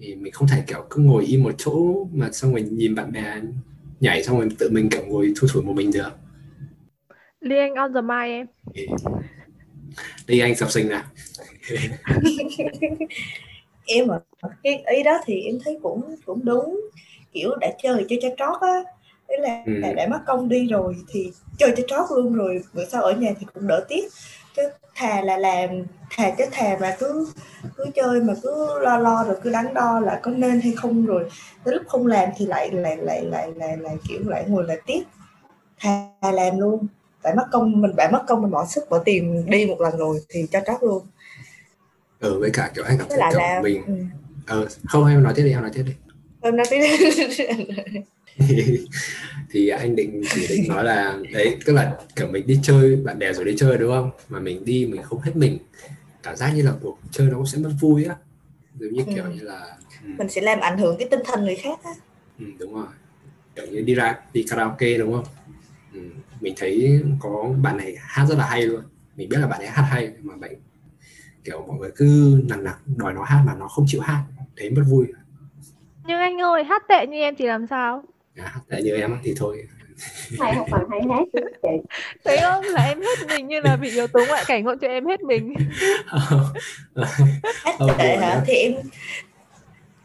Thì 0.00 0.14
mình 0.16 0.32
không 0.32 0.48
thể 0.48 0.64
kiểu 0.66 0.86
cứ 0.90 1.02
ngồi 1.02 1.24
im 1.26 1.42
một 1.42 1.54
chỗ 1.58 2.06
mà 2.14 2.30
xong 2.32 2.52
rồi 2.52 2.62
nhìn 2.62 2.94
bạn 2.94 3.12
bè 3.12 3.34
nhảy 4.00 4.24
xong 4.24 4.38
rồi 4.40 4.48
tự 4.58 4.70
mình 4.70 4.90
kiểu 4.90 5.02
ngồi 5.06 5.32
thu 5.36 5.48
thủi 5.52 5.62
một 5.62 5.74
mình 5.76 5.90
được. 5.92 6.10
Ly 7.40 7.56
Anh 7.58 7.74
on 7.76 7.92
the 7.94 8.00
mic 8.02 8.28
em. 8.28 8.46
Thì 8.74 8.86
đi 10.26 10.38
anh 10.38 10.56
sập 10.56 10.70
sinh 10.70 10.88
nào. 10.88 11.02
Em 13.86 14.08
ở 14.08 14.20
cái 14.62 14.84
ý 14.96 15.02
đó 15.02 15.18
thì 15.24 15.40
em 15.42 15.58
thấy 15.64 15.78
cũng 15.82 16.16
cũng 16.26 16.44
đúng. 16.44 16.80
Kiểu 17.32 17.56
đã 17.60 17.68
chơi 17.82 18.06
chơi 18.08 18.18
cho 18.22 18.28
trót 18.38 18.60
á. 18.62 18.82
Đấy 19.28 19.38
là 19.40 19.64
Ừ. 19.66 19.72
đã, 19.82 19.92
đã 19.92 20.06
mất 20.10 20.18
công 20.26 20.48
đi 20.48 20.66
rồi 20.68 20.96
thì 21.08 21.30
chơi 21.58 21.74
cho 21.76 21.82
trót 21.88 22.18
luôn 22.18 22.34
rồi. 22.34 22.62
Bữa 22.74 22.84
sau 22.84 23.02
ở 23.02 23.12
nhà 23.12 23.32
thì 23.40 23.46
cũng 23.54 23.66
đỡ 23.66 23.84
tiếc 23.88 24.04
chứ 24.56 24.62
thà 24.94 25.20
là 25.22 25.36
làm 25.36 25.70
thà 26.10 26.30
chứ 26.38 26.44
thà 26.52 26.76
mà 26.80 26.96
cứ 26.98 27.32
cứ 27.76 27.84
chơi 27.94 28.20
mà 28.20 28.34
cứ 28.42 28.78
lo 28.80 28.98
lo 28.98 29.24
rồi 29.24 29.36
cứ 29.42 29.50
đắn 29.50 29.74
đo 29.74 30.00
là 30.00 30.20
có 30.22 30.30
nên 30.30 30.60
hay 30.60 30.72
không 30.76 31.06
rồi. 31.06 31.30
Tới 31.64 31.74
lúc 31.74 31.82
không 31.88 32.06
làm 32.06 32.28
thì 32.36 32.46
lại 32.46 32.70
lại 32.70 32.96
lại 32.96 33.24
lại 33.24 33.52
lại, 33.56 33.76
lại 33.76 33.96
kiểu 34.08 34.20
lại 34.24 34.44
ngồi 34.48 34.64
lại 34.64 34.80
tiếc. 34.86 35.02
Thà 35.78 36.08
làm 36.32 36.60
luôn. 36.60 36.86
Tại 37.22 37.34
mất 37.34 37.46
công 37.52 37.80
mình 37.80 37.96
đã 37.96 38.10
mất 38.10 38.22
công 38.28 38.42
mình 38.42 38.50
bỏ 38.50 38.66
sức 38.66 38.84
bỏ 38.90 38.98
tiền 38.98 39.46
đi 39.50 39.66
một 39.66 39.80
lần 39.80 39.96
rồi 39.96 40.20
thì 40.28 40.46
cho 40.50 40.60
trót 40.66 40.82
luôn. 40.82 41.06
Ừ 42.20 42.40
với 42.40 42.50
cả 42.52 42.70
kiểu 42.74 42.84
anh 42.84 42.98
cảm 42.98 43.08
thấy 43.08 43.18
kiểu 43.30 43.40
là 43.40 43.60
mình. 43.62 43.82
ừ. 43.86 43.94
ờ 44.46 44.66
không 44.88 45.06
em 45.06 45.22
nói 45.22 45.32
tiếp 45.36 45.42
đi 45.42 45.50
em 45.50 45.62
nói 45.62 45.70
tiếp 45.74 45.82
đi. 45.86 45.92
Hôm 46.42 46.56
nay 46.56 46.66
tí 46.70 46.76
thì 49.50 49.68
anh 49.68 49.96
định 49.96 50.22
chỉ 50.34 50.46
định 50.48 50.68
nói 50.68 50.84
là 50.84 51.18
đấy 51.32 51.56
tức 51.66 51.72
là 51.72 51.96
kiểu 52.16 52.28
mình 52.28 52.46
đi 52.46 52.60
chơi 52.62 52.96
bạn 52.96 53.18
bè 53.18 53.32
rồi 53.32 53.44
đi 53.44 53.54
chơi 53.56 53.78
đúng 53.78 53.92
không? 53.92 54.10
Mà 54.28 54.40
mình 54.40 54.64
đi 54.64 54.86
mình 54.86 55.02
không 55.02 55.20
hết 55.20 55.32
mình. 55.36 55.58
Cảm 56.22 56.36
giác 56.36 56.50
như 56.54 56.62
là 56.62 56.72
cuộc 56.82 56.98
chơi 57.10 57.26
nó 57.30 57.36
cũng 57.36 57.46
sẽ 57.46 57.58
mất 57.58 57.70
vui 57.80 58.04
á. 58.04 58.16
Giống 58.80 58.92
như 58.92 59.02
kiểu 59.14 59.24
Ừ. 59.24 59.30
như 59.34 59.42
là 59.42 59.76
ừ, 60.02 60.08
mình 60.18 60.28
sẽ 60.28 60.40
làm 60.40 60.60
ảnh 60.60 60.78
hưởng 60.78 60.96
cái 60.98 61.08
tinh 61.10 61.20
thần 61.24 61.44
người 61.44 61.56
khác 61.56 61.78
á. 61.84 61.90
Ừ, 62.38 62.44
đúng 62.58 62.74
rồi. 62.74 62.86
Kiểu 63.54 63.66
như 63.66 63.80
đi 63.80 63.94
ra 63.94 64.18
đi 64.32 64.44
karaoke 64.50 64.98
đúng 64.98 65.12
không? 65.12 65.24
Ừ, 65.94 66.00
mình 66.40 66.54
thấy 66.56 67.02
có 67.20 67.54
bạn 67.62 67.76
này 67.76 67.94
hát 67.98 68.26
rất 68.28 68.38
là 68.38 68.46
hay 68.46 68.62
luôn. 68.62 68.80
Mình 69.16 69.28
biết 69.28 69.36
là 69.40 69.46
bạn 69.46 69.60
ấy 69.60 69.68
hát 69.68 69.82
hay 69.82 70.10
mà 70.22 70.36
bạn 70.36 70.54
kiểu 71.44 71.64
mọi 71.68 71.78
người 71.78 71.90
cứ 71.96 72.40
nằng 72.48 72.64
nặc 72.64 72.78
đòi 72.96 73.12
nó 73.14 73.22
hát 73.22 73.42
mà 73.46 73.54
nó 73.54 73.68
không 73.68 73.84
chịu 73.88 74.00
hát. 74.00 74.24
Thấy 74.56 74.70
mất 74.70 74.82
vui. 74.88 75.06
Nhưng 76.06 76.18
anh 76.18 76.40
ơi 76.40 76.64
hát 76.64 76.82
tệ 76.88 77.06
như 77.06 77.16
em 77.20 77.34
thì 77.38 77.46
làm 77.46 77.66
sao 77.66 78.02
à, 78.36 78.54
tại 78.68 78.82
như 78.82 78.94
em 78.96 79.18
thì 79.24 79.34
thôi. 79.36 79.66
Hay 80.40 80.54
không 80.54 80.70
bằng 80.70 80.84
hay 80.90 81.00
hát 81.08 81.24
chứ 81.32 81.40
chị 81.62 81.68
thấy 82.24 82.38
không 82.42 82.64
là 82.68 82.82
em 82.82 82.98
hết 83.00 83.18
mình 83.28 83.46
như 83.48 83.60
là 83.60 83.76
bị 83.76 83.90
yếu 83.90 84.06
tố 84.06 84.26
ngoại 84.26 84.44
cảnh 84.48 84.64
gọi 84.64 84.76
cho 84.80 84.88
em 84.88 85.06
hết 85.06 85.20
mình. 85.22 85.54
Hát 87.64 87.74
Ờ, 87.78 87.86
tệ 87.98 88.16
hả? 88.16 88.40
thì 88.46 88.54
em 88.54 88.74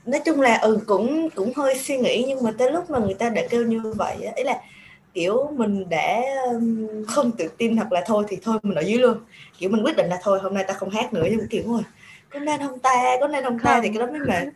nói 0.06 0.22
chung 0.26 0.42
là 0.42 0.58
ừ 0.58 0.80
cũng 0.88 1.30
cũng 1.36 1.54
hơi 1.56 1.76
suy 1.78 1.98
nghĩ 1.98 2.26
nhưng 2.28 2.44
mà 2.44 2.52
tới 2.58 2.72
lúc 2.72 2.90
mà 2.90 3.00
người 3.00 3.14
ta 3.14 3.30
đã 3.30 3.42
kêu 3.50 3.64
như 3.66 3.80
vậy 3.98 4.16
á 4.26 4.34
ý 4.36 4.44
là 4.44 4.62
kiểu 5.14 5.52
mình 5.58 5.90
đã 5.90 6.22
không 7.08 7.32
tự 7.38 7.48
tin 7.58 7.78
hoặc 7.78 7.92
là 7.92 8.04
thôi 8.06 8.26
thì 8.28 8.38
thôi 8.44 8.60
mình 8.64 8.76
ở 8.76 8.82
dưới 8.82 8.98
luôn. 8.98 9.18
Kiểu 9.60 9.70
mình 9.70 9.84
quyết 9.86 9.98
định 9.98 10.08
là 10.10 10.20
thôi 10.24 10.40
hôm 10.44 10.54
nay 10.54 10.66
ta 10.68 10.74
không 10.74 10.90
hát 10.90 11.14
nữa 11.14 11.24
nhưng 11.30 11.40
mà 11.40 11.46
kiểu 11.50 11.64
rồi 11.74 11.82
có 12.30 12.40
nên 12.40 12.60
không 12.68 12.80
ta? 12.80 13.18
Có 13.22 13.28
nên 13.28 13.44
không 13.44 13.60
ta? 13.60 13.80
Thì 13.84 13.90
cái 13.90 13.98
đó 13.98 14.06
mới 14.12 14.20
mệt 14.20 14.48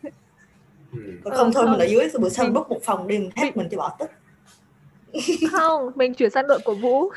ừ. 0.92 0.98
còn 1.24 1.32
Ừ, 1.32 1.36
không 1.38 1.52
thôi 1.52 1.62
không. 1.66 1.70
mình 1.72 1.80
ở 1.80 1.84
dưới 1.90 2.08
bữa 2.20 2.28
sau 2.28 2.44
Mình- 2.44 2.54
book 2.54 2.68
một 2.70 2.80
phòng 2.82 3.08
đi 3.08 3.18
mình 3.18 3.30
hát 3.36 3.56
mình 3.56 3.68
cho 3.70 3.76
bỏ 3.78 3.96
tức 3.98 4.10
không 5.52 5.90
mình 5.94 6.14
chuyển 6.14 6.30
sang 6.30 6.46
đội 6.48 6.58
của 6.64 6.74
Vũ. 6.74 7.08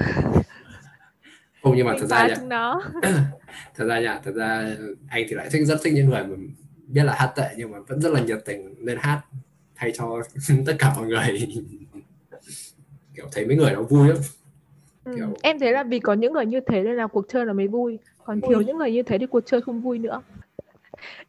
Không 1.63 1.73
nhưng 1.75 1.85
mà 1.85 1.91
mình 1.91 2.01
thật 2.01 2.07
ra 2.09 2.27
chúng 2.39 2.49
nó. 2.49 2.81
Thật 3.75 3.85
ra 3.85 3.99
nhá 3.99 4.19
thật 4.23 4.31
ra 4.35 4.75
anh 5.09 5.25
thì 5.29 5.35
lại 5.35 5.49
thích 5.51 5.65
rất 5.65 5.77
thích 5.83 5.93
những 5.93 6.09
người 6.09 6.23
mà 6.23 6.35
biết 6.87 7.03
là 7.03 7.13
hát 7.13 7.33
tệ 7.35 7.47
nhưng 7.57 7.71
mà 7.71 7.79
vẫn 7.87 8.01
rất 8.01 8.13
là 8.13 8.19
nhiệt 8.21 8.39
tình 8.45 8.75
lên 8.85 8.97
hát 9.01 9.21
thay 9.75 9.91
cho 9.95 10.21
tất 10.65 10.73
cả 10.79 10.93
mọi 10.97 11.07
người. 11.07 11.47
Kiểu 13.15 13.25
thấy 13.31 13.45
mấy 13.45 13.55
người 13.55 13.71
nó 13.71 13.81
vui 13.81 14.07
lắm. 14.07 14.17
Ừ. 15.05 15.13
Kiểu- 15.15 15.33
em 15.41 15.59
thấy 15.59 15.71
là 15.71 15.83
vì 15.83 15.99
có 15.99 16.13
những 16.13 16.33
người 16.33 16.45
như 16.45 16.59
thế 16.67 16.83
nên 16.83 16.95
là 16.95 17.07
cuộc 17.07 17.25
chơi 17.29 17.45
nó 17.45 17.53
mới 17.53 17.67
vui. 17.67 17.99
Còn 18.25 18.41
thiếu 18.41 18.61
những 18.61 18.77
người 18.77 18.91
như 18.91 19.03
thế 19.03 19.17
thì 19.17 19.25
cuộc 19.25 19.41
chơi 19.45 19.61
không 19.61 19.81
vui 19.81 19.99
nữa 19.99 20.21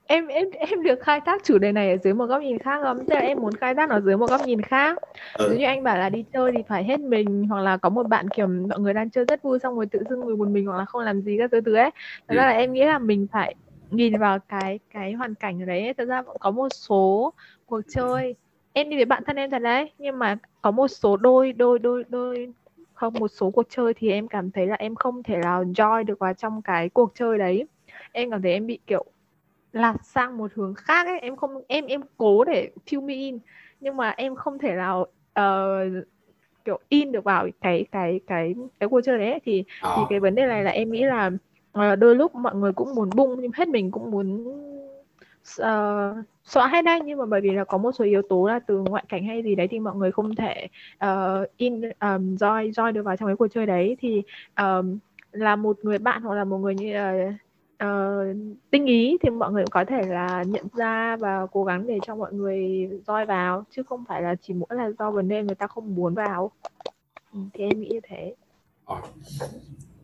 em 0.04 0.26
em 0.26 0.50
em 0.50 0.82
được 0.82 0.98
khai 1.02 1.20
thác 1.26 1.42
chủ 1.44 1.58
đề 1.58 1.72
này 1.72 1.90
ở 1.90 1.96
dưới 1.98 2.14
một 2.14 2.26
góc 2.26 2.42
nhìn 2.42 2.58
khác 2.58 2.80
không? 2.82 3.06
Tức 3.06 3.14
là 3.14 3.20
em 3.20 3.40
muốn 3.40 3.56
khai 3.56 3.74
thác 3.74 3.88
nó 3.88 4.00
dưới 4.00 4.16
một 4.16 4.26
góc 4.26 4.40
nhìn 4.42 4.62
khác. 4.62 5.02
Ừ. 5.38 5.44
Nếu 5.46 5.58
như 5.58 5.64
anh 5.64 5.82
bảo 5.82 5.98
là 5.98 6.08
đi 6.10 6.24
chơi 6.32 6.52
thì 6.52 6.62
phải 6.68 6.84
hết 6.84 7.00
mình 7.00 7.46
hoặc 7.48 7.60
là 7.60 7.76
có 7.76 7.88
một 7.90 8.02
bạn 8.06 8.30
kiểu 8.30 8.46
mọi 8.46 8.80
người 8.80 8.94
đang 8.94 9.10
chơi 9.10 9.24
rất 9.24 9.42
vui 9.42 9.58
xong 9.58 9.74
rồi 9.76 9.86
tự 9.86 10.04
dưng 10.08 10.24
người 10.24 10.36
một 10.36 10.48
mình 10.48 10.66
hoặc 10.66 10.76
là 10.78 10.84
không 10.84 11.00
làm 11.02 11.22
gì 11.22 11.36
các 11.38 11.50
thứ 11.52 11.60
thứ 11.60 11.74
ấy. 11.74 11.90
Thật 12.28 12.34
Ừ. 12.34 12.36
ra 12.36 12.46
là 12.46 12.52
em 12.52 12.72
nghĩ 12.72 12.84
là 12.84 12.98
mình 12.98 13.26
phải 13.32 13.54
nhìn 13.90 14.18
vào 14.18 14.38
cái 14.48 14.78
cái 14.90 15.12
hoàn 15.12 15.34
cảnh 15.34 15.62
ở 15.62 15.66
đấy. 15.66 15.94
Thật 15.98 16.04
ra 16.04 16.22
cũng 16.22 16.36
có 16.40 16.50
một 16.50 16.68
số 16.68 17.34
cuộc 17.66 17.80
chơi 17.88 18.34
em 18.72 18.90
đi 18.90 18.96
với 18.96 19.04
bạn 19.04 19.22
thân 19.26 19.36
em 19.36 19.50
thật 19.50 19.58
đấy 19.62 19.92
nhưng 19.98 20.18
mà 20.18 20.38
có 20.62 20.70
một 20.70 20.88
số 20.88 21.16
đôi 21.16 21.52
đôi 21.52 21.78
đôi 21.78 22.04
đôi 22.08 22.54
không 22.94 23.18
một 23.18 23.28
số 23.28 23.50
cuộc 23.50 23.62
chơi 23.68 23.94
thì 23.96 24.10
em 24.10 24.28
cảm 24.28 24.50
thấy 24.50 24.66
là 24.66 24.74
em 24.76 24.94
không 24.94 25.22
thể 25.22 25.36
nào 25.36 25.64
join 25.64 26.04
được 26.04 26.18
vào 26.18 26.34
trong 26.34 26.62
cái 26.62 26.88
cuộc 26.88 27.12
chơi 27.14 27.38
đấy 27.38 27.68
em 28.12 28.30
cảm 28.30 28.42
thấy 28.42 28.52
em 28.52 28.66
bị 28.66 28.78
kiểu 28.86 29.04
lạc 29.74 29.96
sang 30.04 30.38
một 30.38 30.50
hướng 30.54 30.74
khác 30.74 31.06
ấy 31.06 31.18
em 31.18 31.36
không 31.36 31.62
em 31.68 31.86
em 31.86 32.00
cố 32.16 32.44
để 32.44 32.70
fill 32.86 33.02
me 33.02 33.14
in 33.14 33.38
nhưng 33.80 33.96
mà 33.96 34.10
em 34.10 34.34
không 34.34 34.58
thể 34.58 34.74
nào 34.74 35.06
ờ, 35.32 35.78
kiểu 36.64 36.78
in 36.88 37.12
được 37.12 37.24
vào 37.24 37.48
cái 37.60 37.84
cái 37.92 38.20
cái 38.26 38.54
cái 38.80 38.88
cuộc 38.88 39.00
chơi 39.00 39.18
đấy 39.18 39.30
ấy. 39.30 39.40
thì 39.44 39.64
thì 39.80 40.02
Ờ. 40.02 40.06
cái 40.10 40.20
vấn 40.20 40.34
đề 40.34 40.46
này 40.46 40.64
là 40.64 40.70
em 40.70 40.90
nghĩ 40.92 41.04
là 41.04 41.30
ờ, 41.72 41.96
đôi 41.96 42.16
lúc 42.16 42.34
mọi 42.34 42.54
người 42.54 42.72
cũng 42.72 42.94
muốn 42.94 43.10
bung 43.16 43.40
nhưng 43.40 43.50
hết 43.54 43.68
mình 43.68 43.90
cũng 43.90 44.10
muốn 44.10 44.44
ờ, 45.58 46.14
xóa 46.44 46.68
hết 46.68 46.84
đấy 46.84 47.00
nhưng 47.04 47.18
mà 47.18 47.26
bởi 47.26 47.40
vì 47.40 47.50
là 47.50 47.64
có 47.64 47.78
một 47.78 47.92
số 47.92 48.04
yếu 48.04 48.22
tố 48.28 48.46
là 48.48 48.58
từ 48.58 48.78
ngoại 48.78 49.04
cảnh 49.08 49.24
hay 49.24 49.42
gì 49.42 49.54
đấy 49.54 49.68
thì 49.68 49.78
mọi 49.78 49.94
người 49.96 50.12
không 50.12 50.34
thể 50.34 50.68
ờ, 50.98 51.46
in 51.56 51.80
um, 51.80 52.34
join 52.34 52.70
join 52.70 52.92
được 52.92 53.02
vào 53.02 53.16
trong 53.16 53.28
cái 53.28 53.36
cuộc 53.36 53.48
chơi 53.48 53.66
đấy 53.66 53.96
thì 54.00 54.22
um, 54.58 54.98
là 55.32 55.56
một 55.56 55.78
người 55.82 55.98
bạn 55.98 56.22
hoặc 56.22 56.34
là 56.34 56.44
một 56.44 56.58
người 56.58 56.74
như 56.74 56.92
là 56.94 57.32
ờ, 57.78 58.24
tinh 58.70 58.86
ý 58.86 59.18
thì 59.22 59.30
mọi 59.30 59.52
người 59.52 59.64
cũng 59.64 59.70
có 59.70 59.84
thể 59.84 60.02
là 60.06 60.42
nhận 60.46 60.66
ra 60.74 61.16
và 61.16 61.46
cố 61.52 61.64
gắng 61.64 61.86
để 61.86 61.98
cho 62.06 62.16
mọi 62.16 62.32
người 62.32 62.88
join 63.06 63.26
vào 63.26 63.64
chứ 63.70 63.82
không 63.82 64.04
phải 64.08 64.22
là 64.22 64.34
chỉ 64.42 64.54
mỗi 64.54 64.68
là 64.70 64.90
do 64.98 65.10
vấn 65.10 65.28
đề 65.28 65.42
người 65.42 65.54
ta 65.54 65.66
không 65.66 65.94
muốn 65.94 66.14
vào. 66.14 66.50
Ừ, 67.32 67.38
thì 67.54 67.64
em 67.64 67.80
nghĩ 67.80 67.88
như 67.88 68.00
thế. 68.02 68.34
Ờ. 68.84 69.02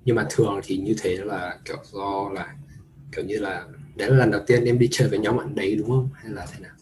nhưng 0.04 0.16
mà 0.16 0.26
thường 0.30 0.60
thì 0.62 0.76
như 0.76 0.94
thế 1.02 1.16
là 1.16 1.58
kiểu 1.64 1.76
do 1.92 2.28
là 2.34 2.54
kiểu 3.16 3.24
như 3.24 3.38
là 3.38 3.64
đấy 3.96 4.10
là 4.10 4.16
lần 4.16 4.30
đầu 4.30 4.40
tiên 4.46 4.64
em 4.64 4.78
đi 4.78 4.88
chơi 4.90 5.08
với 5.08 5.18
nhóm 5.18 5.36
bạn 5.36 5.54
đấy 5.54 5.76
đúng 5.78 5.88
không? 5.88 6.08
Hay 6.14 6.32
là 6.32 6.46
thế 6.52 6.60
nào? 6.60 6.72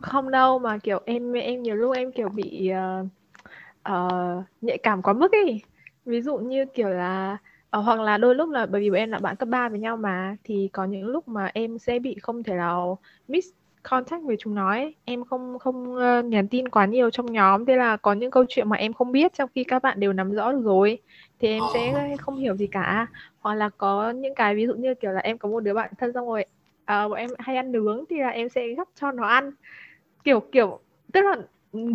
Không 0.00 0.30
đâu 0.30 0.58
mà 0.58 0.78
kiểu 0.78 1.00
em 1.06 1.32
em 1.32 1.62
nhiều 1.62 1.74
lúc 1.74 1.96
em 1.96 2.12
kiểu 2.12 2.28
bị 2.28 2.68
ờ, 2.68 3.06
ờ, 3.82 4.08
nhạy 4.60 4.78
cảm 4.78 5.02
quá 5.02 5.12
mức 5.12 5.32
ấy. 5.32 5.62
Ví 6.04 6.20
dụ 6.22 6.36
như 6.38 6.64
kiểu 6.74 6.88
là 6.88 7.38
ờ, 7.70 7.80
hoặc 7.80 8.00
là 8.00 8.18
đôi 8.18 8.34
lúc 8.34 8.50
là 8.50 8.66
bởi 8.66 8.80
vì 8.80 8.90
bọn 8.90 8.96
em 8.98 9.10
là 9.10 9.18
bạn 9.18 9.36
cấp 9.36 9.48
3 9.48 9.68
với 9.68 9.78
nhau 9.78 9.96
mà 9.96 10.36
thì 10.44 10.68
có 10.72 10.84
những 10.84 11.06
lúc 11.06 11.28
mà 11.28 11.50
em 11.54 11.78
sẽ 11.78 11.98
bị 11.98 12.16
không 12.22 12.42
thể 12.42 12.54
nào 12.54 12.98
miss 13.28 13.48
contact 13.82 14.22
với 14.24 14.36
chúng 14.38 14.54
nó 14.54 14.68
ấy. 14.70 14.96
em 15.04 15.24
không 15.24 15.58
không 15.58 15.96
ờ, 15.96 16.22
nhắn 16.22 16.48
tin 16.48 16.68
quá 16.68 16.86
nhiều 16.86 17.10
trong 17.10 17.26
nhóm 17.32 17.66
thế 17.66 17.76
là 17.76 17.96
có 17.96 18.12
những 18.12 18.30
câu 18.30 18.44
chuyện 18.48 18.68
mà 18.68 18.76
em 18.76 18.92
không 18.92 19.12
biết 19.12 19.32
trong 19.34 19.50
khi 19.54 19.64
các 19.64 19.82
bạn 19.82 20.00
đều 20.00 20.12
nắm 20.12 20.32
rõ 20.32 20.52
được 20.52 20.60
rồi 20.64 21.02
thì 21.38 21.48
em 21.48 21.68
sẽ 21.68 21.92
không 22.20 22.36
hiểu 22.36 22.56
gì 22.56 22.66
cả. 22.66 23.06
Hoặc 23.38 23.54
là 23.54 23.68
có 23.78 24.10
những 24.10 24.34
cái 24.34 24.54
ví 24.54 24.66
dụ 24.66 24.74
như 24.74 24.94
kiểu 24.94 25.12
là 25.12 25.20
em 25.20 25.38
có 25.38 25.48
một 25.48 25.60
đứa 25.60 25.74
bạn 25.74 25.92
thân 25.98 26.12
xong 26.12 26.26
rồi 26.28 26.44
ờ, 26.84 27.08
bọn 27.08 27.18
em 27.18 27.30
hay 27.38 27.56
ăn 27.56 27.72
nướng 27.72 28.04
thì 28.10 28.16
là 28.20 28.28
em 28.28 28.48
sẽ 28.48 28.68
gắp 28.76 28.88
cho 29.00 29.12
nó 29.12 29.24
ăn. 29.26 29.50
Kiểu 30.24 30.40
kiểu 30.52 30.80
tức 31.12 31.20
là 31.24 31.36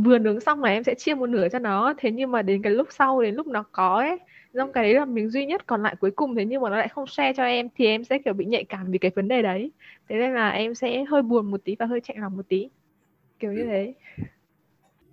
vừa 0.05 0.17
nướng 0.19 0.39
xong 0.39 0.63
là 0.63 0.69
em 0.69 0.83
sẽ 0.83 0.95
chia 0.97 1.15
một 1.15 1.25
nửa 1.29 1.47
cho 1.49 1.59
nó 1.59 1.93
thế 1.97 2.11
nhưng 2.11 2.31
mà 2.31 2.41
đến 2.41 2.61
cái 2.61 2.73
lúc 2.73 2.87
sau 2.91 3.21
đến 3.21 3.35
lúc 3.35 3.47
nó 3.47 3.63
có 3.71 3.95
ấy 3.97 4.19
xong 4.55 4.71
cái 4.73 4.83
đấy 4.83 4.93
là 4.93 5.05
mình 5.05 5.29
duy 5.29 5.45
nhất 5.45 5.67
còn 5.67 5.83
lại 5.83 5.95
cuối 5.99 6.11
cùng 6.11 6.35
thế 6.35 6.45
nhưng 6.45 6.61
mà 6.61 6.69
nó 6.69 6.77
lại 6.77 6.87
không 6.87 7.07
share 7.07 7.33
cho 7.37 7.43
em 7.43 7.69
thì 7.75 7.85
em 7.85 8.03
sẽ 8.03 8.19
kiểu 8.25 8.33
bị 8.33 8.45
nhạy 8.45 8.63
cảm 8.63 8.91
vì 8.91 8.97
cái 8.97 9.11
vấn 9.15 9.27
đề 9.27 9.41
đấy 9.41 9.71
thế 10.09 10.15
nên 10.15 10.33
là 10.33 10.49
em 10.49 10.75
sẽ 10.75 11.03
hơi 11.03 11.21
buồn 11.21 11.51
một 11.51 11.61
tí 11.63 11.75
và 11.79 11.85
hơi 11.85 12.01
chạnh 12.03 12.17
lòng 12.21 12.37
một 12.37 12.45
tí 12.49 12.69
kiểu 13.39 13.53
như 13.53 13.61
Ừ. 13.61 13.67
thế 13.69 13.93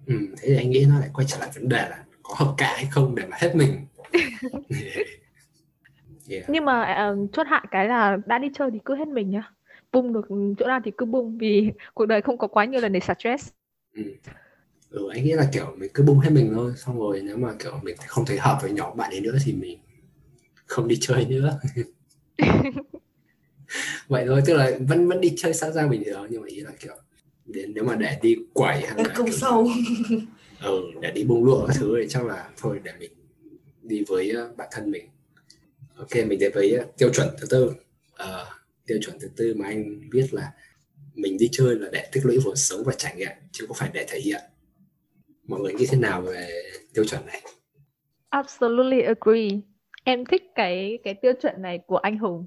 ừ, 0.06 0.14
thế 0.38 0.48
thì 0.48 0.56
anh 0.56 0.70
nghĩ 0.70 0.86
nó 0.88 0.98
lại 1.00 1.10
quay 1.14 1.26
trở 1.30 1.38
lại 1.40 1.50
vấn 1.54 1.68
đề 1.68 1.88
là 1.90 2.04
có 2.22 2.34
hợp 2.38 2.54
cả 2.58 2.72
hay 2.76 2.86
không 2.90 3.14
để 3.14 3.26
mà 3.30 3.36
hết 3.40 3.52
mình 3.56 3.86
yeah. 6.28 6.44
nhưng 6.48 6.64
mà 6.64 7.08
uh, 7.12 7.28
chốt 7.32 7.46
hạ 7.46 7.62
cái 7.70 7.88
là 7.88 8.18
đã 8.26 8.38
đi 8.38 8.48
chơi 8.54 8.70
thì 8.70 8.78
cứ 8.84 8.94
hết 8.96 9.08
mình 9.08 9.30
nhá 9.30 9.52
bung 9.92 10.12
được 10.12 10.28
chỗ 10.58 10.66
nào 10.66 10.80
thì 10.84 10.90
cứ 10.98 11.06
bung 11.06 11.38
vì 11.38 11.72
cuộc 11.94 12.06
đời 12.06 12.22
không 12.22 12.38
có 12.38 12.46
quá 12.48 12.64
nhiều 12.64 12.80
lần 12.80 12.92
để 12.92 13.00
stress 13.00 13.52
ừ. 13.94 14.02
Ừ, 14.92 15.08
anh 15.12 15.24
nghĩ 15.24 15.32
là 15.32 15.48
kiểu 15.52 15.74
mình 15.76 15.90
cứ 15.94 16.02
bung 16.02 16.18
hết 16.18 16.30
mình 16.30 16.52
thôi 16.54 16.72
xong 16.76 17.00
rồi 17.00 17.20
nếu 17.24 17.36
mà 17.36 17.54
kiểu 17.58 17.80
mình 17.82 17.96
không 18.06 18.24
thấy 18.26 18.38
hợp 18.38 18.58
với 18.62 18.72
nhóm 18.72 18.96
bạn 18.96 19.10
ấy 19.10 19.20
nữa 19.20 19.36
thì 19.44 19.52
mình 19.52 19.78
không 20.66 20.88
đi 20.88 20.96
chơi 21.00 21.24
nữa. 21.24 21.60
Vậy 24.08 24.24
thôi 24.28 24.42
tức 24.46 24.54
là 24.54 24.70
vẫn 24.88 25.08
vẫn 25.08 25.20
đi 25.20 25.32
chơi 25.36 25.54
xã 25.54 25.70
giao 25.70 25.88
bình 25.88 26.02
thường 26.04 26.26
nhưng 26.30 26.40
mà 26.42 26.46
ý 26.50 26.60
là 26.60 26.70
kiểu 26.80 26.94
đến 27.46 27.72
nếu 27.74 27.84
mà 27.84 27.94
để 27.96 28.18
đi 28.22 28.36
quẩy 28.52 28.80
hay 28.86 29.04
là 29.04 29.14
kiểu- 29.16 29.26
sâu. 29.32 29.68
Ừ, 30.62 30.82
để 31.00 31.10
đi 31.10 31.24
bung 31.24 31.44
lụa 31.44 31.66
các 31.66 31.76
thứ 31.78 31.96
thì 32.02 32.06
chắc 32.08 32.26
là 32.26 32.50
thôi 32.56 32.80
để 32.82 32.92
mình 32.98 33.10
đi 33.82 34.04
với 34.08 34.30
ờ, 34.30 34.52
bản 34.56 34.68
thân 34.72 34.90
mình. 34.90 35.08
Ok 35.96 36.14
mình 36.26 36.38
đến 36.38 36.52
với 36.54 36.72
ờ, 36.72 36.84
tiêu 36.98 37.10
chuẩn 37.14 37.28
thứ 37.40 37.46
tư. 37.50 37.72
Ờ, 38.14 38.46
tiêu 38.86 38.98
chuẩn 39.02 39.18
thứ 39.20 39.28
tư 39.36 39.54
mà 39.56 39.66
anh 39.66 40.10
biết 40.10 40.34
là 40.34 40.52
mình 41.14 41.38
đi 41.38 41.48
chơi 41.52 41.74
là 41.76 41.88
để 41.92 42.08
tích 42.12 42.26
lũy 42.26 42.38
vốn 42.38 42.56
sống 42.56 42.82
và 42.84 42.92
trải 42.98 43.16
nghiệm 43.16 43.30
chứ 43.52 43.64
không 43.68 43.76
phải 43.76 43.90
để 43.94 44.06
thể 44.08 44.20
hiện 44.20 44.40
mọi 45.48 45.60
người 45.60 45.74
nghĩ 45.74 45.86
thế 45.90 45.98
nào 45.98 46.20
về 46.22 46.48
tiêu 46.94 47.04
chuẩn 47.04 47.26
này 47.26 47.42
Absolutely 48.30 49.00
agree. 49.02 49.60
Em 50.04 50.24
thích 50.24 50.42
cái 50.54 50.98
cái 51.04 51.14
tiêu 51.14 51.32
chuẩn 51.42 51.62
này 51.62 51.78
của 51.86 51.96
anh 51.96 52.18
Hùng. 52.18 52.46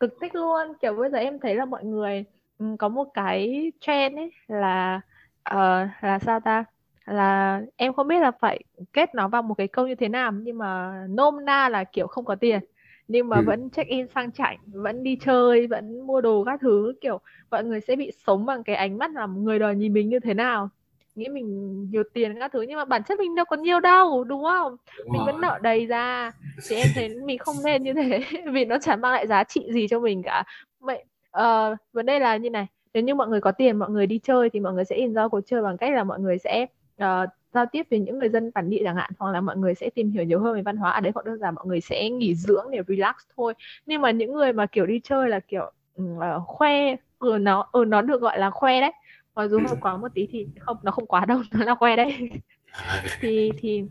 Cực 0.00 0.14
thích 0.20 0.34
luôn. 0.34 0.68
Kiểu 0.82 0.94
bây 0.96 1.10
giờ 1.10 1.18
em 1.18 1.38
thấy 1.40 1.54
là 1.54 1.64
mọi 1.64 1.84
người 1.84 2.24
ừm, 2.58 2.76
có 2.76 2.88
một 2.88 3.04
cái 3.14 3.72
trend 3.80 4.16
ấy 4.16 4.30
là 4.48 5.00
ờ, 5.42 5.88
là 6.02 6.18
sao 6.18 6.40
ta? 6.40 6.64
Là 7.06 7.60
em 7.76 7.92
không 7.94 8.08
biết 8.08 8.20
là 8.20 8.30
phải 8.40 8.60
kết 8.92 9.14
nó 9.14 9.28
vào 9.28 9.42
một 9.42 9.54
cái 9.54 9.68
câu 9.68 9.86
như 9.88 9.94
thế 9.94 10.08
nào 10.08 10.32
nhưng 10.32 10.58
mà 10.58 10.92
nôm 11.10 11.44
na 11.44 11.68
là 11.68 11.84
kiểu 11.84 12.06
không 12.06 12.24
có 12.24 12.34
tiền 12.34 12.60
nhưng 13.08 13.28
mà 13.28 13.40
Ừ. 13.40 13.42
vẫn 13.42 13.70
check 13.70 13.90
in 13.90 14.06
sang 14.14 14.32
chảnh, 14.32 14.58
vẫn 14.66 15.02
đi 15.02 15.16
chơi, 15.20 15.66
vẫn 15.66 16.00
mua 16.06 16.20
đồ 16.20 16.44
các 16.44 16.60
thứ 16.62 16.92
kiểu 17.00 17.20
mọi 17.50 17.64
người 17.64 17.80
sẽ 17.80 17.96
bị 17.96 18.10
sống 18.26 18.46
bằng 18.46 18.64
cái 18.64 18.76
ánh 18.76 18.98
mắt 18.98 19.10
là 19.14 19.26
người 19.26 19.58
đời 19.58 19.74
nhìn 19.74 19.92
mình 19.92 20.08
như 20.08 20.20
thế 20.20 20.34
nào. 20.34 20.70
Nghĩ 21.14 21.28
mình 21.28 21.46
nhiều 21.90 22.02
tiền 22.14 22.38
các 22.40 22.52
thứ 22.52 22.62
nhưng 22.62 22.76
mà 22.78 22.84
bản 22.84 23.02
chất 23.04 23.18
mình 23.18 23.34
đâu 23.34 23.44
có 23.44 23.56
nhiều 23.56 23.80
đâu, 23.80 24.24
đúng 24.24 24.44
không? 24.44 24.76
Đúng 24.96 25.12
mình 25.12 25.24
rồi. 25.24 25.32
vẫn 25.32 25.40
nợ 25.40 25.58
đầy 25.62 25.86
ra. 25.86 26.32
Thì 26.68 26.76
em 26.76 26.92
thấy 26.94 27.08
mình 27.08 27.38
không 27.38 27.62
nên 27.62 27.82
như 27.82 27.94
thế 27.94 28.20
vì 28.52 28.64
nó 28.64 28.78
chẳng 28.78 29.00
mang 29.00 29.12
lại 29.12 29.26
giá 29.26 29.44
trị 29.44 29.66
gì 29.72 29.86
cho 29.90 30.00
mình 30.00 30.22
cả. 30.22 30.44
Vậy 30.80 31.04
ờ, 31.30 31.76
vấn 31.92 32.06
đề 32.06 32.18
là 32.18 32.36
như 32.36 32.50
này 32.50 32.66
nếu 32.94 33.02
như 33.02 33.14
mọi 33.14 33.28
người 33.28 33.40
có 33.40 33.52
tiền 33.52 33.76
mọi 33.78 33.90
người 33.90 34.06
đi 34.06 34.18
chơi 34.18 34.50
thì 34.50 34.60
mọi 34.60 34.72
người 34.72 34.84
sẽ 34.84 34.96
enjoy 34.96 35.28
cuộc 35.28 35.40
chơi 35.46 35.62
bằng 35.62 35.76
cách 35.76 35.92
là 35.94 36.04
mọi 36.04 36.20
người 36.20 36.38
sẽ 36.38 36.66
ờ, 36.98 37.26
giao 37.54 37.66
tiếp 37.72 37.82
với 37.90 37.98
những 38.00 38.18
người 38.18 38.28
dân 38.28 38.50
bản 38.54 38.70
địa 38.70 38.80
chẳng 38.84 38.96
hạn 38.96 39.10
hoặc 39.18 39.30
là 39.32 39.40
mọi 39.40 39.56
người 39.56 39.74
sẽ 39.74 39.90
tìm 39.90 40.10
hiểu 40.10 40.24
nhiều 40.24 40.40
hơn 40.40 40.54
về 40.54 40.62
văn 40.62 40.76
hóa. 40.76 40.90
Ở 40.90 41.00
đấy 41.00 41.12
hoặc 41.14 41.26
đơn 41.26 41.38
giản 41.38 41.54
mọi 41.54 41.66
người 41.66 41.80
sẽ 41.80 42.10
nghỉ 42.10 42.34
dưỡng 42.34 42.70
để 42.70 42.80
relax 42.88 43.14
thôi. 43.36 43.54
Nhưng 43.86 44.00
mà 44.02 44.10
những 44.10 44.32
người 44.32 44.52
mà 44.52 44.66
kiểu 44.66 44.86
đi 44.86 45.00
chơi 45.04 45.28
là 45.28 45.40
kiểu 45.40 45.70
ờ, 46.20 46.40
khoe 46.46 46.96
ừ, 47.18 47.38
nó 47.40 47.68
ừ, 47.72 47.84
nó 47.84 48.02
được 48.02 48.20
gọi 48.20 48.38
là 48.38 48.50
khoe 48.50 48.80
đấy 48.80 48.92
mặc 49.34 49.48
dù 49.48 49.60
hơi 49.60 49.76
quá 49.80 49.96
một 49.96 50.08
tí 50.14 50.26
thì 50.30 50.46
không 50.60 50.76
nó 50.82 50.90
không 50.92 51.06
quá 51.06 51.24
đâu 51.24 51.42
nó 51.52 51.64
là 51.64 51.74
khoe 51.74 51.96
đấy. 51.96 52.30
À, 52.72 53.02
thì 53.20 53.50
thì 53.58 53.84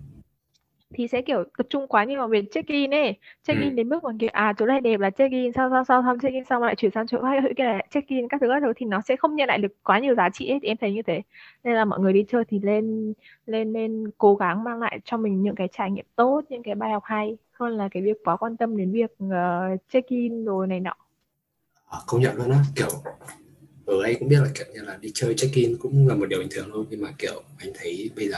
thì 0.96 1.08
sẽ 1.08 1.22
kiểu 1.22 1.44
tập 1.58 1.68
trung 1.70 1.88
quá 1.88 2.04
nhiều 2.04 2.20
vào 2.20 2.28
việc 2.28 2.52
check 2.52 2.68
in 2.68 2.92
ấy. 2.94 3.18
Check 3.44 3.60
in 3.62 3.70
Ừ. 3.70 3.76
đến 3.76 3.90
mức 3.90 4.04
mà 4.04 4.10
kiểu 4.20 4.30
à 4.34 4.54
chỗ 4.58 4.66
này 4.66 4.82
đẹp 4.82 5.00
là 5.00 5.10
check 5.10 5.32
in 5.32 5.52
sau 5.54 5.70
sau 5.70 5.84
sau 5.84 6.04
xong 6.04 6.20
check 6.20 6.34
in 6.34 6.46
xong 6.46 6.64
lại 6.64 6.76
chuyển 6.76 6.92
sang 6.92 7.08
chỗ 7.08 7.22
hay 7.24 7.40
cái 7.58 7.68
này 7.68 7.74
lại 7.74 7.88
check 7.92 8.08
in 8.08 8.28
các 8.28 8.42
thứ 8.42 8.48
các 8.50 8.60
thứ 8.62 8.74
thì 8.76 8.86
nó 8.86 9.02
sẽ 9.02 9.16
không 9.16 9.36
nhận 9.36 9.48
lại 9.48 9.58
được 9.58 9.84
quá 9.84 10.00
nhiều 10.00 10.16
giá 10.16 10.30
trị 10.30 10.50
ấy 10.50 10.60
thì 10.62 10.68
em 10.68 10.78
thấy 10.78 10.94
như 10.94 11.02
thế. 11.02 11.22
Nên 11.64 11.76
là 11.76 11.86
mọi 11.86 12.00
người 12.00 12.14
đi 12.14 12.26
chơi 12.28 12.44
thì 12.46 12.60
lên 12.60 13.14
lên 13.46 13.74
lên 13.74 14.12
cố 14.18 14.36
gắng 14.36 14.64
mang 14.64 14.80
lại 14.80 15.00
cho 15.06 15.18
mình 15.18 15.42
những 15.42 15.56
cái 15.56 15.68
trải 15.78 15.92
nghiệm 15.92 16.06
tốt 16.16 16.42
những 16.50 16.64
cái 16.64 16.76
bài 16.76 16.92
học 16.92 17.04
hay 17.06 17.38
hơn 17.52 17.78
là 17.78 17.88
cái 17.92 18.04
việc 18.04 18.18
quá 18.26 18.38
quan 18.38 18.58
tâm 18.58 18.78
đến 18.78 18.92
việc 18.92 19.12
uh, 19.26 19.80
check 19.90 20.10
in 20.10 20.46
rồi 20.46 20.68
này 20.68 20.80
nọ. 20.80 20.94
Ờ, 21.88 22.00
công 22.08 22.22
nhận 22.22 22.36
luôn 22.38 22.52
á 22.52 22.58
kiểu 22.76 22.88
ở 24.00 24.04
anh 24.04 24.16
cũng 24.20 24.28
biết 24.30 24.40
là 24.42 24.50
kiểu 24.56 24.66
như 24.74 24.82
là 24.82 24.98
đi 25.02 25.12
chơi 25.14 25.34
check 25.38 25.56
in 25.56 25.78
cũng 25.80 26.08
là 26.08 26.16
một 26.16 26.26
điều 26.26 26.40
bình 26.40 26.48
thường 26.52 26.70
thôi 26.74 26.86
nhưng 26.90 27.02
mà 27.02 27.10
kiểu 27.18 27.42
anh 27.60 27.70
thấy 27.76 28.10
bây 28.16 28.30
giờ 28.30 28.38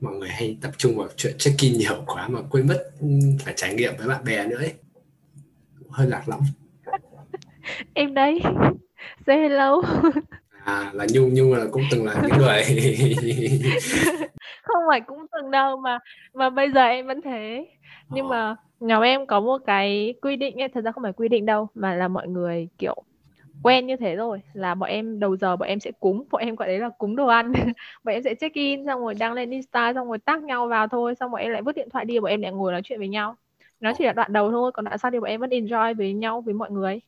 mọi 0.00 0.14
người 0.16 0.28
hay 0.28 0.56
tập 0.60 0.70
trung 0.78 0.96
vào 0.96 1.08
chuyện 1.16 1.34
check 1.38 1.60
in 1.60 1.72
nhiều 1.72 2.02
quá 2.06 2.28
mà 2.28 2.40
quên 2.50 2.66
mất 2.66 2.84
ừ, 3.00 3.06
phải 3.44 3.54
trải 3.56 3.74
nghiệm 3.74 3.92
với 3.98 4.08
bạn 4.08 4.24
bè 4.24 4.46
nữa 4.46 4.56
ấy. 4.56 4.72
Hơi 5.90 6.06
lạc 6.08 6.28
lõng. 6.28 6.42
Em 7.94 8.14
đấy. 8.14 8.40
Say 9.26 9.38
hello. 9.38 9.82
À 10.64 10.90
là 10.94 11.06
nhung 11.12 11.34
nhung 11.34 11.52
là 11.54 11.66
cũng 11.72 11.82
từng 11.90 12.04
là 12.04 12.22
những 12.22 12.38
người. 12.38 12.62
Không 14.62 14.82
phải 14.88 15.00
cũng 15.00 15.18
từng 15.32 15.50
đâu 15.50 15.76
mà 15.76 15.98
mà 16.34 16.50
bây 16.50 16.70
giờ 16.72 16.80
em 16.84 17.06
vẫn 17.06 17.20
thế. 17.22 17.66
Nhưng 18.10 18.28
Ờ. 18.28 18.30
mà 18.30 18.56
nhóm 18.80 19.02
em 19.02 19.26
có 19.26 19.40
một 19.40 19.58
cái 19.66 20.14
quy 20.22 20.36
định 20.36 20.60
ấy 20.62 20.68
thật 20.74 20.80
ra 20.84 20.92
không 20.92 21.02
phải 21.02 21.12
quy 21.12 21.28
định 21.28 21.46
đâu 21.46 21.68
mà 21.74 21.94
là 21.94 22.08
mọi 22.08 22.28
người 22.28 22.68
kiểu 22.78 22.94
quen 23.62 23.86
như 23.86 23.96
thế 23.96 24.16
rồi 24.16 24.40
là 24.52 24.74
bọn 24.74 24.88
em 24.90 25.20
đầu 25.20 25.36
giờ 25.36 25.56
bọn 25.56 25.68
em 25.68 25.80
sẽ 25.80 25.92
cúng 26.00 26.24
bọn 26.30 26.42
em 26.42 26.54
gọi 26.56 26.68
đấy 26.68 26.78
là 26.78 26.88
cúng 26.98 27.16
đồ 27.16 27.26
ăn. 27.26 27.52
Bọn 28.04 28.14
em 28.14 28.22
sẽ 28.22 28.34
check 28.34 28.54
in 28.54 28.86
xong 28.86 29.00
rồi 29.00 29.14
đăng 29.14 29.32
lên 29.32 29.50
insta 29.50 29.94
xong 29.94 30.08
rồi 30.08 30.18
tag 30.18 30.46
nhau 30.46 30.68
vào 30.68 30.88
thôi 30.88 31.14
xong 31.14 31.30
bọn 31.30 31.40
em 31.40 31.52
lại 31.52 31.62
vứt 31.62 31.76
điện 31.76 31.88
thoại 31.90 32.04
đi 32.04 32.20
bọn 32.20 32.30
em 32.30 32.42
lại 32.42 32.52
ngồi 32.52 32.72
nói 32.72 32.80
chuyện 32.84 32.98
với 32.98 33.08
nhau. 33.08 33.36
Nó 33.80 33.92
chỉ 33.98 34.04
là 34.04 34.12
đoạn 34.12 34.32
đầu 34.32 34.50
thôi 34.50 34.72
còn 34.74 34.84
đoạn 34.84 34.98
sau 34.98 35.10
thì 35.10 35.20
bọn 35.20 35.28
em 35.30 35.40
vẫn 35.40 35.50
enjoy 35.50 35.94
với 35.94 36.12
nhau 36.12 36.40
với 36.40 36.54
mọi 36.54 36.70
người. 36.70 37.00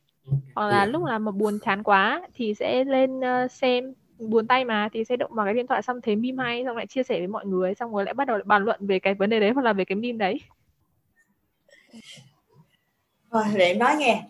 Hoặc 0.55 0.69
là 0.69 0.85
lúc 0.85 1.05
là 1.05 1.19
mà 1.19 1.31
buồn 1.31 1.59
chán 1.59 1.83
quá 1.83 2.21
thì 2.33 2.53
sẽ 2.53 2.83
lên 2.83 3.21
ờ, 3.21 3.47
xem 3.47 3.93
buồn 4.19 4.47
tay 4.47 4.65
mà 4.65 4.89
thì 4.93 5.03
sẽ 5.03 5.15
động 5.17 5.31
vào 5.33 5.45
cái 5.45 5.53
điện 5.53 5.67
thoại 5.67 5.81
xong 5.81 6.01
thấy 6.01 6.15
meme 6.15 6.43
hay 6.43 6.63
xong 6.65 6.77
lại 6.77 6.87
chia 6.87 7.03
sẻ 7.03 7.19
với 7.19 7.27
mọi 7.27 7.45
người 7.45 7.73
xong 7.75 7.93
rồi 7.93 8.05
lại 8.05 8.13
bắt 8.13 8.27
đầu 8.27 8.37
lại 8.37 8.43
bàn 8.47 8.63
luận 8.63 8.87
về 8.87 8.99
cái 8.99 9.13
vấn 9.13 9.29
đề 9.29 9.39
đấy 9.39 9.51
hoặc 9.51 9.61
là 9.61 9.73
về 9.73 9.85
cái 9.85 9.95
meme 9.95 10.17
đấy. 10.17 10.39
Rồi, 13.31 13.43
để 13.55 13.65
em 13.65 13.79
nói 13.79 13.95
nghe. 13.99 14.23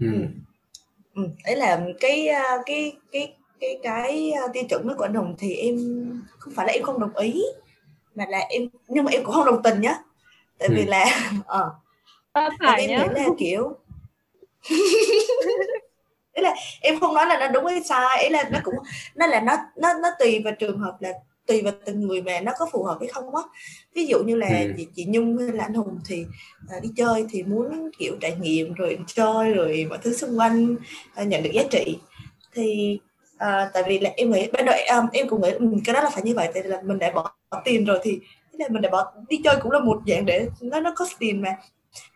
Ừ. 0.00 0.26
ừ. 1.14 1.22
đấy 1.44 1.56
là 1.56 1.80
cái 2.00 2.28
à, 2.28 2.58
cái 2.66 2.92
cái 3.12 3.34
cái 3.60 3.78
cái 3.82 4.30
à, 4.32 4.42
tiêu 4.52 4.62
chuẩn 4.70 4.88
đó 4.88 4.94
của 4.98 5.04
anh 5.04 5.14
Hùng 5.14 5.34
thì 5.38 5.54
em 5.54 5.76
không 6.38 6.52
phải 6.56 6.66
là 6.66 6.72
em 6.72 6.82
không 6.82 7.00
đồng 7.00 7.16
ý 7.16 7.42
mà 8.14 8.24
là 8.28 8.38
em 8.38 8.68
nhưng 8.88 9.04
mà 9.04 9.10
em 9.12 9.24
cũng 9.24 9.34
không 9.34 9.46
đồng 9.46 9.62
tình 9.62 9.80
nhá 9.80 9.94
tại 10.58 10.68
vì 10.72 10.80
Ừ. 10.86 10.90
là 10.90 11.04
ờ 11.46 11.74
à, 12.32 12.50
phải 12.60 12.86
vì 12.86 12.92
em 12.92 13.00
nhá 13.00 13.06
nghĩ 13.14 13.20
là 13.22 13.28
kiểu 13.38 13.76
ý 16.34 16.42
là 16.42 16.54
em 16.80 17.00
không 17.00 17.14
nói 17.14 17.26
là 17.26 17.38
nó 17.38 17.48
đúng 17.48 17.66
hay 17.66 17.82
sai 17.84 18.22
ý 18.24 18.28
là 18.28 18.48
nó 18.52 18.58
cũng 18.64 18.74
nó 19.14 19.26
là 19.26 19.40
nó 19.40 19.56
nó 19.76 19.94
nó 19.94 20.08
tùy 20.18 20.40
vào 20.44 20.54
trường 20.58 20.78
hợp 20.78 20.96
là 21.00 21.10
tùy 21.46 21.62
vào 21.62 21.72
từng 21.84 22.00
người 22.00 22.22
mà 22.22 22.40
nó 22.40 22.52
có 22.58 22.68
phù 22.72 22.82
hợp 22.84 22.96
hay 23.00 23.08
không 23.08 23.34
á. 23.34 23.42
Ví 23.94 24.06
dụ 24.06 24.18
như 24.24 24.36
là 24.36 24.48
Ừ. 24.48 24.72
chị, 24.76 24.86
chị 24.94 25.04
Nhung 25.08 25.38
hay 25.38 25.48
là 25.48 25.64
anh 25.64 25.74
Hùng 25.74 25.98
thì 26.08 26.24
à, 26.68 26.80
đi 26.82 26.88
chơi 26.96 27.26
thì 27.30 27.42
muốn 27.42 27.90
kiểu 27.98 28.16
trải 28.20 28.36
nghiệm 28.40 28.72
rồi 28.72 28.98
chơi 29.06 29.54
rồi 29.54 29.86
mọi 29.88 29.98
thứ 30.02 30.16
xung 30.16 30.38
quanh 30.38 30.76
à, 31.14 31.24
nhận 31.24 31.42
được 31.42 31.50
giá 31.52 31.62
trị. 31.70 31.98
Thì 32.54 32.98
à, 33.38 33.70
tại 33.74 33.82
vì 33.86 33.98
là 33.98 34.10
em 34.16 34.30
nghĩ 34.30 34.48
ban 34.52 34.64
đầu 34.64 34.74
um, 34.96 35.08
em 35.12 35.28
cũng 35.28 35.42
nghĩ 35.42 35.50
ừ, 35.50 35.66
cái 35.84 35.94
đó 35.94 36.02
là 36.02 36.10
phải 36.10 36.22
như 36.22 36.34
vậy 36.34 36.50
tại 36.54 36.62
vì 36.62 36.68
là 36.68 36.82
mình 36.84 36.98
đã 36.98 37.10
bỏ, 37.10 37.32
bỏ 37.50 37.62
tiền 37.64 37.84
rồi 37.84 37.98
thì 38.02 38.18
là 38.52 38.68
mình 38.68 38.82
đã 38.82 38.90
bỏ 38.90 39.12
đi 39.28 39.40
chơi 39.44 39.56
cũng 39.62 39.72
là 39.72 39.80
một 39.80 40.00
dạng 40.06 40.26
để 40.26 40.48
nó 40.60 40.80
nó 40.80 40.92
có 40.96 41.06
tiền 41.18 41.40
mà. 41.40 41.56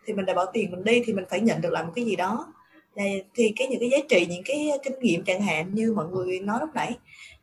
Thì 0.05 0.13
mình 0.13 0.25
đã 0.25 0.33
bỏ 0.33 0.45
tiền 0.45 0.71
mình 0.71 0.83
đi 0.83 1.01
thì 1.05 1.13
mình 1.13 1.25
phải 1.29 1.39
nhận 1.39 1.61
được 1.61 1.71
lại 1.71 1.83
một 1.83 1.91
cái 1.95 2.05
gì 2.05 2.15
đó. 2.15 2.53
Là 2.95 3.03
thì 3.35 3.53
cái 3.55 3.67
những 3.67 3.79
cái 3.79 3.89
giá 3.89 3.97
trị 4.09 4.25
những 4.29 4.43
cái 4.45 4.71
kinh 4.83 4.99
nghiệm 4.99 5.23
chẳng 5.23 5.41
hạn 5.41 5.69
như 5.73 5.93
mọi 5.95 6.05
người 6.07 6.39
nói 6.39 6.57
lúc 6.59 6.69
nãy 6.73 6.97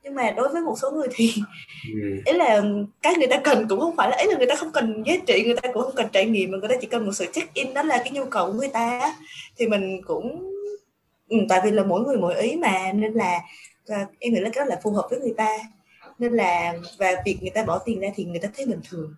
nhưng 0.06 0.14
mà 0.14 0.30
đối 0.30 0.48
với 0.48 0.62
một 0.62 0.74
số 0.82 0.90
người 0.90 1.08
thì 1.14 1.32
Ừ. 1.94 2.22
ý 2.26 2.32
là 2.32 2.62
cái 3.02 3.14
người 3.18 3.26
ta 3.26 3.40
cần 3.44 3.68
cũng 3.68 3.80
không 3.80 3.96
phải 3.96 4.10
là 4.10 4.16
ý 4.16 4.26
là 4.28 4.36
người 4.38 4.46
ta 4.46 4.54
không 4.54 4.72
cần 4.72 5.02
giá 5.06 5.14
trị 5.26 5.42
người 5.46 5.56
ta 5.62 5.68
cũng 5.72 5.82
không 5.82 5.94
cần 5.96 6.06
trải 6.12 6.26
nghiệm 6.26 6.50
mà 6.50 6.58
người 6.58 6.68
ta 6.68 6.74
chỉ 6.80 6.86
cần 6.86 7.06
một 7.06 7.12
sự 7.12 7.26
check 7.32 7.54
in 7.54 7.74
đó 7.74 7.82
là 7.82 7.98
cái 7.98 8.10
nhu 8.10 8.24
cầu 8.24 8.46
của 8.46 8.52
người 8.52 8.68
ta 8.68 9.14
thì 9.56 9.66
mình 9.68 10.00
cũng 10.06 10.52
ừ, 11.28 11.36
tại 11.48 11.60
vì 11.64 11.70
là 11.70 11.82
mỗi 11.84 12.00
người 12.00 12.16
mỗi 12.16 12.34
ý 12.34 12.56
mà 12.56 12.92
nên 12.92 13.12
là 13.12 13.40
à, 13.88 14.06
em 14.18 14.34
nghĩ 14.34 14.40
là 14.40 14.50
cái 14.52 14.64
đó 14.64 14.68
là 14.68 14.80
phù 14.82 14.90
hợp 14.90 15.06
với 15.10 15.20
người 15.20 15.34
ta. 15.36 15.48
Nên 16.18 16.32
là 16.32 16.74
và 16.98 17.22
việc 17.24 17.38
người 17.40 17.50
ta 17.50 17.62
bỏ 17.64 17.78
tiền 17.78 18.00
ra 18.00 18.08
thì 18.14 18.24
người 18.24 18.38
ta 18.38 18.48
thấy 18.56 18.66
bình 18.66 18.80
thường. 18.90 19.14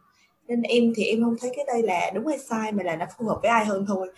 Nên 0.48 0.62
em 0.62 0.92
thì 0.96 1.04
em 1.04 1.22
không 1.24 1.36
thấy 1.40 1.50
cái 1.56 1.64
đây 1.68 1.82
là 1.82 2.10
đúng 2.14 2.26
hay 2.26 2.38
sai 2.38 2.72
mà 2.72 2.82
là 2.82 2.96
nó 2.96 3.06
phù 3.18 3.26
hợp 3.26 3.38
với 3.42 3.50
ai 3.50 3.64
hơn 3.64 3.84
thôi 3.88 4.08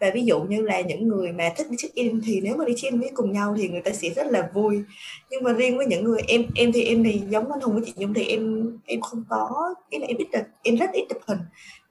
và 0.00 0.10
ví 0.14 0.24
dụ 0.24 0.42
như 0.42 0.62
là 0.62 0.80
những 0.80 1.08
người 1.08 1.32
mà 1.32 1.52
thích 1.56 1.66
đi 1.70 1.76
check 1.78 1.94
in 1.94 2.20
thì 2.24 2.40
nếu 2.40 2.56
mà 2.56 2.64
đi 2.64 2.74
check 2.76 2.92
in 2.92 3.00
với 3.00 3.10
cùng 3.14 3.32
nhau 3.32 3.54
thì 3.58 3.68
người 3.68 3.80
ta 3.80 3.90
sẽ 3.92 4.08
rất 4.08 4.26
là 4.26 4.50
vui. 4.54 4.82
Nhưng 5.30 5.42
mà 5.42 5.52
riêng 5.52 5.76
với 5.76 5.86
những 5.86 6.04
người 6.04 6.20
em 6.28 6.44
em 6.54 6.72
thì 6.72 6.84
em 6.84 7.04
thì 7.04 7.22
giống 7.28 7.52
anh 7.52 7.60
Hùng 7.60 7.74
với 7.74 7.82
chị 7.86 7.92
Nhung 7.96 8.14
thì 8.14 8.24
em 8.24 8.72
em 8.86 9.00
không 9.00 9.24
có 9.28 9.74
ý 9.90 9.98
là 9.98 10.06
em 10.06 10.16
ít 10.16 10.28
là 10.32 10.44
em 10.62 10.76
rất 10.76 10.90
ít 10.92 11.06
chụp 11.08 11.18
hình. 11.26 11.38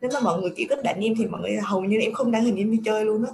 Nếu 0.01 0.11
mà 0.13 0.19
mọi 0.19 0.41
người 0.41 0.51
chỉ 0.55 0.65
kết 0.65 0.83
bạn 0.83 0.99
em 0.99 1.13
thì 1.17 1.25
mọi 1.25 1.41
người 1.41 1.55
hầu 1.63 1.83
như 1.83 1.99
em 1.99 2.13
không 2.13 2.31
đăng 2.31 2.43
hình 2.43 2.55
em 2.55 2.71
đi 2.71 2.79
chơi 2.85 3.05
luôn 3.05 3.25
á. 3.25 3.31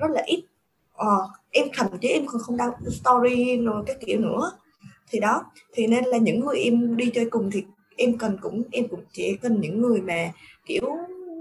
Rất 0.00 0.10
là 0.10 0.22
ít. 0.26 0.44
Ờ, 0.92 1.28
em 1.50 1.68
thậm 1.76 1.86
chí 2.00 2.08
em 2.08 2.26
còn 2.26 2.42
không 2.42 2.56
đăng 2.56 2.70
story 2.90 3.56
rồi 3.56 3.82
các 3.86 3.96
kiểu 4.06 4.20
nữa. 4.20 4.52
Thì 5.10 5.20
đó 5.20 5.44
thì 5.74 5.86
nên 5.86 6.04
là 6.04 6.18
những 6.18 6.40
người 6.40 6.60
em 6.60 6.96
đi 6.96 7.10
chơi 7.14 7.30
cùng 7.30 7.50
thì 7.50 7.64
em 7.96 8.18
cần 8.18 8.36
cũng 8.42 8.62
em 8.72 8.88
cũng 8.88 9.00
chỉ 9.12 9.36
cần 9.42 9.60
những 9.60 9.80
người 9.80 10.00
mà 10.00 10.32
kiểu 10.66 10.96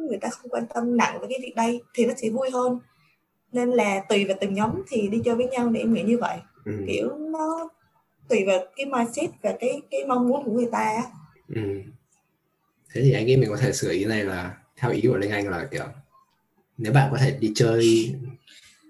người 0.10 0.18
ta 0.22 0.30
không 0.30 0.49
quan 0.52 0.64
tâm 0.74 0.97
nặng 0.97 1.20
với 1.20 1.30
cái 1.30 1.39
việc 1.41 1.54
đây 1.56 1.82
thì 1.93 2.06
nó 2.06 2.14
sẽ 2.18 2.30
vui 2.30 2.49
hơn 2.54 2.80
nên 3.52 3.70
là 3.70 4.04
tùy 4.10 4.26
vào 4.26 4.38
từng 4.41 4.54
nhóm 4.54 4.72
thì 4.88 5.08
đi 5.08 5.22
chơi 5.26 5.36
với 5.36 5.45
nhau 5.47 5.72
thì 5.74 5.80
em 5.80 5.93
nghĩ 5.93 6.02
như 6.02 6.18
vậy 6.22 6.38
ừ. 6.66 6.72
kiểu 6.88 7.18
nó 7.18 7.70
tùy 8.30 8.45
vào 8.47 8.60
cái 8.76 8.86
mindset 8.86 9.30
và 9.41 9.56
cái 9.60 9.82
cái 9.91 10.06
mong 10.08 10.28
muốn 10.28 10.43
của 10.45 10.52
người 10.52 10.70
ta 10.72 10.80
á. 10.80 11.04
Ừ. 11.56 11.62
Thế 12.93 13.02
thì 13.02 13.12
anh 13.12 13.26
nghĩ 13.26 13.38
mình 13.38 13.49
có 13.49 13.58
thể 13.58 13.74
sửa 13.74 13.91
ý 13.91 14.06
này 14.06 14.24
là 14.24 14.58
theo 14.78 14.91
ý 14.91 15.02
của 15.08 15.18
Linh 15.18 15.32
Anh 15.32 15.47
là 15.49 15.68
kiểu 15.72 15.84
nếu 16.78 16.93
bạn 16.93 17.10
có 17.12 17.18
thể 17.18 17.38
đi 17.39 17.52
chơi 17.56 18.16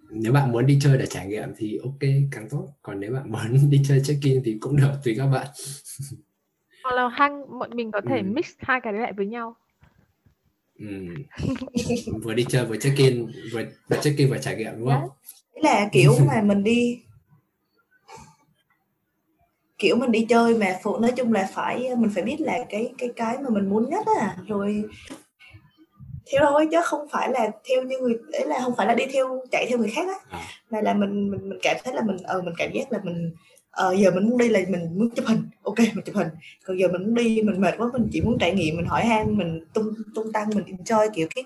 nếu 0.09 0.34
bạn 0.34 0.51
muốn 0.51 0.66
đi 0.66 0.80
chơi 0.82 0.97
để 0.97 1.05
trải 1.05 1.28
nghiệm 1.28 1.49
thì 1.57 1.80
ok 1.84 1.99
càng 2.32 2.49
tốt 2.49 2.68
còn 2.82 2.99
nếu 2.99 3.14
bạn 3.14 3.32
muốn 3.32 3.41
đi 3.70 3.82
chơi 3.88 4.01
check-in 4.05 4.41
thì 4.45 4.57
cũng 4.62 4.76
được 4.76 4.91
tùy 5.03 5.16
các 5.18 5.28
bạn 5.28 5.47
hoặc 6.84 6.95
là 6.95 7.07
hăng 7.07 7.59
bọn 7.59 7.70
mình 7.76 7.91
có 7.91 8.01
thể 8.09 8.18
Ừ. 8.18 8.24
mix 8.24 8.45
hai 8.59 8.82
cái 8.82 8.93
đấy 8.93 9.01
lại 9.01 9.14
với 9.18 9.26
nhau 9.26 9.55
ừ. 10.82 11.15
vừa 12.23 12.34
đi 12.34 12.45
chơi 12.49 12.65
vừa 12.65 12.77
check-in 12.77 13.27
vừa, 13.53 13.63
vừa 13.89 13.97
check-in 14.01 14.29
vừa 14.29 14.38
trải 14.38 14.55
nghiệm 14.55 14.73
đúng 14.79 14.89
không? 14.89 15.09
Thế 15.55 15.61
là 15.63 15.89
kiểu 15.91 16.15
mà 16.27 16.41
mình 16.41 16.63
đi 16.63 16.99
kiểu 19.77 19.95
mình 19.95 20.11
đi 20.11 20.25
chơi 20.29 20.57
mà 20.57 20.79
phụ 20.84 20.97
nói 20.97 21.11
chung 21.17 21.34
là 21.34 21.49
phải 21.53 21.89
mình 21.97 22.11
phải 22.13 22.23
biết 22.23 22.38
là 22.39 22.65
cái 22.69 22.93
cái 22.97 23.09
cái 23.15 23.38
mà 23.38 23.49
mình 23.49 23.69
muốn 23.69 23.89
nhất 23.89 24.05
á 24.19 24.38
rồi 24.47 24.84
theo 26.32 26.41
thôi 26.49 26.67
chứ 26.71 26.77
không 26.84 27.07
phải 27.11 27.32
là 27.32 27.51
theo 27.69 27.84
như 27.84 27.97
người 27.99 28.15
đấy 28.32 28.45
là 28.47 28.59
không 28.63 28.73
phải 28.77 28.88
là 28.88 28.93
đi 28.95 29.05
theo 29.13 29.41
chạy 29.51 29.65
theo 29.69 29.77
người 29.77 29.89
khác 29.89 30.07
á 30.07 30.38
À. 30.38 30.41
mà 30.69 30.82
là 30.82 30.93
mình 30.93 31.32
mình 31.32 31.49
mình 31.49 31.59
cảm 31.61 31.77
thấy 31.84 31.93
là 31.93 32.01
mình 32.05 32.17
ờ 32.23 32.41
mình 32.41 32.53
cảm 32.57 32.69
giác 32.73 32.91
là 32.91 32.99
mình 33.03 33.32
ờ 33.72 33.93
giờ 33.93 34.11
mình 34.11 34.30
muốn 34.30 34.38
đi 34.38 34.49
là 34.49 34.59
mình 34.69 34.99
muốn 34.99 35.09
chụp 35.09 35.26
hình. 35.26 35.41
Ok 35.63 35.80
mình 35.80 36.05
chụp 36.05 36.15
hình. 36.15 36.28
Còn 36.65 36.80
giờ 36.80 36.88
mình 36.88 37.03
muốn 37.03 37.13
đi 37.13 37.41
mình 37.41 37.61
mệt 37.61 37.74
quá 37.78 37.88
mình 37.93 38.07
chỉ 38.11 38.22
muốn 38.22 38.38
trải 38.39 38.53
nghiệm 38.53 38.76
mình 38.76 38.86
hỏi 38.86 39.05
han 39.05 39.38
mình 39.38 39.65
tung 39.74 39.93
tung 40.15 40.32
tăng 40.32 40.49
mình 40.55 40.63
enjoy 40.65 41.09
kiểu 41.13 41.28
cái 41.36 41.43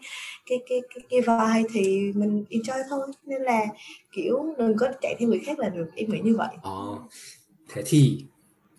cái 0.49 0.59
cái 0.69 0.81
cái, 0.95 1.03
cái 1.09 1.21
vibe 1.21 1.69
thì 1.73 2.11
mình 2.15 2.45
enjoy 2.49 2.83
thôi. 2.89 3.07
Nên 3.25 3.41
là 3.41 3.65
kiểu 4.11 4.55
đừng 4.57 4.77
có 4.77 4.87
chạy 5.01 5.15
theo 5.19 5.29
người 5.29 5.41
khác 5.45 5.59
là 5.59 5.69
được. 5.69 5.87
Em 5.95 6.09
nghĩ 6.09 6.19
như 6.19 6.35
vậy. 6.35 6.55
Ờ. 6.61 6.97
Thế 7.73 7.83
thì 7.85 8.25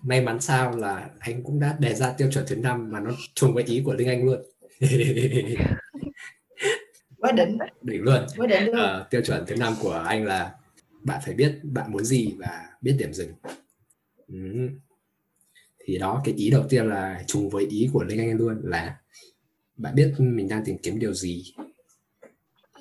may 0.02 0.20
mắn 0.20 0.40
sao 0.40 0.76
là 0.76 1.10
anh 1.18 1.42
cũng 1.42 1.60
đã 1.60 1.76
đề 1.78 1.94
ra 1.94 2.12
tiêu 2.18 2.28
chuẩn 2.32 2.44
thứ 2.48 2.56
năm 2.56 2.90
mà 2.92 3.00
nó 3.00 3.10
trùng 3.34 3.54
với 3.54 3.64
ý 3.64 3.82
của 3.84 3.94
Linh 3.94 4.08
Anh 4.08 4.24
luôn. 4.24 4.42
Quá 7.18 7.32
đỉnh. 7.32 7.58
Đỉnh 7.82 8.02
luôn. 8.02 8.26
Quá 8.36 8.46
đỉnh 8.46 8.66
luôn. 8.66 8.76
Ờ, 8.76 9.06
tiêu 9.10 9.20
chuẩn 9.24 9.46
thứ 9.46 9.56
năm 9.56 9.74
của 9.82 9.92
anh 9.92 10.24
là 10.24 10.52
bạn 11.02 11.20
phải 11.24 11.34
biết 11.34 11.58
bạn 11.62 11.92
muốn 11.92 12.04
gì 12.04 12.34
và 12.38 12.64
biết 12.86 12.96
điểm 12.98 13.12
dừng 13.12 13.32
ừ. 14.28 14.68
thì 15.84 15.98
đó 15.98 16.20
cái 16.24 16.34
ý 16.34 16.50
đầu 16.50 16.64
tiên 16.68 16.88
là 16.88 17.24
trùng 17.26 17.48
với 17.48 17.66
ý 17.66 17.90
của 17.92 18.04
Linh 18.04 18.18
Anh 18.20 18.36
luôn 18.36 18.60
là 18.64 18.96
bạn 19.76 19.94
biết 19.94 20.14
mình 20.18 20.48
đang 20.48 20.64
tìm 20.64 20.76
kiếm 20.82 20.98
điều 20.98 21.14
gì 21.14 21.44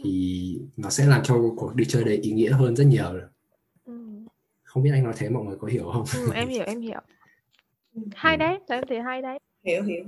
thì 0.03 0.58
nó 0.78 0.89
sẽ 0.89 1.06
làm 1.06 1.22
cho 1.24 1.36
cuộc 1.58 1.76
đi 1.76 1.86
chơi 1.88 2.03
đấy 2.03 2.18
ý 2.18 2.32
nghĩa 2.32 2.51
hơn 2.51 2.76
rất 2.76 2.84
nhiều 2.88 3.06
ừ. 3.86 3.93
không 4.64 4.84
biết 4.84 4.89
anh 4.93 5.03
nói 5.03 5.14
thế 5.18 5.30
mọi 5.30 5.43
người 5.43 5.58
có 5.60 5.68
hiểu 5.68 5.89
không 5.93 6.03
Ừ, 6.16 6.34
em 6.34 6.49
hiểu 6.49 6.64
em 6.66 6.82
hiểu 6.82 6.99
hay 8.16 8.38
đấy 8.38 8.60
em 8.68 8.84
thấy 8.89 9.01
hay 9.01 9.22
đấy 9.22 9.39
hiểu 9.66 9.84
hiểu 9.84 10.03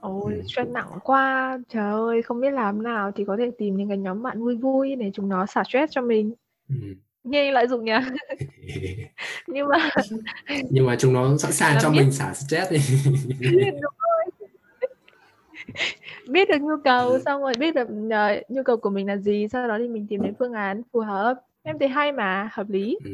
ôi 0.00 0.32
Ừ. 0.34 0.42
stress 0.46 0.70
nặng 0.70 0.90
quá 1.04 1.58
trời 1.68 1.90
ơi 1.92 2.22
không 2.22 2.40
biết 2.40 2.50
làm 2.50 2.82
nào 2.82 3.12
thì 3.16 3.24
có 3.26 3.36
thể 3.38 3.50
tìm 3.58 3.76
những 3.76 3.88
cái 3.88 3.98
nhóm 3.98 4.22
bạn 4.22 4.40
vui 4.40 4.56
vui 4.56 4.96
để 4.96 5.10
chúng 5.14 5.28
nó 5.28 5.46
xả 5.46 5.62
stress 5.68 5.92
cho 5.92 6.02
mình 6.02 6.34
ừ. 6.68 6.74
Nghe 7.26 7.52
lợi 7.52 7.68
dụng 7.68 7.84
nhỉ 7.84 7.92
nhưng 9.46 9.68
mà 9.68 9.90
nhưng 10.70 10.86
mà 10.86 10.96
chúng 10.98 11.12
nó 11.12 11.36
sẵn 11.38 11.52
sàng 11.52 11.78
cho 11.82 11.90
biết. 11.90 11.96
mình 11.98 12.12
xả 12.12 12.34
stress 12.34 12.72
đi 12.72 12.78
đúng 13.82 13.94
rồi 13.98 14.24
biết 16.28 16.48
được 16.48 16.58
nhu 16.60 16.76
cầu 16.84 17.18
xong 17.24 17.42
rồi 17.42 17.52
biết 17.58 17.74
được 17.74 17.88
ờ, 18.10 18.28
nhu 18.48 18.62
cầu 18.62 18.76
của 18.76 18.90
mình 18.90 19.06
là 19.06 19.16
gì 19.16 19.46
sau 19.52 19.68
đó 19.68 19.78
thì 19.78 19.88
mình 19.88 20.06
tìm 20.10 20.22
đến 20.22 20.34
phương 20.38 20.52
án 20.52 20.82
phù 20.92 21.00
hợp 21.00 21.34
em 21.62 21.78
thấy 21.78 21.88
hay 21.88 22.12
mà 22.12 22.48
hợp 22.52 22.68
lý 22.70 22.98
ừ. 23.04 23.10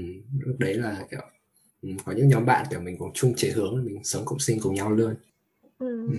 lúc 0.47 0.57
đấy 0.59 0.75
là 0.75 0.97
kiểu 1.11 1.21
ừ, 1.83 1.89
có 2.05 2.13
những 2.13 2.29
nhóm 2.29 2.47
bạn 2.47 2.67
kiểu 2.71 2.81
mình 2.81 2.97
cùng 2.99 3.11
chung 3.15 3.33
chí 3.37 3.51
hướng 3.51 3.85
mình 3.85 4.05
sống 4.05 4.25
cộng 4.25 4.39
sinh 4.39 4.59
cùng 4.63 4.75
nhau 4.75 4.91
luôn 4.91 5.15
ừ. 5.79 6.07
ừ. 6.07 6.15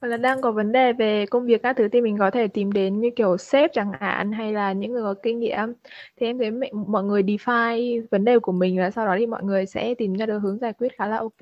Hoặc 0.00 0.08
là 0.08 0.16
đang 0.16 0.40
có 0.40 0.52
vấn 0.52 0.72
đề 0.72 0.92
về 0.92 1.26
công 1.26 1.46
việc 1.46 1.62
các 1.62 1.76
thứ 1.76 1.88
thì 1.88 2.00
mình 2.00 2.18
có 2.18 2.30
thể 2.30 2.48
tìm 2.48 2.72
đến 2.72 3.00
như 3.00 3.10
kiểu 3.16 3.36
sếp 3.36 3.70
chẳng 3.72 3.92
hạn 4.00 4.32
hay 4.32 4.52
là 4.52 4.72
những 4.72 4.92
người 4.92 5.02
có 5.02 5.14
kinh 5.22 5.40
nghiệm. 5.40 5.72
Thì 6.20 6.26
em 6.26 6.38
thấy 6.38 6.50
mẹ- 6.50 6.70
mọi 6.86 7.04
người 7.04 7.22
define 7.22 8.02
vấn 8.10 8.24
đề 8.24 8.38
của 8.38 8.52
mình 8.52 8.78
và 8.78 8.90
sau 8.90 9.06
đó 9.06 9.16
thì 9.18 9.26
mọi 9.26 9.44
người 9.44 9.66
sẽ 9.66 9.94
tìm 9.98 10.14
ra 10.14 10.26
được 10.26 10.38
hướng 10.38 10.58
giải 10.58 10.72
quyết 10.72 10.88
khá 10.98 11.06
là 11.06 11.16
ok. 11.16 11.36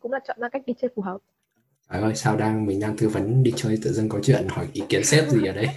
Cũng 0.00 0.12
là 0.12 0.18
chọn 0.28 0.36
ra 0.40 0.48
cách 0.48 0.62
đi 0.66 0.74
chơi 0.80 0.90
phù 0.96 1.02
hợp. 1.02 1.18
Trời 1.92 2.02
ơi, 2.02 2.14
sao 2.14 2.36
đang 2.36 2.66
mình 2.66 2.80
đang 2.80 2.96
tư 2.96 3.08
vấn 3.08 3.42
đi 3.42 3.52
chơi 3.56 3.78
tự 3.82 3.92
dưng 3.92 4.08
có 4.08 4.18
chuyện 4.22 4.46
hỏi 4.48 4.66
ý 4.72 4.82
kiến 4.88 5.04
sếp 5.04 5.28
gì 5.28 5.46
ở 5.46 5.52
đây 5.52 5.68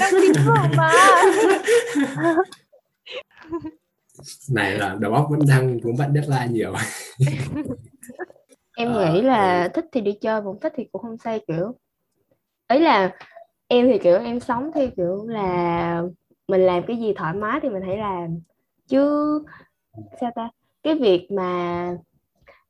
đang 0.00 0.12
mà. 0.76 0.92
Này 4.50 4.78
là 4.78 4.96
đầu 5.00 5.14
óc 5.14 5.26
vẫn 5.30 5.40
đang 5.48 5.78
vướng 5.78 5.96
bận 5.96 6.14
deadline 6.14 6.48
nhiều 6.52 6.74
em 8.76 8.92
Ờ, 8.92 8.98
nghĩ 8.98 9.22
là 9.22 9.68
thích 9.74 9.84
thì 9.92 10.00
đi 10.00 10.12
chơi 10.20 10.42
không 10.42 10.60
thích 10.60 10.72
thì 10.76 10.84
cũng 10.92 11.02
không 11.02 11.18
sao 11.18 11.38
kiểu. 11.48 11.74
Ấy 12.66 12.80
là 12.80 13.16
em 13.68 13.86
thì 13.92 13.98
kiểu 13.98 14.18
em 14.20 14.40
sống 14.40 14.70
theo 14.74 14.88
kiểu 14.96 15.26
là 15.28 16.02
mình 16.48 16.60
làm 16.62 16.82
cái 16.88 16.96
gì 16.98 17.14
thoải 17.16 17.34
mái 17.34 17.60
thì 17.62 17.68
mình 17.70 17.82
hãy 17.86 17.98
làm. 17.98 18.40
Chứ 18.88 19.00
sao 20.20 20.30
ta? 20.36 20.50
Cái 20.82 20.94
việc 20.94 21.28
mà 21.30 21.90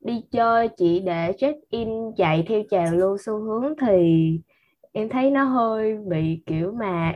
đi 0.01 0.23
chơi 0.33 0.69
chỉ 0.79 1.01
để 1.01 1.33
check 1.39 1.71
in 1.71 1.89
chạy 2.17 2.45
theo 2.49 2.63
trào 2.71 2.93
lưu 2.93 3.19
xu 3.27 3.39
hướng 3.41 3.75
thì 3.81 3.97
em 4.93 5.09
thấy 5.09 5.31
nó 5.31 5.45
hơi 5.45 5.97
bị 6.09 6.43
kiểu 6.47 6.73
mà 6.73 7.15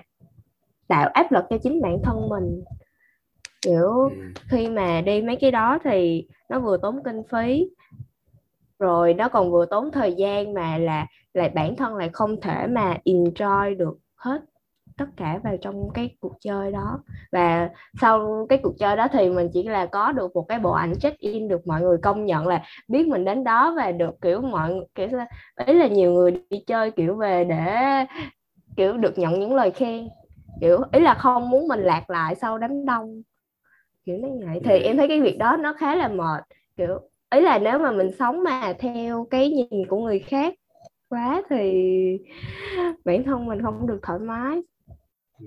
tạo 0.88 1.08
áp 1.14 1.32
lực 1.32 1.44
cho 1.50 1.58
chính 1.62 1.82
bản 1.82 1.98
thân 2.04 2.28
mình. 2.28 2.64
Kiểu 3.62 4.10
ừ. 4.10 4.34
khi 4.48 4.68
mà 4.68 5.00
đi 5.06 5.22
mấy 5.22 5.36
cái 5.40 5.50
đó 5.50 5.78
thì 5.84 6.26
nó 6.48 6.60
vừa 6.60 6.76
tốn 6.82 6.96
kinh 7.04 7.22
phí 7.32 7.66
rồi 8.80 9.14
nó 9.14 9.28
còn 9.28 9.50
vừa 9.52 9.66
tốn 9.66 9.90
thời 9.92 10.14
gian 10.14 10.54
mà 10.54 10.78
là 10.78 11.06
lại 11.34 11.48
bản 11.48 11.76
thân 11.76 11.96
lại 11.96 12.10
không 12.12 12.40
thể 12.40 12.66
mà 12.66 12.96
enjoy 13.04 13.76
được 13.76 13.98
hết 14.16 14.40
tất 14.98 15.06
cả 15.16 15.40
vào 15.44 15.56
trong 15.56 15.90
cái 15.94 16.16
cuộc 16.20 16.32
chơi 16.40 16.72
đó. 16.72 17.00
Và 17.32 17.70
sau 18.00 18.46
cái 18.48 18.58
cuộc 18.62 18.78
chơi 18.78 18.96
đó 18.96 19.08
thì 19.12 19.28
mình 19.28 19.50
chỉ 19.52 19.62
là 19.62 19.86
có 19.86 20.12
được 20.12 20.36
một 20.36 20.42
cái 20.48 20.58
bộ 20.58 20.70
ảnh 20.70 20.98
check 20.98 21.18
in 21.18 21.48
được 21.48 21.66
mọi 21.66 21.80
người 21.80 21.98
công 22.02 22.26
nhận 22.26 22.46
là 22.46 22.62
biết 22.88 23.06
mình 23.08 23.24
đến 23.24 23.44
đó 23.44 23.74
và 23.76 23.92
được 23.92 24.20
kiểu 24.20 24.40
mọi 24.40 24.72
kiểu 24.94 25.08
ấy 25.54 25.74
là 25.74 25.86
nhiều 25.86 26.12
người 26.12 26.30
đi 26.50 26.64
chơi 26.66 26.90
kiểu 26.90 27.14
về 27.14 27.44
để 27.44 27.66
kiểu 28.76 28.96
được 28.96 29.18
nhận 29.18 29.40
những 29.40 29.54
lời 29.54 29.70
khen 29.70 30.08
kiểu 30.60 30.82
ý 30.92 31.00
là 31.00 31.14
không 31.14 31.50
muốn 31.50 31.68
mình 31.68 31.80
lạc 31.80 32.10
lại 32.10 32.34
sau 32.34 32.58
đám 32.58 32.84
đông 32.86 33.22
kiểu 34.04 34.16
như 34.16 34.46
vậy. 34.46 34.60
Thì 34.64 34.78
em 34.78 34.96
thấy 34.96 35.08
cái 35.08 35.20
việc 35.20 35.38
đó 35.38 35.56
nó 35.56 35.72
khá 35.78 35.94
là 35.94 36.08
mệt 36.08 36.44
kiểu 36.76 37.00
ý 37.30 37.40
là 37.40 37.58
nếu 37.58 37.78
mà 37.78 37.92
mình 37.92 38.10
sống 38.18 38.44
mà 38.44 38.74
theo 38.78 39.26
cái 39.30 39.50
nhìn 39.50 39.86
của 39.88 40.00
người 40.04 40.18
khác 40.18 40.54
quá 41.08 41.42
thì 41.50 41.72
bản 43.04 43.24
thân 43.24 43.46
mình 43.46 43.62
không 43.62 43.86
được 43.86 43.98
thoải 44.02 44.18
mái 44.18 44.60
ừ. 45.38 45.46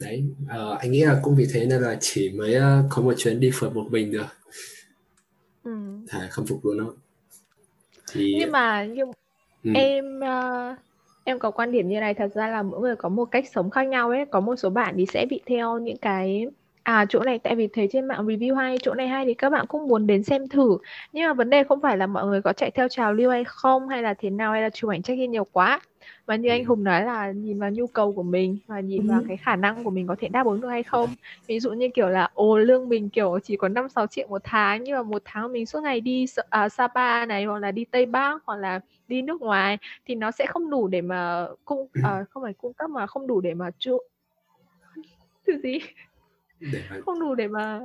đấy 0.00 0.24
uh, 0.44 0.78
anh 0.78 0.90
nghĩ 0.90 1.04
là 1.04 1.20
cũng 1.22 1.34
vì 1.36 1.46
thế 1.54 1.66
nên 1.66 1.82
là 1.82 1.96
chỉ 2.00 2.30
mới 2.30 2.56
uh, 2.56 2.86
có 2.90 3.02
một 3.02 3.14
chuyến 3.16 3.40
đi 3.40 3.50
phượt 3.54 3.74
một 3.74 3.86
mình 3.90 4.12
được 4.12 4.26
ừ. 5.64 5.72
thà 6.08 6.28
khâm 6.30 6.46
phục 6.46 6.64
luôn 6.64 6.78
đó 6.78 6.94
thì 8.12 8.34
nhưng 8.38 8.52
mà 8.52 8.84
nhưng 8.84 9.10
ừ. 9.64 9.70
em 9.74 10.20
uh, 10.20 10.78
em 11.24 11.38
có 11.38 11.50
quan 11.50 11.72
điểm 11.72 11.88
như 11.88 12.00
này 12.00 12.14
thật 12.14 12.30
ra 12.34 12.48
là 12.48 12.62
mỗi 12.62 12.80
người 12.80 12.96
có 12.96 13.08
một 13.08 13.24
cách 13.24 13.44
sống 13.54 13.70
khác 13.70 13.82
nhau 13.82 14.10
ấy 14.10 14.24
có 14.30 14.40
một 14.40 14.56
số 14.56 14.70
bạn 14.70 14.94
thì 14.96 15.06
sẽ 15.06 15.26
bị 15.30 15.40
theo 15.46 15.78
những 15.78 15.96
cái 15.96 16.46
À 16.82 17.06
chỗ 17.08 17.20
này 17.20 17.38
tại 17.38 17.56
vì 17.56 17.68
thấy 17.68 17.88
trên 17.92 18.04
mạng 18.08 18.26
review 18.26 18.54
hay, 18.54 18.76
chỗ 18.82 18.94
này 18.94 19.08
hay 19.08 19.24
thì 19.24 19.34
các 19.34 19.50
bạn 19.50 19.66
cũng 19.66 19.88
muốn 19.88 20.06
đến 20.06 20.22
xem 20.22 20.48
thử. 20.48 20.78
Nhưng 21.12 21.26
mà 21.26 21.32
vấn 21.34 21.50
đề 21.50 21.64
không 21.64 21.80
phải 21.80 21.96
là 21.96 22.06
mọi 22.06 22.26
người 22.26 22.42
có 22.42 22.52
chạy 22.52 22.70
theo 22.70 22.88
trào 22.88 23.12
lưu 23.14 23.30
hay 23.30 23.44
không 23.44 23.88
hay 23.88 24.02
là 24.02 24.14
thế 24.14 24.30
nào 24.30 24.52
hay 24.52 24.62
là 24.62 24.70
chụp 24.70 24.90
ảnh 24.90 25.02
check-in 25.02 25.30
nhiều 25.30 25.44
quá. 25.44 25.80
Mà 26.26 26.36
như 26.36 26.48
anh 26.48 26.64
Hùng 26.64 26.84
nói 26.84 27.04
là 27.04 27.30
nhìn 27.32 27.58
vào 27.60 27.70
nhu 27.70 27.86
cầu 27.86 28.12
của 28.12 28.22
mình 28.22 28.58
và 28.66 28.80
nhìn 28.80 29.06
vào 29.06 29.22
cái 29.28 29.36
khả 29.36 29.56
năng 29.56 29.84
của 29.84 29.90
mình 29.90 30.06
có 30.06 30.16
thể 30.18 30.28
đáp 30.28 30.46
ứng 30.46 30.60
được 30.60 30.68
hay 30.68 30.82
không. 30.82 31.14
Ví 31.46 31.60
dụ 31.60 31.70
như 31.72 31.88
kiểu 31.94 32.08
là 32.08 32.30
ồ 32.34 32.58
lương 32.58 32.88
mình 32.88 33.10
kiểu 33.10 33.38
chỉ 33.42 33.56
có 33.56 33.68
5 33.68 33.88
6 33.88 34.06
triệu 34.06 34.28
một 34.28 34.40
tháng 34.44 34.84
nhưng 34.84 34.96
mà 34.96 35.02
một 35.02 35.22
tháng 35.24 35.52
mình 35.52 35.66
suốt 35.66 35.80
ngày 35.82 36.00
đi 36.00 36.26
à, 36.50 36.68
Sapa 36.68 37.26
này 37.26 37.44
hoặc 37.44 37.58
là 37.58 37.70
đi 37.70 37.84
Tây 37.84 38.06
Bắc 38.06 38.42
hoặc 38.44 38.56
là 38.56 38.80
đi 39.08 39.22
nước 39.22 39.40
ngoài 39.40 39.78
thì 40.06 40.14
nó 40.14 40.30
sẽ 40.30 40.46
không 40.46 40.70
đủ 40.70 40.88
để 40.88 41.00
mà 41.00 41.46
cung 41.64 41.86
à, 42.02 42.24
không 42.30 42.42
phải 42.42 42.52
cung 42.52 42.72
cấp 42.72 42.90
mà 42.90 43.06
không 43.06 43.26
đủ 43.26 43.40
để 43.40 43.54
mà 43.54 43.70
chu 43.78 43.98
thứ 45.46 45.58
gì 45.62 45.78
để 46.72 46.82
mà... 46.90 46.96
không 47.06 47.20
đủ 47.20 47.34
để 47.34 47.48
mà 47.48 47.80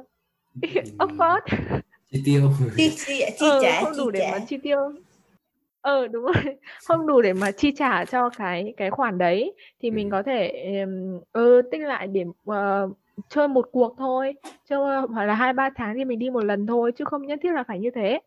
afford 0.97 1.41
chi 2.11 2.21
tiêu. 2.25 2.51
Chi, 2.77 2.89
chi, 2.89 3.23
chi 3.39 3.45
ờ, 3.49 3.59
trả 3.61 3.81
không 3.81 3.97
đủ 3.97 4.11
để 4.11 4.29
mà 4.31 4.39
chi 4.47 4.57
tiêu. 4.57 4.79
Ờ 5.81 6.07
đúng 6.07 6.23
rồi. 6.23 6.33
Không 6.87 7.07
đủ 7.07 7.21
để 7.21 7.33
mà 7.33 7.51
chi 7.51 7.71
trả 7.77 8.05
cho 8.05 8.29
cái 8.29 8.73
cái 8.77 8.89
khoản 8.89 9.17
đấy. 9.17 9.53
Thì 9.81 9.89
ừ. 9.89 9.93
mình 9.93 10.09
có 10.09 10.23
thể 10.23 10.65
ừ, 11.33 11.61
tích 11.71 11.81
lại 11.81 12.07
để 12.07 12.23
uh, 12.49 12.97
chơi 13.29 13.47
một 13.47 13.69
cuộc 13.71 13.95
thôi. 13.97 14.33
Chơi 14.69 15.01
hoặc 15.09 15.25
là 15.25 15.33
hai 15.33 15.53
ba 15.53 15.69
tháng 15.75 15.95
thì 15.95 16.05
mình 16.05 16.19
đi 16.19 16.29
một 16.29 16.43
lần 16.43 16.67
thôi 16.67 16.91
chứ 16.91 17.05
không 17.05 17.25
nhất 17.25 17.39
thiết 17.43 17.51
là 17.51 17.63
phải 17.63 17.79
như 17.79 17.89
thế 17.95 18.19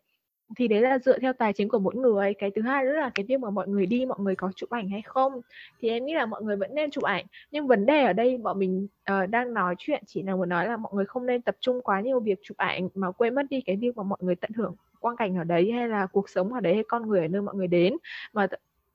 thì 0.57 0.67
đấy 0.67 0.81
là 0.81 0.99
dựa 0.99 1.19
theo 1.19 1.33
tài 1.33 1.53
chính 1.53 1.69
của 1.69 1.79
mỗi 1.79 1.95
người. 1.95 2.33
Cái 2.33 2.51
thứ 2.55 2.61
hai 2.61 2.83
nữa 2.83 2.91
là 2.91 3.11
cái 3.15 3.25
việc 3.25 3.39
mà 3.39 3.49
mọi 3.49 3.67
người 3.67 3.85
đi 3.85 4.05
mọi 4.05 4.19
người 4.21 4.35
có 4.35 4.51
chụp 4.55 4.69
ảnh 4.69 4.89
hay 4.89 5.01
không 5.01 5.41
thì 5.79 5.89
em 5.89 6.05
nghĩ 6.05 6.13
là 6.13 6.25
mọi 6.25 6.41
người 6.43 6.55
vẫn 6.55 6.75
nên 6.75 6.91
chụp 6.91 7.03
ảnh. 7.03 7.25
Nhưng 7.51 7.67
vấn 7.67 7.85
đề 7.85 8.03
ở 8.03 8.13
đây 8.13 8.37
bọn 8.37 8.59
mình 8.59 8.87
uh, 9.11 9.29
đang 9.29 9.53
nói 9.53 9.75
chuyện 9.77 10.03
chỉ 10.07 10.23
là 10.23 10.35
muốn 10.35 10.49
nói 10.49 10.67
là 10.67 10.77
mọi 10.77 10.91
người 10.95 11.05
không 11.05 11.25
nên 11.25 11.41
tập 11.41 11.55
trung 11.59 11.81
quá 11.81 12.01
nhiều 12.01 12.19
việc 12.19 12.39
chụp 12.43 12.57
ảnh 12.57 12.89
mà 12.95 13.11
quên 13.11 13.35
mất 13.35 13.43
đi 13.49 13.61
cái 13.61 13.75
việc 13.75 13.97
mà 13.97 14.03
mọi 14.03 14.19
người 14.21 14.35
tận 14.35 14.51
hưởng 14.55 14.75
quang 14.99 15.15
cảnh 15.15 15.37
ở 15.37 15.43
đấy 15.43 15.71
hay 15.71 15.87
là 15.87 16.05
cuộc 16.05 16.29
sống 16.29 16.53
ở 16.53 16.59
đấy 16.59 16.73
hay 16.73 16.83
con 16.87 17.07
người 17.07 17.19
ở 17.19 17.27
nơi 17.27 17.41
mọi 17.41 17.55
người 17.55 17.67
đến. 17.67 17.97
Mà 18.33 18.47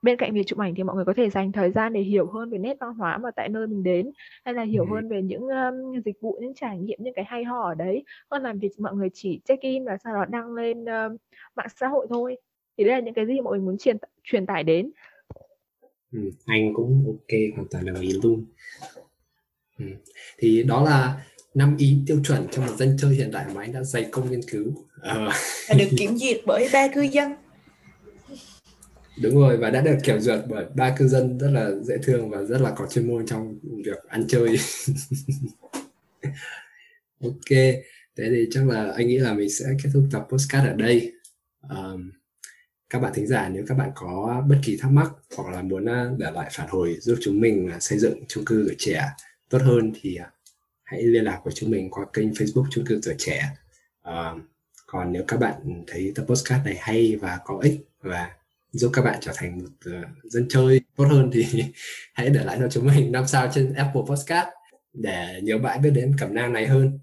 bên 0.03 0.17
cạnh 0.17 0.35
việc 0.35 0.47
chụp 0.47 0.59
ảnh 0.59 0.75
thì 0.75 0.83
mọi 0.83 0.97
người 0.97 1.05
có 1.05 1.13
thể 1.17 1.31
dành 1.31 1.53
thời 1.53 1.71
gian 1.71 1.93
để 1.93 2.01
hiểu 2.01 2.27
hơn 2.27 2.51
về 2.51 2.59
nét 2.59 2.77
văn 2.81 2.95
hóa 2.95 3.19
mà 3.19 3.31
tại 3.37 3.49
nơi 3.49 3.67
mình 3.67 3.83
đến 3.83 4.11
hay 4.45 4.55
là 4.55 4.63
hiểu 4.63 4.85
ừ. 4.85 4.95
hơn 4.95 5.09
về 5.09 5.23
những 5.23 5.43
um, 5.49 6.03
dịch 6.05 6.21
vụ 6.21 6.39
những 6.41 6.55
trải 6.55 6.79
nghiệm 6.79 6.99
những 7.03 7.15
cái 7.15 7.25
hay 7.29 7.45
ho 7.45 7.63
ở 7.63 7.75
đấy 7.75 8.05
hơn 8.31 8.43
là 8.43 8.53
việc 8.61 8.81
mọi 8.81 8.95
người 8.95 9.09
chỉ 9.15 9.41
check 9.45 9.63
in 9.63 9.85
và 9.85 9.97
sau 10.05 10.15
đó 10.15 10.25
đăng 10.29 10.55
lên 10.55 10.83
uh, 10.83 11.21
mạng 11.57 11.69
xã 11.77 11.89
hội 11.89 12.07
thôi 12.11 12.37
thì 12.79 12.85
đây 12.85 12.93
là 12.95 13.01
những 13.01 13.15
cái 13.15 13.27
gì 13.27 13.41
mọi 13.41 13.59
người 13.59 13.67
muốn 13.67 13.79
truyền 13.79 13.97
truyền 14.25 14.47
tải 14.47 14.63
đến 14.63 14.91
ừ, 16.13 16.31
anh 16.47 16.75
cũng 16.75 17.05
ok 17.07 17.39
hoàn 17.55 17.69
toàn 17.71 17.85
đồng 17.87 18.01
ý 18.01 18.13
luôn 18.23 18.45
ừ. 19.79 19.87
thì 20.39 20.63
đó 20.63 20.85
là 20.85 21.25
năm 21.55 21.77
ý 21.79 21.99
tiêu 22.07 22.21
chuẩn 22.25 22.47
cho 22.51 22.63
một 22.63 22.77
dân 22.77 22.97
chơi 23.01 23.15
hiện 23.15 23.31
đại 23.31 23.45
mà 23.55 23.63
anh 23.63 23.73
đã 23.73 23.83
dày 23.83 24.07
công 24.11 24.31
nghiên 24.31 24.43
cứu 24.43 24.69
uh. 24.69 25.79
được 25.79 25.89
kiểm 25.99 26.17
duyệt 26.17 26.41
bởi 26.47 26.69
ba 26.73 26.89
cư 26.95 27.03
dân 27.03 27.33
đúng 29.23 29.35
rồi 29.35 29.57
và 29.57 29.71
đã 29.71 29.81
được 29.81 29.97
kiểm 30.03 30.21
duyệt 30.21 30.41
bởi 30.49 30.65
ba 30.75 30.95
cư 30.99 31.09
dân 31.09 31.39
rất 31.39 31.51
là 31.51 31.71
dễ 31.83 31.99
thương 32.03 32.31
và 32.31 32.43
rất 32.43 32.61
là 32.61 32.71
có 32.71 32.87
chuyên 32.87 33.09
môn 33.09 33.27
trong 33.27 33.59
việc 33.85 34.05
ăn 34.09 34.25
chơi. 34.29 34.57
Ok 37.23 37.51
thế 38.17 38.25
thì 38.31 38.49
chắc 38.51 38.69
là 38.69 38.93
anh 38.97 39.09
nghĩ 39.09 39.19
là 39.19 39.35
mình 39.35 39.51
sẽ 39.51 39.65
kết 39.83 39.91
thúc 39.95 40.05
tập 40.13 40.27
postcard 40.31 40.67
ở 40.69 40.73
đây. 40.73 41.13
Um, 41.69 42.11
các 42.91 42.99
bạn 42.99 43.13
thính 43.15 43.27
giả 43.27 43.49
nếu 43.49 43.65
các 43.69 43.75
bạn 43.75 43.91
có 43.95 44.45
bất 44.49 44.59
kỳ 44.65 44.77
thắc 44.77 44.91
mắc 44.91 45.11
hoặc 45.37 45.53
là 45.53 45.63
muốn 45.63 45.85
à, 45.89 46.11
để 46.19 46.31
lại 46.31 46.51
phản 46.53 46.69
hồi 46.69 46.97
giúp 47.01 47.19
chúng 47.23 47.41
mình 47.41 47.71
à, 47.71 47.81
xây 47.81 47.99
dựng 47.99 48.25
chung 48.29 48.45
cư 48.45 48.65
tuổi 48.67 48.77
trẻ 48.79 49.05
tốt 49.49 49.59
hơn 49.63 49.93
thì 50.01 50.17
à, 50.17 50.31
hãy 50.85 51.03
liên 51.03 51.25
lạc 51.25 51.41
với 51.45 51.55
chúng 51.55 51.71
mình 51.71 51.91
qua 51.91 52.07
kênh 52.13 52.31
Facebook 52.31 52.67
chung 52.71 52.85
cư 52.87 53.01
tuổi 53.05 53.15
trẻ. 53.19 53.51
Uh, 54.09 54.43
còn 54.87 55.13
nếu 55.13 55.25
các 55.29 55.41
bạn 55.41 55.85
thấy 55.87 56.13
tập 56.15 56.25
postcard 56.29 56.65
này 56.65 56.77
hay 56.81 57.17
và 57.17 57.39
có 57.45 57.59
ích 57.63 57.81
và 58.01 58.31
giúp 58.79 58.91
các 58.93 59.03
bạn 59.03 59.19
trở 59.21 59.33
thành 59.35 59.59
một 59.59 59.91
uh, 59.91 60.25
dân 60.25 60.47
chơi 60.49 60.81
tốt 60.97 61.05
hơn 61.05 61.31
thì 61.33 61.65
hãy 62.15 62.29
để 62.31 62.45
lại 62.45 62.57
cho 62.61 62.69
chúng 62.71 62.87
mình 62.87 63.13
năm 63.13 63.27
sao 63.27 63.51
trên 63.55 63.75
Apple 63.75 64.03
Podcast 64.09 64.49
để 64.93 65.41
nhiều 65.43 65.59
bạn 65.59 65.83
biết 65.83 65.91
đến 65.91 66.17
cẩm 66.19 66.35
nang 66.35 66.53
này 66.53 66.67
hơn. 66.67 66.99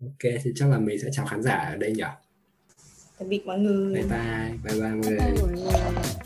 Ok 0.00 0.32
thì 0.42 0.52
chắc 0.54 0.70
là 0.70 0.78
mình 0.78 0.98
sẽ 1.02 1.08
chào 1.12 1.26
khán 1.26 1.42
giả 1.42 1.54
ở 1.54 1.76
đây 1.76 1.92
nhỉ? 1.92 2.04
Tạm 3.18 3.28
biệt 3.28 3.46
mọi 3.46 3.58
người. 3.58 3.94
Bye 3.94 4.02
bye 4.02 4.58
bye 4.64 4.80
bye 4.80 4.90
mọi 5.40 5.52
người 5.52 6.24